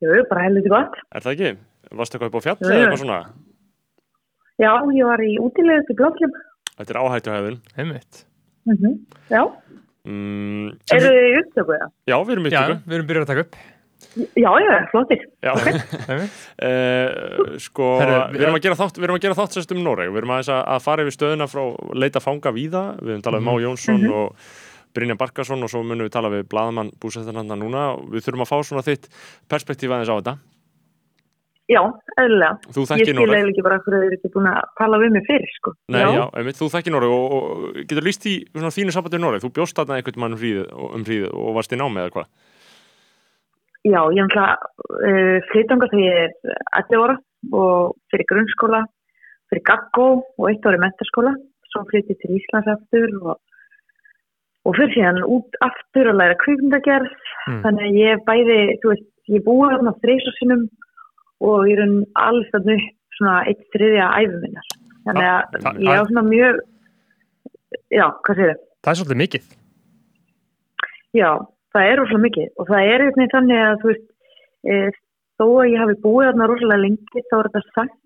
[0.00, 0.94] Jú, bara helviti gott.
[1.12, 1.50] Er það ekki?
[1.98, 3.18] Varstu eitthvað upp á fjalli Jú, eða eitthvað svona?
[4.58, 6.32] Já, ég var í útilegu til Blókljum.
[6.78, 8.24] Þetta er áhættuhæðun Einmitt
[8.68, 8.76] Mm
[9.28, 9.42] Já,
[10.08, 10.66] mm,
[10.96, 11.92] eru þið í upptöku það?
[12.08, 13.60] Já, við erum Já, upptöku við erum byrjað að taka upp
[14.16, 15.20] Já, já, flottir.
[15.44, 16.38] Já, Einmitt.
[16.64, 19.82] uh, sko, Herru, við erum að gera þátt, við erum að gera þátt sérst um
[19.84, 21.62] Noreg, við erum aðeins að, að fara yfir stöðuna frá
[21.94, 24.52] leita fanga víða, við höfum talað um Má Jónsson og
[24.96, 28.50] Brynja Barkarsson og svo munum við tala við Blaðmann búsettarnanna núna og við þurfum að
[28.50, 29.10] fá svona þitt
[29.50, 30.38] perspektíf aðeins á þetta.
[31.68, 31.82] Já,
[32.16, 32.54] eðlilega.
[32.72, 33.34] Þú Ég þekkir skil Noreg.
[33.34, 35.72] eiginlega ekki bara hverju þið eru ekki búin að tala við mig fyrir, sko.
[35.92, 39.22] Nei, já, einmitt, þú þekkir Noreg og, og getur líst í svona þínu sambandi í
[39.22, 40.46] Noreg, þú bjóst þarna einhvern mann um
[40.96, 42.30] um hríð og varst í námi eða hvað?
[43.86, 47.16] Já, ég ætla uh, flytanga þegar ég er 11 ára
[47.54, 48.80] og fyrir grunnskóla,
[49.50, 51.34] fyrir gaggó og eitt ári mentaskóla.
[51.70, 53.36] Svo flytti ég til Íslands aftur og,
[54.66, 57.12] og fyrir síðan út aftur að læra kvikmyndagerð.
[57.46, 57.60] Mm.
[57.66, 60.64] Þannig að ég bæði, þú veist, ég búið þarna þreysasinum
[61.48, 61.94] og ég er
[62.24, 64.74] alls þarna upp svona eitt þriðja æfi minnar.
[65.06, 66.60] Þannig að Það- ég á svona mjög,
[67.94, 68.64] já, hvað segir þið?
[68.82, 69.54] Það er svolítið mikið
[71.16, 71.30] Já,
[71.74, 74.06] það er rosalega mikið og það er veginn þannig að þú veist,
[74.68, 74.74] e,
[75.38, 77.98] þó að ég hafi búið þarna rosalega lengi þá er þetta sagt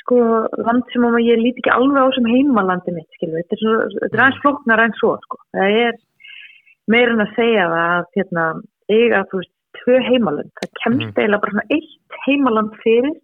[0.00, 0.20] sko
[0.62, 4.42] land sem að ég líti ekki alveg á sem heimalandi mitt, skilur, þetta er, aðeins
[4.44, 5.96] flóknar en svo, sko, það er
[6.86, 8.44] meira en að segja að hérna,
[8.92, 10.50] eiga, þú veist, tvö heimaland.
[10.60, 11.14] Það kemst Mhm.
[11.16, 13.16] eiginlega bara svona eitt heimaland fyrir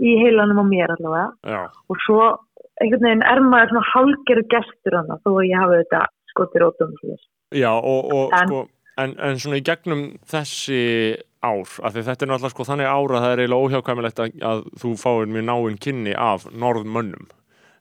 [0.00, 1.30] í heilanum á mér allavega.
[1.46, 2.38] Já, og svo
[2.82, 6.92] einhvern veginn er maður svona halgeru gestur þó að ég hafi þetta skotir ótum
[7.54, 8.68] já og, og En- sko,
[8.98, 10.82] en, en svona í gegnum þessi
[11.42, 14.32] ár, af því þetta er náttúrulega sko þannig ár að það er eiginlega óhjákvæmilegt að,
[14.42, 17.28] að þú fáir mjög náinn kynni af norðmönnum.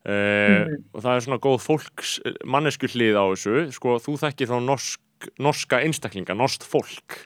[0.08, 0.14] Uh,
[0.64, 0.76] Mhm.
[0.96, 2.12] og það er svona góð fólks
[2.48, 3.56] mannesku hlið á þessu.
[3.76, 5.02] Sko, þú þekkir þá norsk,
[5.44, 7.18] norska einstaklinga, norskt fólk.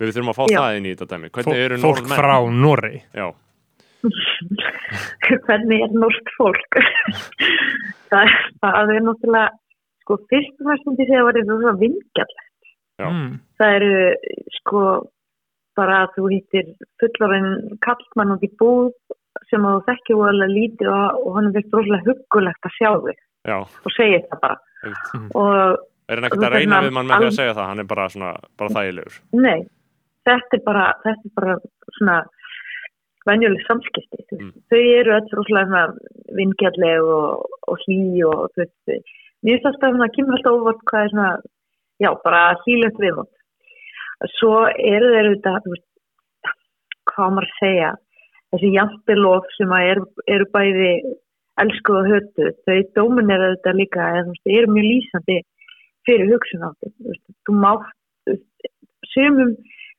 [0.00, 0.58] Við þurfum að fá Já.
[0.58, 1.28] það inn í þetta dæmi.
[1.30, 2.18] Hvernig Fólk, eru fólk norðmenn?
[2.18, 3.02] frá Noregi.
[3.14, 3.28] Já,
[5.46, 6.78] hvernig er norskt fólk?
[8.14, 9.48] Það, það er náttúrulega
[10.04, 12.34] sko fyrst og fyrst myndi ég segja að það var svona vingjall
[12.94, 13.08] Já.
[13.08, 13.30] mm.
[13.58, 13.94] það eru
[14.60, 14.82] sko
[15.74, 16.68] bara að þú hittir
[17.02, 18.92] fullorinn kallmann út í búð
[19.50, 22.90] sem að þú þekkir voðalega lítið og, og hann er veikt rosalega huggulegt að sjá
[23.08, 23.18] þig
[23.50, 24.60] já, og segja það bara
[25.40, 25.56] og
[26.04, 27.90] er hann ekkert Og að reyna við mann með því að segja það hann er
[27.90, 29.58] bara svona, bara þægilegur Nei,
[30.28, 31.58] þetta er bara, þetta er bara
[31.98, 32.22] svona
[33.28, 34.22] venjuleg samskipti.
[34.36, 34.52] Mm.
[34.70, 35.84] Þau eru öll rosalega svona
[36.38, 39.14] vingjalleg og, og hlý og þú veist,
[39.44, 41.32] mér finnst alltaf svona, kemur alltaf óvart hvað er svona,
[42.02, 43.32] já, bara hlýlegt viðmót.
[44.38, 45.68] Svo eru þeir auðvitað,
[47.10, 47.90] hvað maður að segja,
[48.54, 50.06] þessi jafnbelof sem að eru,
[50.36, 50.92] eru bæði
[51.62, 55.38] elsku og hötu, þau dóminir auðvitað líka, þau eru mjög lýsandi
[56.08, 56.92] fyrir hugsun átti.
[57.46, 57.88] Þú mátt,
[59.12, 59.54] sumum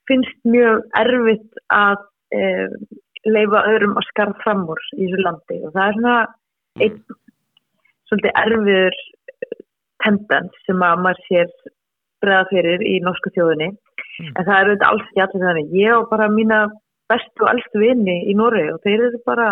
[0.10, 2.02] finnst mjög erfitt að
[2.36, 2.42] e,
[3.26, 6.18] leifa öðrum að skarða fram úr í þessu landi og það er svona
[6.86, 6.98] einn
[8.10, 9.14] svolítið erfiður eh,
[10.04, 11.54] tendens sem að maður sér
[12.24, 13.72] breða fyrir í norsku þjóðinni.
[14.32, 15.72] En það er auðvitað alls ekki allir þannig.
[15.76, 16.60] Ég og bara mína
[17.12, 19.50] bestu og elstu vini í Noregi og þeir eru bara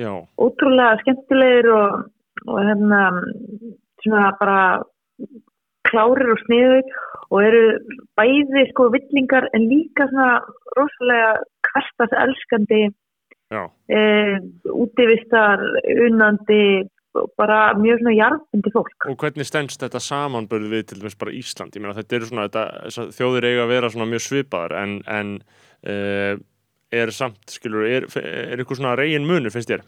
[0.00, 2.04] já, ótrúlega skemmtilegir og,
[2.46, 3.00] og hérna
[4.04, 4.60] svona bara
[5.90, 6.94] klárir og sniður
[7.30, 7.64] og eru
[8.18, 10.38] bæði sko villingar en líka svona
[10.76, 11.32] rosalega
[11.68, 12.82] hverstas elskandi
[13.98, 14.00] e,
[14.72, 15.62] útivistar,
[16.06, 16.86] unandi
[17.38, 19.08] bara mjög svona jarðbundi fólk.
[19.10, 21.76] og hvernig stendst þetta samanbörð við til dæmis bara Ísland?
[21.76, 25.34] Ég meina þetta eru svona, þetta, þjóðir eiga að vera svona mjög svipaðar en, en
[25.86, 26.32] uh,
[26.94, 29.86] er samt, skilur, er, er ykkur svona reygin munur, finnst þér?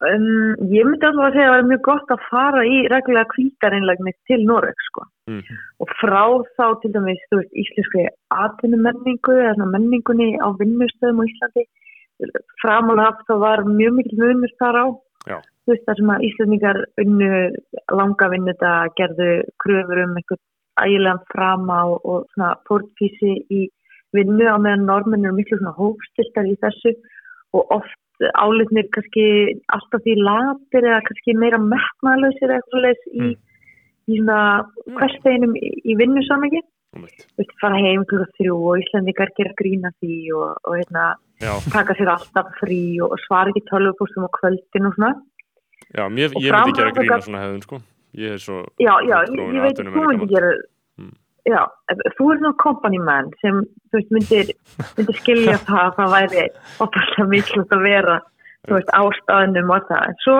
[0.00, 3.32] Um, ég myndi alltaf að segja að það er mjög gott að fara í reglulega
[3.34, 5.04] kvítareinlegni til Noreg sko.
[5.30, 5.42] Mm.
[5.84, 6.24] og frá
[6.56, 11.66] þá til dæmis þú veist, íslenski atvinnumenningu eða menningunni á vinnustöðum á Íslandi
[12.62, 14.86] framálega haft þá var mjög mikil munur þar á.
[15.26, 17.32] Þú veist það sem að Íslandingar unnu
[17.98, 19.30] langa vinnuta gerðu
[19.62, 20.44] kröfur um einhvern
[20.80, 23.66] ægilegan frama og, og svona fórtfísi í
[24.16, 26.94] vinnu á meðan normin eru miklu svona hófstiltar í þessu
[27.56, 27.98] og oft
[28.36, 29.24] álitnir kannski
[29.74, 33.30] alltaf því latir eða kannski meira metnaðlausir eitthvað leys í,
[34.10, 34.40] í svona
[34.98, 36.62] hversteginum í, í vinnusamhengi.
[36.96, 37.24] Einmitt.
[37.30, 41.06] Þú veist, fara heim klukka þrjú og Íslandingar gera grína því og, og hérna,
[41.40, 45.12] Já, taka sér alltaf frí og, svara ekki tölvupústum á kvöldin og svona.
[45.96, 47.80] já, mér, Og ég myndi gera framhald grína okkar- svona hefðun, sko.
[48.14, 48.56] Ég er svo...
[48.78, 50.52] Já, já, ég, ég veit að þú myndi gera
[51.00, 51.14] Mm.
[51.48, 51.62] Já,
[52.18, 54.50] þú er svona company man sem þú veist, myndir,
[54.98, 56.42] myndir skilja það að það væri
[56.84, 58.16] opaslega mikilvægt að vera
[58.68, 60.36] þú veist, á staðnum og það en svo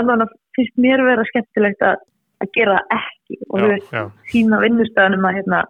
[0.00, 2.02] alveg finnst mér vera skemmtilegt að,
[2.42, 3.94] að gera ekki og þú veist,
[4.32, 5.62] sína vinnustæðanum að hérna,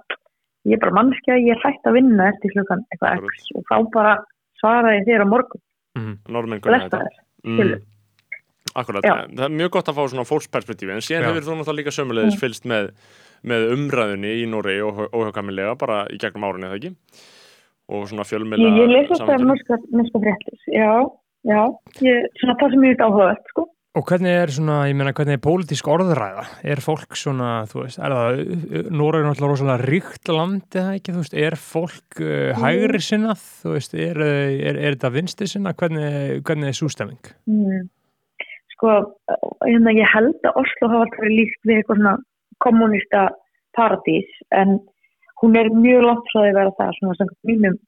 [0.65, 3.77] ég er bara mannskja, ég er hægt að vinna eftir klukkan eitthvað x og þá
[3.93, 4.17] bara
[4.63, 5.61] svara ég þér á morgun
[5.93, 6.13] Mhm.
[6.33, 7.03] Normenn kunna þetta.
[7.45, 7.83] Mm.
[8.75, 9.27] Akkurat, Já.
[9.29, 11.29] það er mjög gott að fá svona fólksperspektífi en síðan Já.
[11.29, 12.87] hefur þú náttúrulega líka sömulegis fylgst með,
[13.45, 14.81] með umræðunni í Noregi
[15.13, 16.95] óhjákamilega bara í gegnum árunni eða ekki
[17.93, 20.89] og svona fjölmela Ég, ég lesa þetta norska, norska fréttis, já,
[21.45, 21.61] já,
[22.07, 23.67] ég, svona það sem ég veit áhugavert, sko.
[23.93, 26.47] Og hvernig er svona, ég meina, hvernig er pólitísk orðræða?
[26.65, 28.39] Er fólk svona, þú veist, er það,
[28.89, 33.43] Nóra er náttúrulega rosalega ríkt land eða ekki, þú veist, er fólk uh, hægri sinnað,
[33.61, 37.21] þú veist, er, er, er þetta vinstri sinna, hvernig, hvernig er sústemming?
[37.53, 37.85] Mm.
[38.73, 38.97] Sko,
[39.61, 42.17] hérna, ég held að Oslo hafa alltaf verið líkt við eitthvað svona
[42.65, 43.29] kommunista
[43.77, 44.79] paradís, en
[45.43, 47.81] hún er mjög langt frá því að vera það, svona sem mínum,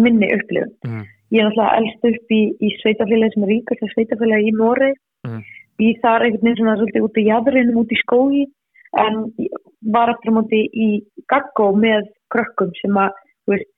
[0.00, 0.72] minni upplifun.
[0.88, 1.08] Mm.
[1.34, 5.44] Ég er náttúrulega elst upp í, í sveitafélagi sem er ríkast sveitafélagi í Noreg, Mhm.
[5.86, 8.44] í þar einhvern veginn svona svolítið út í jæðrinum, út í skógi,
[8.96, 9.14] en
[9.92, 10.88] var eftir á móti í
[11.28, 13.12] gaggó með krökkum sem að,
[13.44, 13.70] þú veist,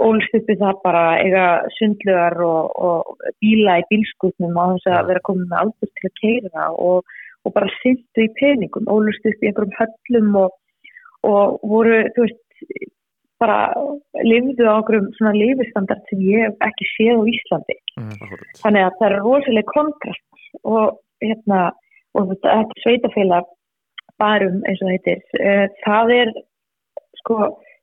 [0.00, 1.46] ólst uppi það bara eiga
[1.76, 6.14] sundlugar og, og bíla í bílskutnum á þess að vera komin með aldur til að
[6.20, 7.10] keira og,
[7.44, 10.56] og bara syndu í peningum, ólst upp í einhverjum höllum og,
[11.28, 12.40] og voru, þú veist,
[13.40, 13.60] bara
[14.24, 17.76] lifðu á einhverjum svona lifistandard sem ég hef ekki séð á Íslandi.
[18.00, 18.50] Akkurat.
[18.60, 20.24] Þannig að það er rosalega kontrast
[20.64, 21.70] og hérna,
[22.16, 23.50] og þetta, þetta sveitafélag
[24.20, 26.32] barum eins og það heitir, uh, það er
[27.20, 27.36] sko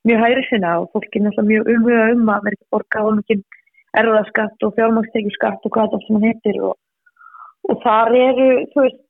[0.07, 3.41] mjög hægri sinna og fólki náttúrulega mjög umhuga um að ekki borga á mikið
[4.01, 6.75] erðaskatt og fjármagstekjuskatt og hvað það sem hann heitir og,
[7.71, 9.01] og þar eru, veist,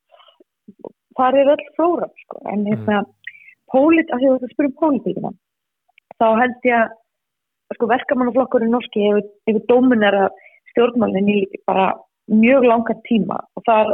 [1.17, 3.03] þar eru öll flóra, sko, en hérna,
[3.73, 5.33] pólit, að því að það spyrum pólitíkina,
[6.21, 6.95] þá held ég að
[7.75, 10.27] sko verkamannaflokkurinn norski hefur, dóminera
[10.71, 11.89] stjórnmálinn í bara
[12.31, 13.39] mjög langan tíma.
[13.57, 13.93] Og þar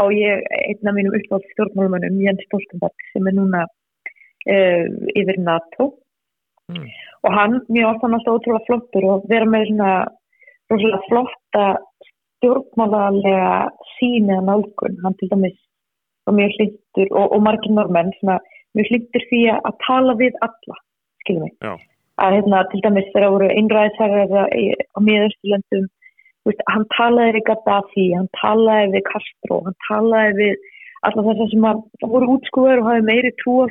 [0.00, 4.84] á ég einn af mínum uppátt stjórnmálumannum Jens Stoltenberg sem er núna uh,
[5.14, 5.92] yfir NATO.
[6.72, 6.88] Mm.
[7.24, 9.88] og hann, mér varst hann alltaf ótrúlega flottur og vera með svona
[10.72, 11.64] rosalega flotta
[12.08, 13.50] stjórnmálalega
[13.98, 15.58] sín eða nálgun, hann til dæmis
[16.24, 18.38] og mjög hlindur og, og margir normenn svona,
[18.76, 20.78] mjög hlindur því að, tala við alla,
[21.24, 21.84] skiljum mig.
[22.24, 25.86] Að hérna til dæmis þegar voru einræðisherrar á miðausturlöndum
[26.48, 30.70] veist, hann talaði við Gaddafi, hann talaði við Castro, hann talaði við
[31.04, 31.82] alla þessar sem að
[32.14, 33.66] voru útskúður og hafi meiri trú á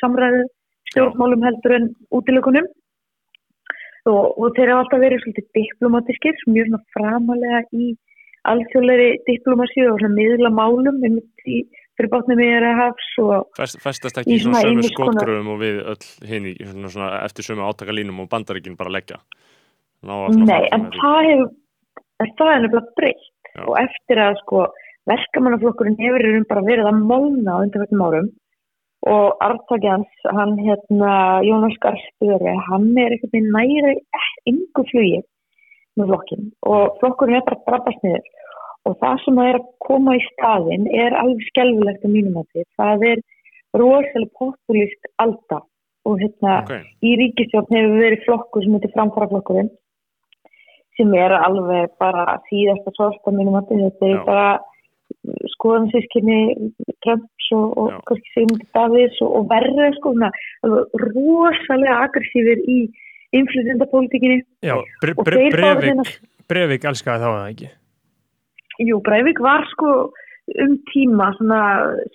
[0.00, 0.44] samræðu
[0.92, 2.66] stjórnmálum heldur en útilökunum
[4.10, 7.94] og, og þeir hafa alltaf verið svolítið diplomatískir, mjög svona framalega í
[8.50, 11.62] alþjóðleiri diplomasi og svona miðla málum í
[11.94, 12.48] fyrir bátnum í
[13.22, 16.90] og Fest, festast ekki Í svona svona sömu skotgröfum og við öll hinn í svona,
[16.92, 19.20] svona eftir sömu átakalínum og bandaríkin bara leggja.
[20.04, 21.52] Ná Nei, en það hefur
[22.22, 23.30] en það er nefnilega breytt.
[23.54, 23.62] Já.
[23.70, 24.62] og eftir að sko
[25.10, 28.30] verkamannaflokkurinn hefur raun bara verið að molna á undanfjöldum árum
[29.14, 31.10] og arftaki hans, hann hérna
[31.44, 33.94] Jónas Garstöri, hann er einhvern veginn næri
[34.50, 35.20] yngu flugi
[35.98, 38.32] með flokkin og flokkurinn er bara að brabbast niður.
[38.84, 42.48] Og það sem það er að koma í staðinn er alveg skelfilegt að mínum að
[42.50, 43.22] því það er
[43.80, 45.60] rosalega populist alda.
[46.04, 49.70] Og hérna Ok, í ríkistjórn hefur verið flokkur sem heitir framfara flokkurinn
[50.98, 54.48] sem er alveg bara síðasta sorsta mínum að þetta er bara
[55.54, 56.38] skoðan sískinni
[57.04, 60.12] Trumps og, og kannski Sigmundur Davids og, og verður sko
[61.04, 62.78] rosalega aggressífir í
[63.34, 64.42] inflytendapolítikinni.
[64.64, 66.12] Já, bre, bre, þeir fá Brevik,
[66.50, 67.70] Brevik elskaði þá eða ekki.
[68.84, 69.94] Jú, Breivik var sko
[70.64, 71.60] um tíma svona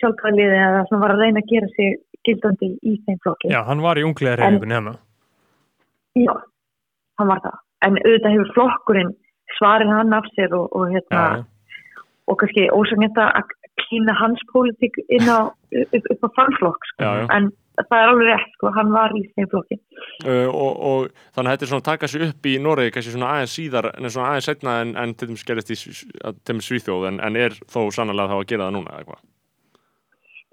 [0.01, 1.97] sjálfkvæðliði eða svona var að reyna að gera sig
[2.27, 3.51] gildandi í þeim flokki.
[3.53, 4.95] Já, hann var í reyfingunni hérna.
[6.19, 6.33] Já,
[7.19, 7.57] hann var það.
[7.85, 9.15] En auðvitað hefur flokkurinn
[9.57, 11.45] svarið hann af sér og, og hérna já.
[12.29, 17.07] og kannski ósangjönd að klína hans pólitík inn á upp, upp á fannflokk sko.
[17.07, 17.25] Já.
[17.35, 17.49] en
[17.79, 19.77] það er alveg rétt sko, hann var í þeim flokki
[20.27, 23.15] uh, og, og þannig að þetta er svona að taka sig upp í Noregi kannski
[23.15, 26.69] svona aðeins síðar en svona aðeins setna en, en til dæmis gerist í til dæmis
[26.69, 29.23] Svíþjóð en, en er þó sannlega þá að gera það núna eða hvað?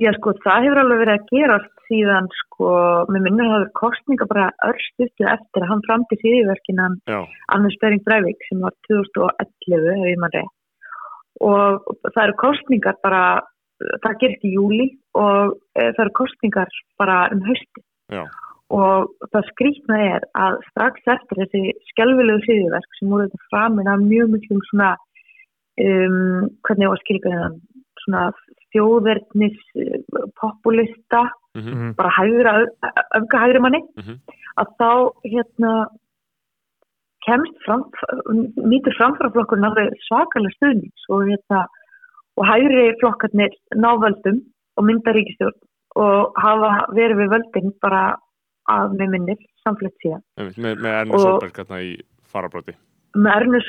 [0.05, 2.69] Já sko, það hefur alveg verið að gerast síðan sko,
[3.13, 7.19] með minnur það hefur kostninga bara örstustu eftir að hann framti síðiverkinan Já,
[7.57, 10.55] Anders Bering Breivik sem var 2011 ef ég mann rétt.
[11.45, 11.85] Og
[12.15, 13.23] það eru kostningar bara
[14.03, 14.89] það gerist í júli
[15.19, 17.83] og e, það eru kostningar bara um hausti
[18.15, 18.23] já,
[18.75, 24.05] og það skrýtna er að strax eftir þessi skelvilegu síðiverk sem voru þetta framin af
[24.05, 27.59] mjög mjög svona um, hvernig ég var skilgrið það
[28.05, 28.25] svona
[28.74, 30.01] þjóðverðnis eh,
[30.40, 31.26] populista
[31.56, 31.94] mhm, Mhm.
[31.97, 32.52] bara hægra,
[33.20, 34.18] öfga hægri manni Mhm.
[34.60, 34.90] að þá
[35.24, 35.72] hérna
[37.26, 37.82] kemst fram,
[38.70, 41.64] nýtur framfæraflokkurinn alveg svakalega stuðnings og hérna
[42.36, 44.43] og hægri flokkarnir ná völdum
[44.76, 45.56] og mynda ríkistjórn
[45.97, 48.02] og hafa verið við völdin bara
[48.68, 51.93] að með minnir samflett síðan með, með Erna Solberg hérna í
[52.30, 52.74] farabróti
[53.16, 53.60] með Ernu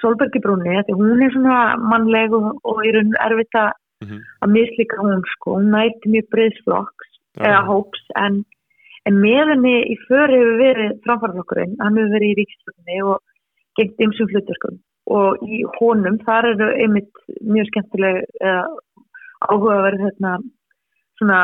[0.00, 3.72] Solberg í brúni því hún er svona mannleg og, og raun erfitt að
[4.04, 4.22] Mhm.
[4.44, 7.44] að mislíka hún sko, hún næti mjög breyðsflokks Já.
[7.48, 8.44] eða hóps en,
[9.06, 13.18] en með henni í för hefur verið framfæraflokkurinn, hann hefur verið í ríkistjórninni og
[13.76, 14.78] gengt ymsum hlutverkum.
[15.10, 18.62] Og í honum þar eru einmitt mjög skemmtileg eða
[19.44, 20.38] áhugaverð hérna
[21.18, 21.40] svona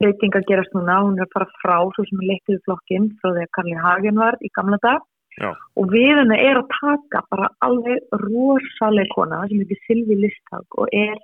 [0.00, 3.32] breyting að gerast núna, hún er að fara frá svo sem er leittið flokkin frá
[3.32, 5.02] því að Karli Hagen var í gamla dag
[5.38, 10.80] Já, og við henni er að taka bara alveg rosaleg kona sem heitir Silvi Listag
[10.80, 11.16] og er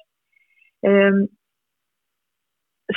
[0.90, 1.24] um,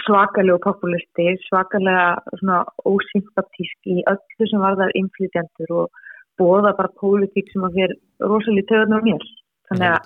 [0.05, 6.03] svakalegu populisti, svakalega svona ósympatísk í öllu sem varðar inflytjendur og
[6.39, 9.25] bóða bara pólitík sem að fyrir rosalega töðunar mér.
[9.69, 10.05] Þannig að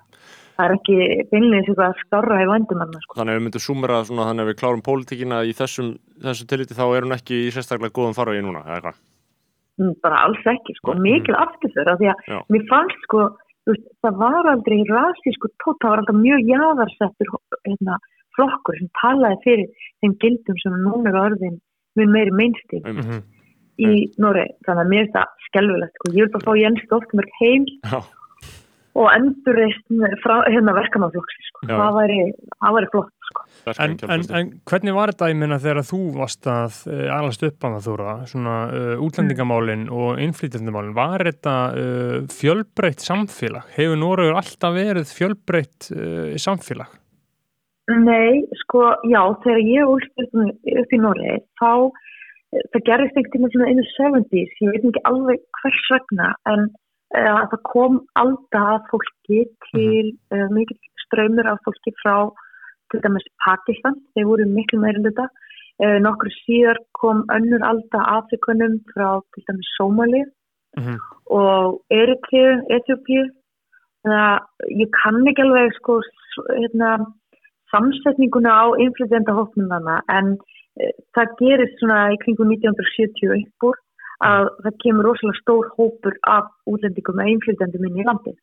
[0.53, 0.97] það er ekki
[1.31, 3.17] beinlega eitthvað að skára í vandumanna sko.
[3.19, 5.89] þannig að við myndum sumera svona þannig að við klárum pólitíkina í þessum,
[6.23, 8.99] þessum tilliti þá er hún ekki í sérstaklega góðum farvegi núna eða hvað?
[9.81, 11.01] Mm, bara alls ekki, sko, Mm.
[11.01, 12.39] mikil afturför af því að Já.
[12.53, 13.23] mér fannst sko
[13.69, 17.31] veist, það var aldrei rasísku tótt, það var alltaf mjög jáðarsettur
[17.67, 17.99] hérna,
[18.37, 19.67] flokkur sem talaði fyrir
[20.01, 21.61] þeim gildum sem núna er orðin
[21.99, 23.05] mjög meiri mainstream Einmitt.
[23.05, 23.23] Mhm.
[23.83, 23.91] í
[24.21, 27.65] Nóri, þannig að mér finnst það skelvilegt sko, ég vil bara fá Jens Stoltenberg heim
[27.83, 27.99] Já,
[28.93, 29.85] og endurreist
[30.21, 31.65] frá hérna verkamannflokks sko.
[31.71, 32.17] Það væri,
[32.61, 33.45] það væri flott sko.
[33.73, 37.65] En, en, en hvernig var þetta, ég minna, þegar þú varst að uh, alast upp
[37.65, 43.71] að það þóra, svona uh, útlendingamálin og innflytjandamálin, var þetta uh, fjölbreytt samfélag?
[43.77, 46.99] Hefur Noregur alltaf verið fjölbreytt uh, samfélag?
[47.91, 53.33] Nei, sko, já, þegar ég úlst upp, upp í Nóri þá eh, það gerðist einhvern
[53.33, 56.69] tíma svona innu 70s, ég veit ekki alveg hvers vegna en
[57.17, 62.17] uh, það kom alltaf að fólki til uh, mikið ströymur af fólki frá
[62.91, 65.27] til dæmis Pakistan, þeir voru miklu meira hluta,
[65.81, 70.25] uh, nokkur síðar kom önnur alltaf Afrikunum frá til dæmis Sómali
[70.73, 70.97] Mm
[71.31, 73.23] og Eritreu, Etiopíu
[74.03, 75.99] þannig að ég kann ekki alveg sko
[76.49, 76.89] hérna,
[77.71, 80.33] samsetninguna á inflytjendahóknum þarna en
[81.15, 83.79] það gerist svona í kringum 1970 upp úr
[84.21, 88.37] að það kemur rosalega stór hópur af útlendingum með inflytjendum inn í landið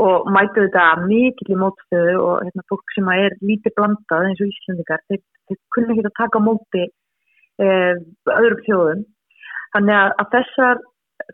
[0.00, 4.52] og mætu þetta mikill í mótstöðu og hérna, fólk sem er lítið blandað eins og
[4.52, 7.96] Íslandingar þeir, þeir kunni ekki að taka móti eh,
[8.36, 9.02] öðrum þjóðum.
[9.74, 10.84] Þannig að, að þessar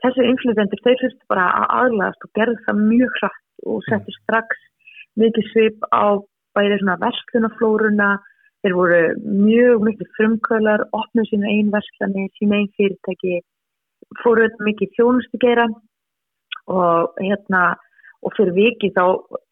[0.03, 4.65] þessi inflytendur, þeir fyrst bara að aðlæðast og gerðu það mjög hratt og settu strax
[5.21, 6.05] mikið svip á
[6.57, 8.09] bæði svona verslunaflóruna
[8.65, 13.41] þeir voru mjög mikið frumkvölar, opnuð sína einn verslani, sína einn fyrirtæki
[14.23, 15.67] fóru þetta mikið þjónustu gera
[16.73, 17.63] og hérna
[18.25, 19.05] og fyrir viki þá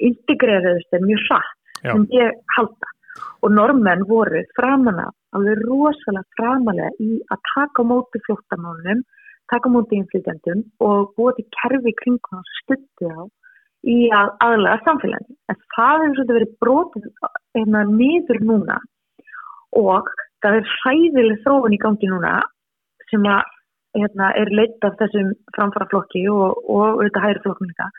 [0.09, 2.93] integreruðust þeir mjög hratt sem ég halda
[3.44, 9.05] og normenn voru framanna alveg rosalega framalega í að taka á móti flóttamálunum
[9.52, 13.20] taka á móti inflytjandum og búa til kerfi kringum og stutti á
[13.85, 15.36] í að aðlega samfélaginu.
[15.52, 17.09] En það hefur svolítið verið brotið
[17.56, 18.78] hérna, niður núna
[19.76, 20.09] og
[20.44, 22.35] það er hræðileg þróun í gangi núna
[23.10, 23.43] sem að
[23.94, 27.90] hérna, er leitt af þessum framfaraflokki og, og auðvitað hægri flokkum líka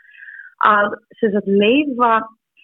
[0.66, 2.12] að sagt, leifa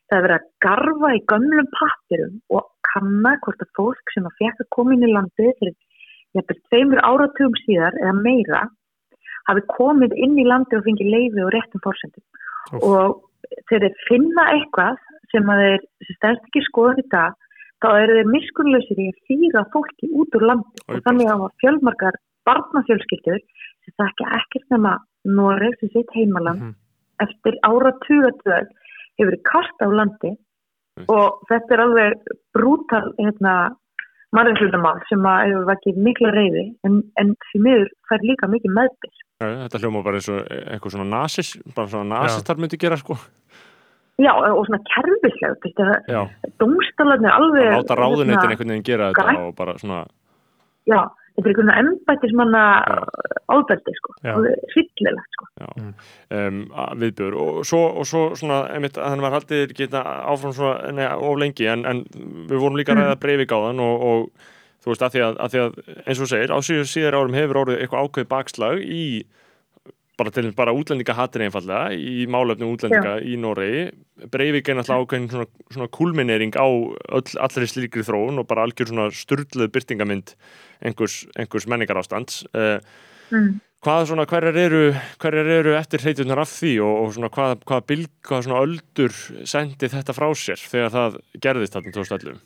[0.08, 4.38] það er verið að garfa í gömlum pappirum og kanna hvort að fólk sem að
[4.40, 8.62] fekk að koma inn í landið fyrir tveimur áratugum síðar eða meira
[9.48, 13.22] hafi komið inn í landið og fengið leiði og réttum fórsendum og
[13.68, 15.00] þegar þeir finna eitthvað
[15.32, 15.86] sem að þeir
[16.16, 17.38] stærst ekki skoðan í dag
[17.82, 20.84] þá eru þeir miskunnlausir í að fýra fólki út úr landi.
[20.86, 22.18] Oj, og þannig hafa fjölmarkar
[22.48, 23.40] barnafjölskyldur
[23.84, 26.74] sem þekka ekkert nema Noreg sem sitt heimaland Mhm.
[27.22, 28.66] eftir áratugatöð
[29.20, 30.32] hefur kast á landi
[31.08, 33.76] og þetta er alveg brútal hérna,
[34.32, 39.14] mannreiflutamál sem að hefur vakið mikla reyði en, en því miður fær líka mikið meðbyr.
[39.42, 43.16] Já, þetta hljóma bara eins og eitthvað svona nasis, bara svona nasistar myndi gera sko.
[44.20, 46.26] Já, og svona kerfislega,
[46.60, 47.68] dómstálarnir alveg...
[47.72, 50.02] að láta ráðuneytin hérna, einhvern veginn gera þetta og bara svona,
[50.86, 51.00] Já,
[51.32, 52.62] þetta er einhvern veginn embættismanna
[53.52, 54.14] álbeldi, sko,
[54.72, 55.48] sýllilegt, sko.
[56.38, 56.62] um,
[57.00, 60.02] viðbjör og svo, og svo svona, einmitt, þannig var haldið geta
[60.32, 62.02] áfram svona, nei, of lengi en, en
[62.50, 64.50] við vorum líka að ræða breyfi gáðan og, og
[64.82, 67.38] þú veist, að því að, að því að eins og segir, á síður síðar árum
[67.38, 69.04] hefur orðið eitthvað ákveð bakslag í
[70.20, 73.86] bara til bara útlendinga hattir einfallega í málefnum útlendinga í Noregi.
[74.32, 78.92] Breivik er náttúrulega ákveðin svona, svona kulminering á öll, allri slíkri þróun og bara algjör
[78.92, 80.36] svona sturdluð byrtingamind
[80.84, 82.44] einhvers, einhvers menningarástands.
[82.52, 82.78] Uh,
[83.32, 83.60] Mm.
[83.82, 84.80] hvað svona, hverjar eru,
[85.22, 89.14] hverjar eru eftir hreytunar af því og, og svona hvað, hvað bylg, hvað svona öldur
[89.48, 91.16] sendi þetta frá sér þegar það
[91.46, 92.42] gerðist þarna 2011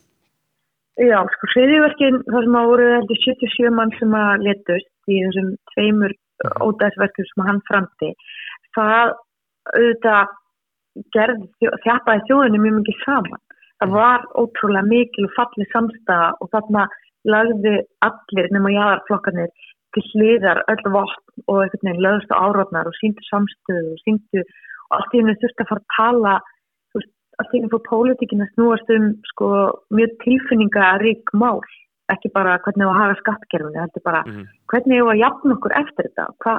[0.96, 5.50] Já, sko, hriðiverkin, það sem að voru heldur 77 mann sem að letust í þessum
[5.74, 6.14] tveimur
[6.44, 8.12] ódæðsverkum sem hann framti,
[8.76, 9.14] það
[9.74, 10.34] auðvitað
[11.14, 13.42] gerði, þjappaði þjóðinu mjög mikið saman.
[13.80, 16.86] Það var ótrúlega mikil og fallið samstæða og þarna
[17.28, 17.74] lagði
[18.06, 19.50] allir nema jáðarflokkarnir
[19.96, 24.44] til hliðar öll vopn og einhvern veginn lögst á árófnar og síndu samstöðu og síndu
[24.44, 26.34] og allt í henni þurfti að fara að tala
[27.40, 29.50] allt í henni fór pólitíkin að snúast um sko
[29.98, 31.60] mjög tilfinningarík mál
[32.14, 34.44] ekki bara hvernig við að hafa skattgerfinu heldur bara Mhm.
[34.72, 36.26] hvernig við að jafna okkur eftir þetta?
[36.44, 36.54] Hva,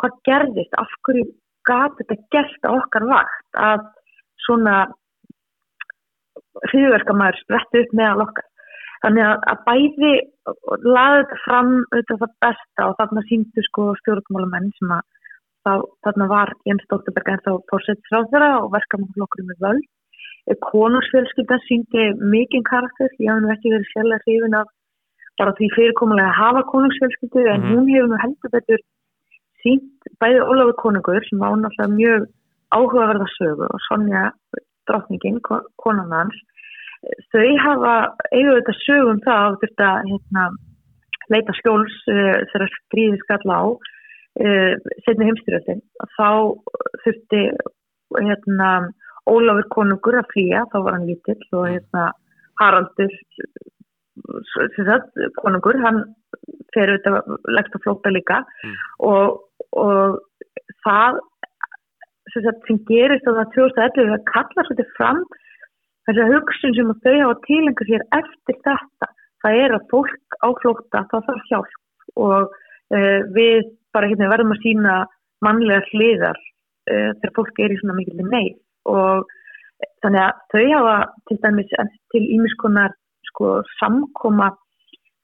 [0.00, 1.24] hvað gerðist, af hverju
[1.68, 3.86] gat þetta gert á okkar vakt að
[4.46, 4.76] svona
[6.70, 8.46] hriðverkamæður sprettu upp meðal okkar?
[9.00, 10.12] Þannig að, að bæði
[10.84, 15.02] laði þetta fram auðvitað það besta og þarna síndu sko stjórnmálamenn sem að
[15.64, 15.72] þá,
[16.04, 19.88] þarna var Jens Stoltenberg en þá fórsettisráðara og verkamannflokkur með völd.
[20.66, 24.68] Konursfjölskyldan síndi mikinn karakter ég hafði ekki verið sérlega hrifin af
[25.40, 27.72] bara því fyrirkomulega að hafa konungsfjölskyldu en Mhm.
[27.74, 28.80] hún hefur nú heldur betur
[29.64, 32.22] sínt bæði Ólafur konungur sem var náttúrulega mjög
[32.76, 34.22] áhugaverða sögu og Sonja
[34.88, 36.36] drottningin, ko- konan hans
[37.32, 37.94] þau hafa
[38.32, 40.42] eigu þetta sögum það að þetta hérna,
[41.30, 43.62] leita skjóls uh, þegar stríði skall á
[44.44, 44.74] uh,
[45.06, 45.80] setni heimstyrjöldin
[46.16, 46.28] þá
[47.04, 47.42] þurfti
[48.20, 48.70] hérna,
[49.30, 52.10] Ólafur konungur að flýja þá var hann lítill og hérna,
[52.60, 53.12] Haraldur
[54.76, 56.02] sagt, konungur, hann
[56.74, 58.76] fer auðvitað leggst að flóta líka Mm.
[59.10, 59.40] og,
[59.72, 60.18] og
[60.84, 61.20] það
[62.32, 65.22] sem, sagt, sem gerist á það 2011 það kallar svolítið fram
[66.06, 69.10] þess að hugsun sem þau hafa tilengur sér eftir þetta,
[69.42, 71.74] það er að fólk á flóta, það þarf hjálp
[72.20, 72.54] og
[72.94, 74.96] uh, við bara hérna verðum að sína
[75.44, 78.56] mannlega hliðar uh, þegar fólk er í svona mikil neyð
[78.90, 79.36] og
[80.04, 80.96] þannig að þau hafa
[81.28, 81.74] til dæmis
[82.12, 82.96] til ímiskonar
[83.30, 84.52] sko samkoma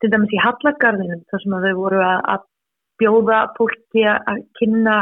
[0.02, 2.48] til dæmis í Hallagarðinum þar sem að þau voru að, að
[3.00, 4.98] bjóða fólki að kynna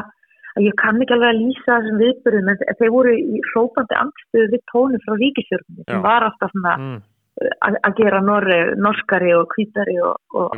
[0.55, 4.53] að ég kann ekki alveg að lýsa þessum viðbyrðum en þeir voru í hrópandi angstöðu
[4.53, 7.03] við tónu frá ríkisjörnum sem var alltaf svona Mm.
[7.67, 10.53] að að gera norri, norskari og hvítari og, og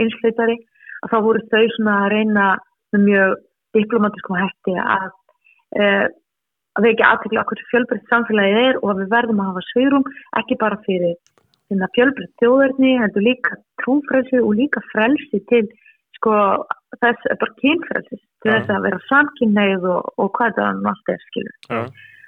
[0.00, 0.56] einsleitari
[1.04, 2.46] að þá voru þau svona að reyna
[2.94, 3.34] með mjög
[3.76, 5.06] diplomatiskum hætti að
[5.78, 6.06] uh,
[6.76, 10.08] að vekja aðtekla okkur fjölbreytt samfélagið er og að við verðum að hafa sveirum
[10.40, 11.14] ekki bara fyrir
[11.70, 15.64] þennan fjölbreytt þjóðverðni, heldur líka trúfrelsi og líka frelsi til
[16.16, 16.34] sko
[17.02, 18.58] þess, bara kynfrelsi til Já.
[18.58, 21.56] þess að vera samkynneið og, og hvað það nú allt er skilur.
[21.70, 21.80] Já.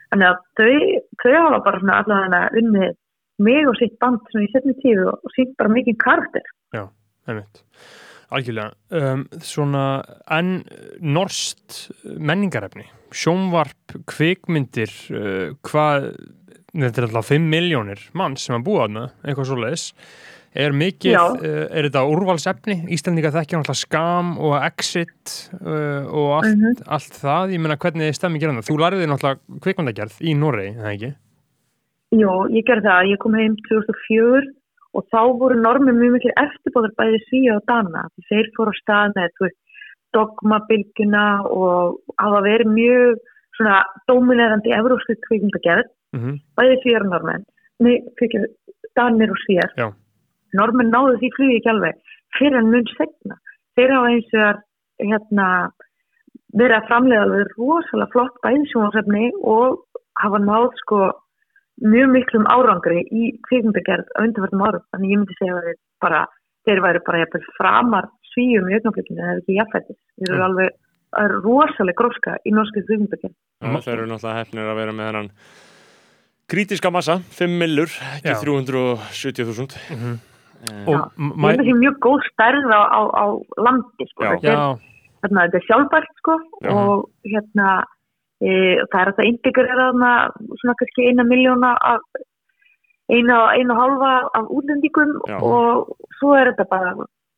[0.09, 0.75] Þannig að þau,
[1.23, 2.99] þau hafa bara svona allavega unnið
[3.49, 6.47] mig og sitt band svona í setni tíu og, og sínt bara mikið karakter.
[7.29, 7.63] Einmitt.
[8.33, 8.73] Algjörlega.
[8.93, 9.85] Um, svona
[10.33, 10.63] en
[11.01, 12.85] norst menningarefni,
[13.17, 16.11] sjónvarp, kvikmyndir, uh, hvað,
[16.75, 19.87] þetta er alltaf 5 miljónir mann sem að búa þarna, eitthvað svo leiðis.
[20.59, 22.77] Er mikið, uh, er þetta úrvalsefni?
[22.97, 26.83] Íslandinga þekkja náttúrulega skam og exit uh, og allt, Mhm.
[26.89, 27.53] allt það.
[27.53, 28.69] Ég meina hvernig stemmi gera það?
[28.71, 31.11] Þú lærið náttúrulega kvikmyndagerð í Noregi, það ekki?
[32.17, 33.11] Jú, ég gerði það.
[33.13, 34.43] Ég kom heim 2004
[34.97, 38.07] og þá voru normið mjög mikil eftirbóðar bæði Svíja og Dana.
[38.33, 39.59] Þeir fóru á stað með þú veist,
[40.17, 43.19] dogmabilgjuna og hafa verið mjög
[43.59, 46.39] svona dominerandi evrósku kvikmyndagerð, Mhm.
[46.57, 47.45] bæði fyrir normenn,
[47.81, 48.47] nei, fyrir
[48.97, 49.69] danir og sér.
[49.77, 49.93] Já.
[50.55, 51.95] Normenn náðu því flugi ekki alveg
[52.39, 53.37] fyrir en mun segna.
[53.77, 54.63] Þeir hafa eins og
[55.05, 55.49] hérna,
[56.57, 59.85] verið að framlega alveg rosalega flott bæði sjónasefni og
[60.19, 61.13] hafa náð sko
[61.85, 64.85] mjög miklum árangri í kvikmyndagerð á undanverðum árum.
[64.91, 66.27] Þannig ég myndi segja að þeir bara,
[66.67, 70.01] þeir væri bara jafnvel framar svíum í augnaflikinu eða ekki jafnfættis.
[70.19, 70.49] Þeir eru Mm.
[70.49, 70.71] alveg
[71.15, 73.37] það er rosalega gróska í norsku kvikmyndagerð.
[73.63, 75.31] Já, þeir eru náttúrulega hefnir að vera með hennan
[76.49, 78.41] krítiska massa, 5 millur, ekki Já.
[78.43, 79.77] 370.000.
[79.93, 80.19] Mhm.
[80.59, 81.01] Eh, Og Já.
[81.17, 83.25] mæ- Þetta er mjög góð stærð á, á, á
[83.63, 84.25] landi sko.
[84.25, 84.31] Já.
[84.35, 84.79] Þetta er,
[85.23, 86.71] hérna, þetta er sjálfbært sko Já.
[86.75, 87.85] og hérna
[88.41, 88.49] e,
[88.91, 90.11] það er að það integrera þarna
[90.63, 92.01] svona kannski eina miljóna af
[93.11, 95.39] eina, eina og halva af útlendingum Já.
[95.43, 96.93] og svo er þetta bara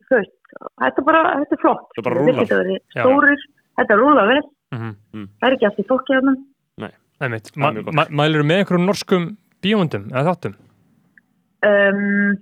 [0.08, 0.34] þú veist,
[0.80, 2.40] þetta er bara, þetta er flott Þetta bara Þeir rúllar.
[2.44, 3.02] geta verið Já.
[3.04, 3.40] stórir,
[3.78, 4.42] þetta rúlar vel
[4.72, 4.92] mhm.
[5.40, 6.34] það er ekki allt í fólki þarna
[7.98, 9.24] ma- Mælirðu með einhverjum norskum
[9.62, 10.54] bíómyndum eða þáttum?
[11.66, 12.36] um,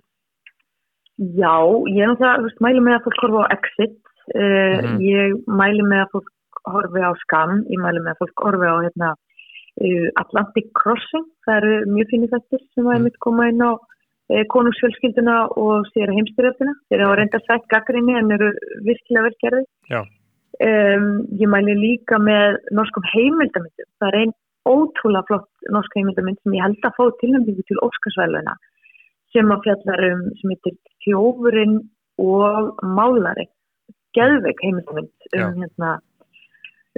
[1.18, 1.54] Já,
[1.90, 3.96] ég er náttúrulega, þú mæli með að fólk horfa á Exit,
[4.38, 4.98] uh, Mhm.
[5.02, 6.28] ég mæli með að fólk
[6.70, 9.08] horfi á Skam, ég mæli með að fólk horfi á hérna,
[9.82, 12.94] uh, Atlantic Crossing, það eru mjög fínir þettir sem að Mhm.
[12.96, 13.72] einmitt koma inn á
[14.30, 18.52] uh, konungsfjölskylduna og sér heimstyrjöfina, þeir hafa reynda sætt gaggrinni en eru
[18.84, 19.64] virkilega velgerði.
[19.90, 20.00] Já.
[20.60, 24.32] Um, ég mæli líka með norskum heimildamindum, það er einn
[24.68, 28.56] ótrúlega flott norsk heimildamind sem ég held að fá tilnæmdingu til Óskarsvæluna
[29.34, 31.78] sem að fjallar um sem heitir Þjófurinn
[32.24, 33.48] og Málari
[34.16, 35.96] geðveik heimildamind um, hérna,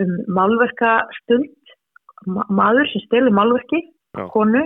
[0.03, 1.49] um málverka stund
[2.27, 4.27] ma maður sem stelur málverki Já.
[4.35, 4.63] konu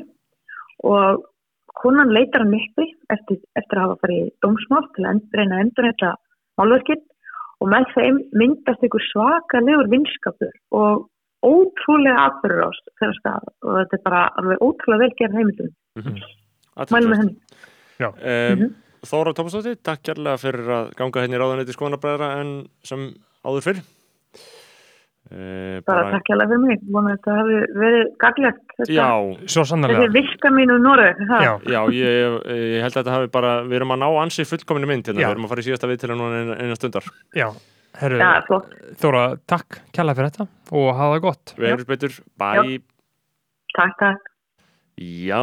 [0.84, 1.24] og
[1.80, 5.64] konan leitar hann uppi eftir, eftir að hafa farið í dómsmál til að reyna að
[5.64, 6.12] endur þetta
[6.60, 7.02] málverkið
[7.60, 11.06] og með þeim myndast ykkur svakalegur vinskapur og
[11.48, 12.80] ótrúlega atbyrður ás
[13.62, 15.70] og þetta er bara alveg ótrúlega vel gerð heimildum
[16.90, 17.36] mælum með henni.
[18.00, 18.72] Um, Mhm.
[19.04, 22.52] Þóra Tómasdóttir, takk kærlega fyrir að ganga henni í ráðanetti skoðanabræðra en
[22.82, 23.02] sem
[23.44, 23.82] áður fyrr.
[25.24, 26.80] Uh, bara takk hjá fyrir mig.
[26.92, 29.06] Að þetta hafi verið gaglegt Já,
[29.48, 30.08] Svo þessi sannarlega.
[30.12, 34.02] viska mínu Noreg Já, já, ég, ég held að þetta hafi bara, við erum að
[34.04, 36.40] ná ansi fullkominu mynd hérna, við erum að fara í síðasta við til að núna
[36.42, 37.08] eina, eina stundar.
[37.36, 37.48] já.
[38.00, 38.70] Herru, Já, flott.
[39.00, 41.54] Þóra, takk kærlega fyrir þetta og hafa það gott.
[41.58, 42.48] Við erum betur, bæ.
[43.74, 44.33] takk, takk
[44.94, 45.40] Já,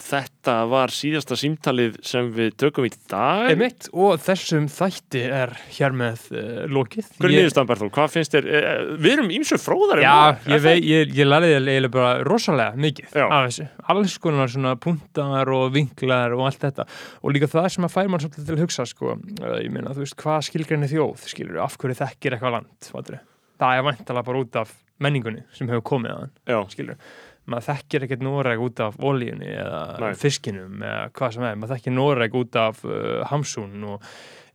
[0.00, 3.50] þetta var síðasta símtalið sem við tökum í dag.
[3.52, 7.10] Einmitt, og þessum þætti er hér með uh, lokið.
[7.18, 7.90] Hver er Ég- niðurstaðan Berþól?
[7.98, 8.48] Hvað finnst þér?
[8.48, 10.14] Eh, Við erum ímsu fróðar Já,
[10.48, 13.26] ég, vei, ég, ég lærði eiginlega bara rosalega mikið Já.
[13.28, 13.66] af þessu.
[13.92, 16.88] Alls konar svona punktar og vinklar og allt þetta.
[17.20, 19.18] Og líka það sem að fær mann svolítið til að hugsa, sko.
[19.42, 23.20] Uh, Ég meina, þú veist, hvað skilgrinni þjóð, skilur af hverju þekkir eitthvað land, fattur
[23.60, 24.72] Það er væntalega bara út af
[25.04, 26.96] menningunni sem hefur komið að hann, skilur
[27.46, 30.14] maður þekkir ekkert Noreg út af olíunni eða Nei.
[30.16, 34.06] fiskinum eða hvað sem er, maður þekkir Noreg út af uh, Hamsun og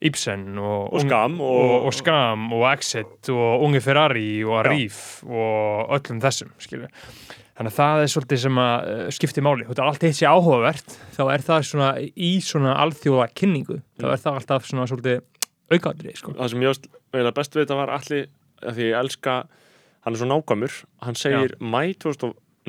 [0.01, 5.91] Ibsen og, Og Skam og- og, Skam og Exit og Unge Ferrari og Arif og
[5.97, 6.87] öllum þessum skilur.
[7.59, 10.25] þannig að það er svolítið sem að uh, skipti máli, þetta er allt eitt sé
[10.31, 14.13] áhugavert þá er það svona í svona alþjóða kynningu, þá Mm.
[14.13, 15.21] er það alltaf svona svolítið
[15.75, 16.31] aukaðri sko.
[16.39, 16.79] það sem ég
[17.13, 18.27] eiginlega best við þetta var allir,
[18.63, 19.35] því ég elska,
[20.05, 21.83] hann er svo nákvæmur, hann segir mæ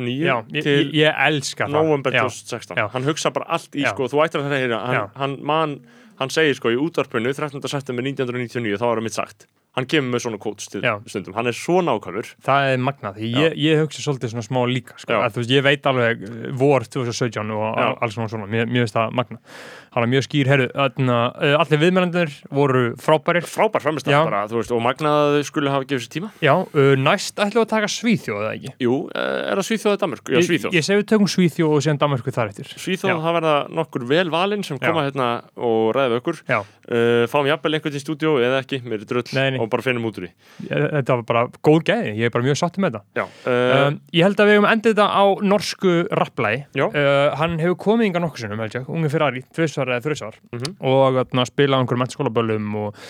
[0.00, 2.24] 2009 Já, ég, til ég, ég november Já.
[2.26, 2.86] 2016 Já.
[2.94, 3.92] hann hugsa bara allt í Já.
[3.94, 5.02] sko, þú ættir að það heyra Já.
[5.20, 5.76] hann, hann,
[6.20, 7.60] hann segir sko í útvarpinu 13.
[7.68, 9.46] september 1999 þá var það mitt sagt
[9.78, 10.96] hann kemur með svona quotes til Já.
[11.06, 14.60] stundum hann er svo nákvæmur Það er magnað, því ég, ég hugsa svolítið svona smá
[14.66, 15.20] líka, sko, Já.
[15.28, 17.84] að, þú veist, ég veit alveg uh, vor 2017 og Já.
[17.86, 19.60] al- alls svona svona, mér, mér finnst það magnað
[19.90, 24.20] hann er mjög skýr, herru, þarna, uh, allir viðmælendur voru frábærir frábær framist Já.
[24.26, 27.38] bara, þú veist, og magnað að þau skulle hafa gefið sér tíma Já, uh, næst
[27.38, 30.30] ætlum við að taka Svíþjóð eða ekki jú, eh, er það Svíþjóð eða Danmörk?
[30.30, 33.18] Já, Ég, Svíþjóð ég segi við tökum Svíþjóð og síðan Danmarku þar eftir Svíþjóð, Já.
[33.26, 35.10] það verða nokkur vel valinn sem koma Já.
[35.10, 35.28] hérna
[35.58, 39.10] og ræða við okkur Já, uh, fáum jafnvel einhvern til stúdíó eða ekki, mér er
[39.10, 39.59] drull Nei, nei.
[39.60, 40.30] Og bara finnum út úr því.
[40.70, 43.04] Þetta var bara góð gæði, ég er bara mjög sáttið með þetta.
[43.20, 46.60] Já, uh, Um, ég held að við hefum endið þetta á norsku rapplægi.
[46.76, 50.38] Uh, hann hefur komið yngar nokkur sinnum held ég, unge Ferrari, tvisvar eða þrisvar.
[50.52, 50.74] Mhm.
[50.80, 53.00] og þarna, spila á einhverjum mennskólaböllum og,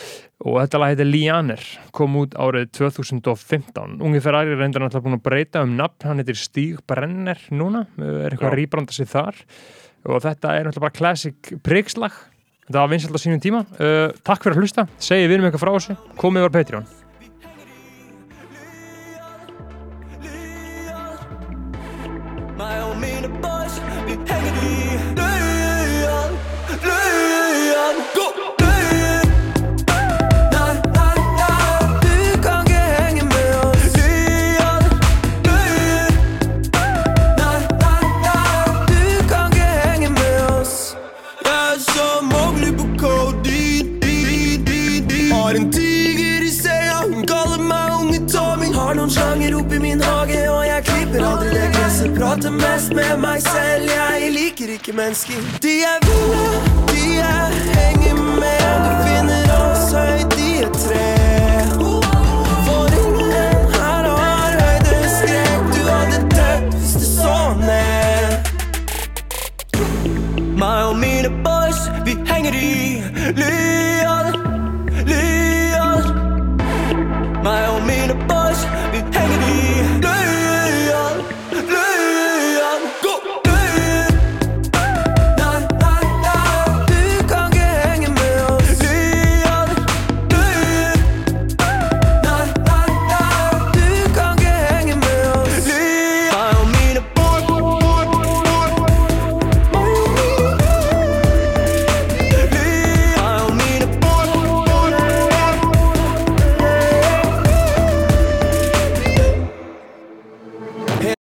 [0.44, 1.64] og þetta lag heitir Lianer
[1.96, 6.22] kom út árið 2015 unge Ferrari er reyndar náttúrulega búin að breyta um nafn, hann
[6.22, 9.38] heitir Stíg Brenner núna, er eitthvað rýbranda sig þar.
[10.08, 12.14] Og þetta er náttúrulega bara classic prigslag
[12.70, 13.66] þetta var vinsalt á sínum tíma.
[13.76, 16.00] Uh, takk fyrir að hlusta, segið við um eitthvað frá þessu.
[16.22, 16.90] Komið var Patreon
[52.30, 55.34] prater mest med meg selv, jeg liker ikke mennesker.
[55.62, 56.60] De er ville,
[56.92, 61.08] de er henger med, du finner oss høyt i et tre.
[62.68, 67.34] For ingen her har høydeskrekk, du hadde dødd hvis du så
[67.64, 68.30] ned.
[70.62, 73.02] Meg og mine boys, vi henger i
[73.40, 74.39] Lyon,